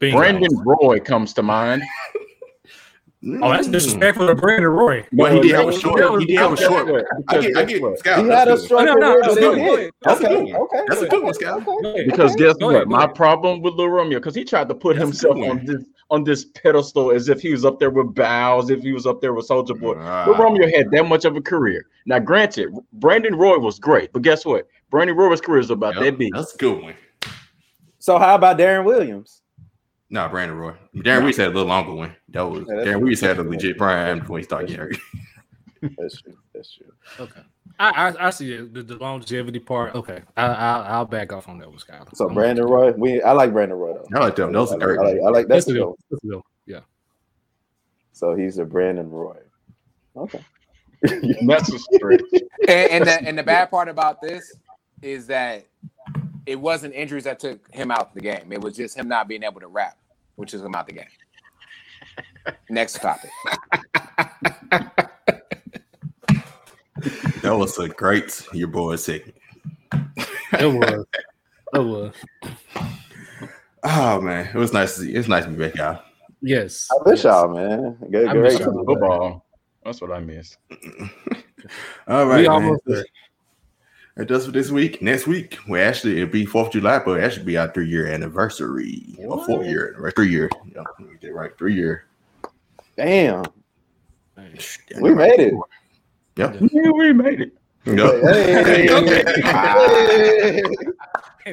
[0.00, 0.18] Bingo.
[0.18, 1.84] Brandon Roy comes to mind.
[3.22, 5.06] Oh, that's disrespectful to Brandon Roy.
[5.12, 6.20] Well, he did have a short.
[6.20, 7.06] He did have a short.
[7.28, 8.24] I get, I get Scout.
[8.24, 8.86] He had a short.
[8.86, 10.80] No, no, no, no, That's okay, okay.
[10.88, 11.62] That's a good one, Scout.
[12.06, 12.88] Because guess what?
[12.88, 16.46] My problem with Lil Romeo, because he tried to put himself on this on this
[16.46, 19.32] pedestal as if he was up there with Bow, as if he was up there
[19.32, 19.92] with Soulja Boy.
[19.92, 21.86] Uh, Lil Romeo had that much of a career.
[22.06, 24.66] Now, granted, Brandon Roy was great, but guess what?
[24.90, 26.32] Brandon Roy's career is about that big.
[26.34, 26.94] That's a good one.
[27.98, 29.39] So, how about Deron Williams?
[30.10, 30.74] No, Brandon Roy.
[30.96, 32.16] Darren Weeks had a little longer one.
[32.30, 34.96] That was yeah, Darren Weeks had a legit prime when he started getting hurt.
[35.96, 36.36] That's true.
[36.52, 36.92] That's true.
[37.20, 37.40] Okay.
[37.78, 39.94] I, I, I see the, the longevity part.
[39.94, 42.14] Okay, I, I'll, I'll back off on that one, Scott.
[42.14, 44.18] So Brandon Roy, we I like Brandon Roy though.
[44.18, 44.52] I like them.
[44.52, 44.98] Those are great.
[44.98, 46.44] I like, I like that's, that's the go.
[46.66, 46.80] Yeah.
[48.12, 49.38] So he's a Brandon Roy.
[50.14, 50.44] Okay.
[51.46, 52.20] that's a stretch.
[52.68, 54.54] And, and the and the bad part about this
[55.00, 55.66] is that
[56.46, 58.52] it wasn't injuries that took him out the game.
[58.52, 59.96] It was just him not being able to rap
[60.40, 61.04] which is him about the game.
[62.70, 63.30] Next topic.
[67.42, 69.36] that was a great your boy segment.
[69.92, 71.06] it was.
[71.74, 72.14] It was.
[73.82, 75.12] Oh man, it was nice to see.
[75.12, 76.02] It's nice to be back, y'all.
[76.40, 76.88] Yes.
[76.90, 77.24] I miss yes.
[77.24, 77.98] y'all, man.
[78.10, 79.44] Good, I miss football.
[79.84, 80.56] That's what I miss.
[82.08, 82.40] All right.
[82.40, 82.82] We almost
[84.20, 84.36] there.
[84.36, 85.02] It does for this week.
[85.02, 87.88] Next week, we actually it'll be Fourth of July, but it actually be our three
[87.88, 89.02] year anniversary.
[89.18, 89.46] What?
[89.46, 90.14] four year, right?
[90.14, 90.50] Three year.
[90.74, 91.56] Yeah, we did right.
[91.58, 92.04] Three year.
[92.96, 93.44] Damn.
[95.00, 95.54] We made it.
[96.36, 96.56] Yep.
[96.72, 97.52] Yeah, we made it.
[97.86, 98.22] Yep.
[98.66, 100.62] Hey.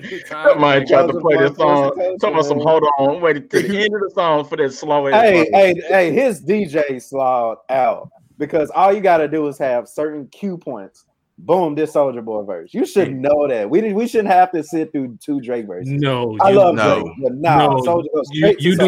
[0.27, 1.95] Somebody tried to play this song.
[2.19, 5.07] Talking about some hold on, wait to the end of the song for that slow
[5.07, 10.27] Hey, hey, hey, his DJ slowed out because all you gotta do is have certain
[10.27, 11.05] cue points
[11.37, 12.73] boom, this Soulja Boy verse.
[12.73, 13.69] You should know that.
[13.69, 15.91] We did, we shouldn't have to sit through two Drake verses.
[15.91, 17.01] No, I love no.
[17.01, 18.85] Drake, but nah, no, Soulja you, you do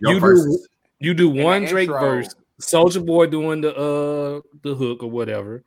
[0.00, 0.58] you do
[1.00, 2.00] you do one Drake intro.
[2.00, 5.64] verse, Soulja Boy doing the uh the hook or whatever,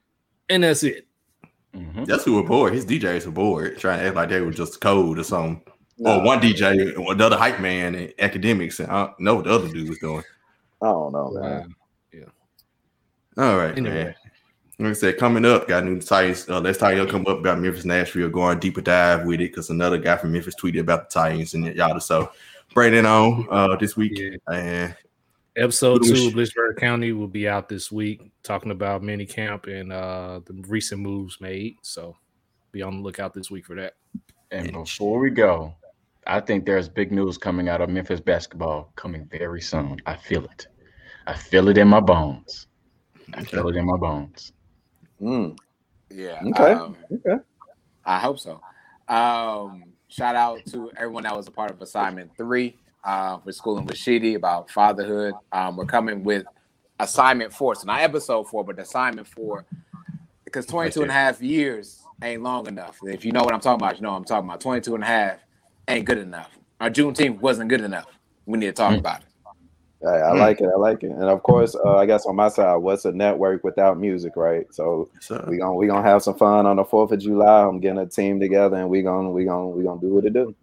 [0.49, 1.08] and that's it.
[1.76, 2.06] Mm-hmm.
[2.06, 2.74] That's who were bored.
[2.74, 5.62] His DJs were bored, trying to act like they were just code or something.
[5.99, 6.20] No.
[6.20, 9.68] Or one DJ, another hype man, and academics, and I don't know what the other
[9.68, 10.24] dude was doing.
[10.82, 11.76] I don't know, man.
[12.14, 13.44] Yeah.
[13.44, 14.04] All right, anyway.
[14.04, 14.16] man.
[14.80, 16.48] Like I said, coming up, got new Titans.
[16.48, 19.98] Uh, let's Titans come up about Memphis Nashville, going deeper dive with it because another
[19.98, 21.99] guy from Memphis tweeted about the Titans and y'all.
[21.99, 22.32] So
[22.76, 24.14] bring it on uh, this week.
[24.16, 24.54] Yeah.
[24.54, 24.95] And
[25.56, 29.91] episode two of Lynchburg County will be out this week, talking about mini camp and
[29.91, 31.78] uh, the recent moves made.
[31.82, 32.16] So
[32.72, 33.95] be on the lookout this week for that.
[34.52, 35.74] And before we go,
[36.28, 39.99] I think there's big news coming out of Memphis basketball coming very soon.
[40.06, 40.68] I feel it.
[41.26, 42.68] I feel it in my bones.
[43.34, 44.54] I feel it in my bones.
[45.22, 45.57] Mm.
[46.10, 46.39] Yeah.
[46.45, 46.72] Okay.
[46.73, 47.44] Um, okay.
[48.06, 48.61] I hope so.
[49.07, 53.85] Um, shout out to everyone that was a part of assignment three uh, for schooling
[53.85, 55.34] with Sheedy about fatherhood.
[55.52, 56.45] Um, we're coming with
[56.99, 59.65] assignment four, so not episode four, but assignment four,
[60.45, 62.98] because 22 and a half years ain't long enough.
[63.03, 64.61] If you know what I'm talking about, you know what I'm talking about.
[64.61, 65.39] 22 and a half
[65.88, 66.49] ain't good enough.
[66.80, 68.07] Our Juneteenth wasn't good enough.
[68.45, 68.99] We need to talk mm.
[68.99, 69.27] about it.
[70.06, 70.40] I, I mm.
[70.40, 70.68] like it.
[70.68, 71.11] I like it.
[71.11, 74.65] And of course, uh, I guess on my side, what's a network without music, right?
[74.72, 75.10] So
[75.48, 77.64] we gonna we gonna have some fun on the Fourth of July.
[77.64, 80.34] I'm getting a team together, and we gonna we gonna we gonna do what it
[80.34, 80.56] do.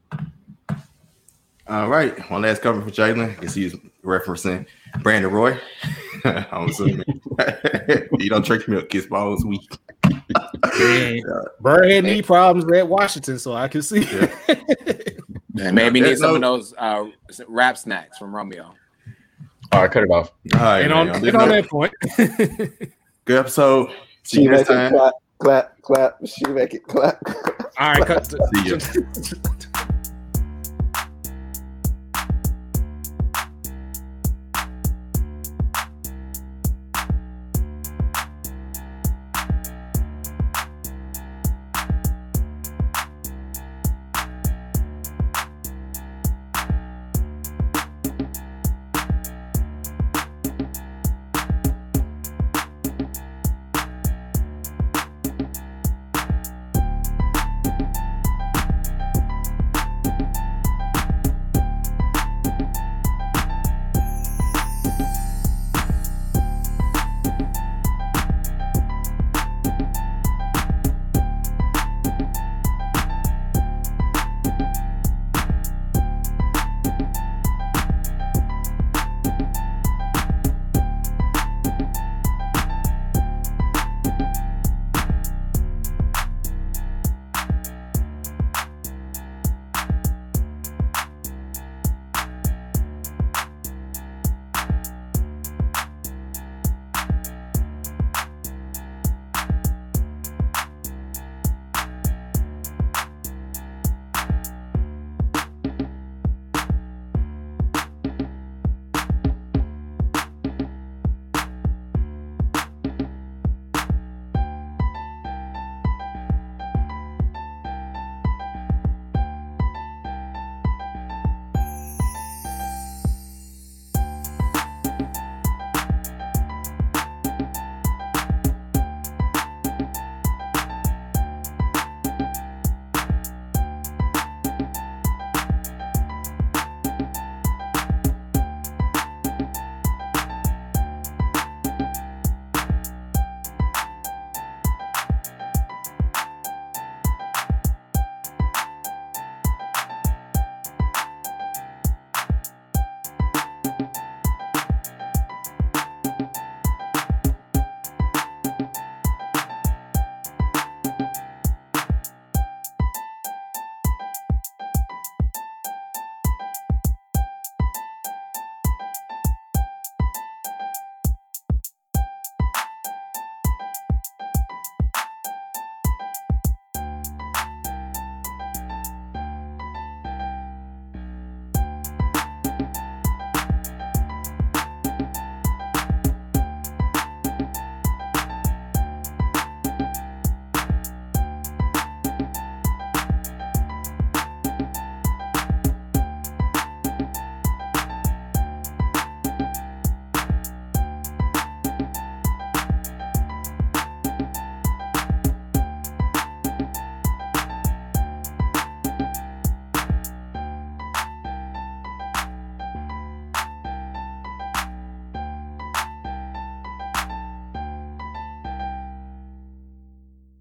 [1.66, 3.40] All right, one last cover for Jalen.
[3.40, 3.74] Guess he's
[4.04, 4.66] referencing
[5.02, 5.58] Brandon Roy.
[6.24, 7.04] I'm assuming
[8.18, 9.68] you don't drink milk, kiss balls week.
[11.60, 14.06] Bird had knee problems at Washington, so I can see.
[15.54, 15.70] Yeah.
[15.70, 17.04] Maybe need some of those uh,
[17.48, 18.74] rap snacks from Romeo.
[19.72, 20.32] All right, cut it off.
[20.54, 21.92] All right, and on, and on that point.
[22.16, 23.90] Good episode.
[24.22, 24.92] See you next time.
[24.92, 26.16] Clap, clap, clap.
[26.26, 27.20] She make it clap.
[27.78, 28.26] All right, cut.
[28.54, 28.78] See you.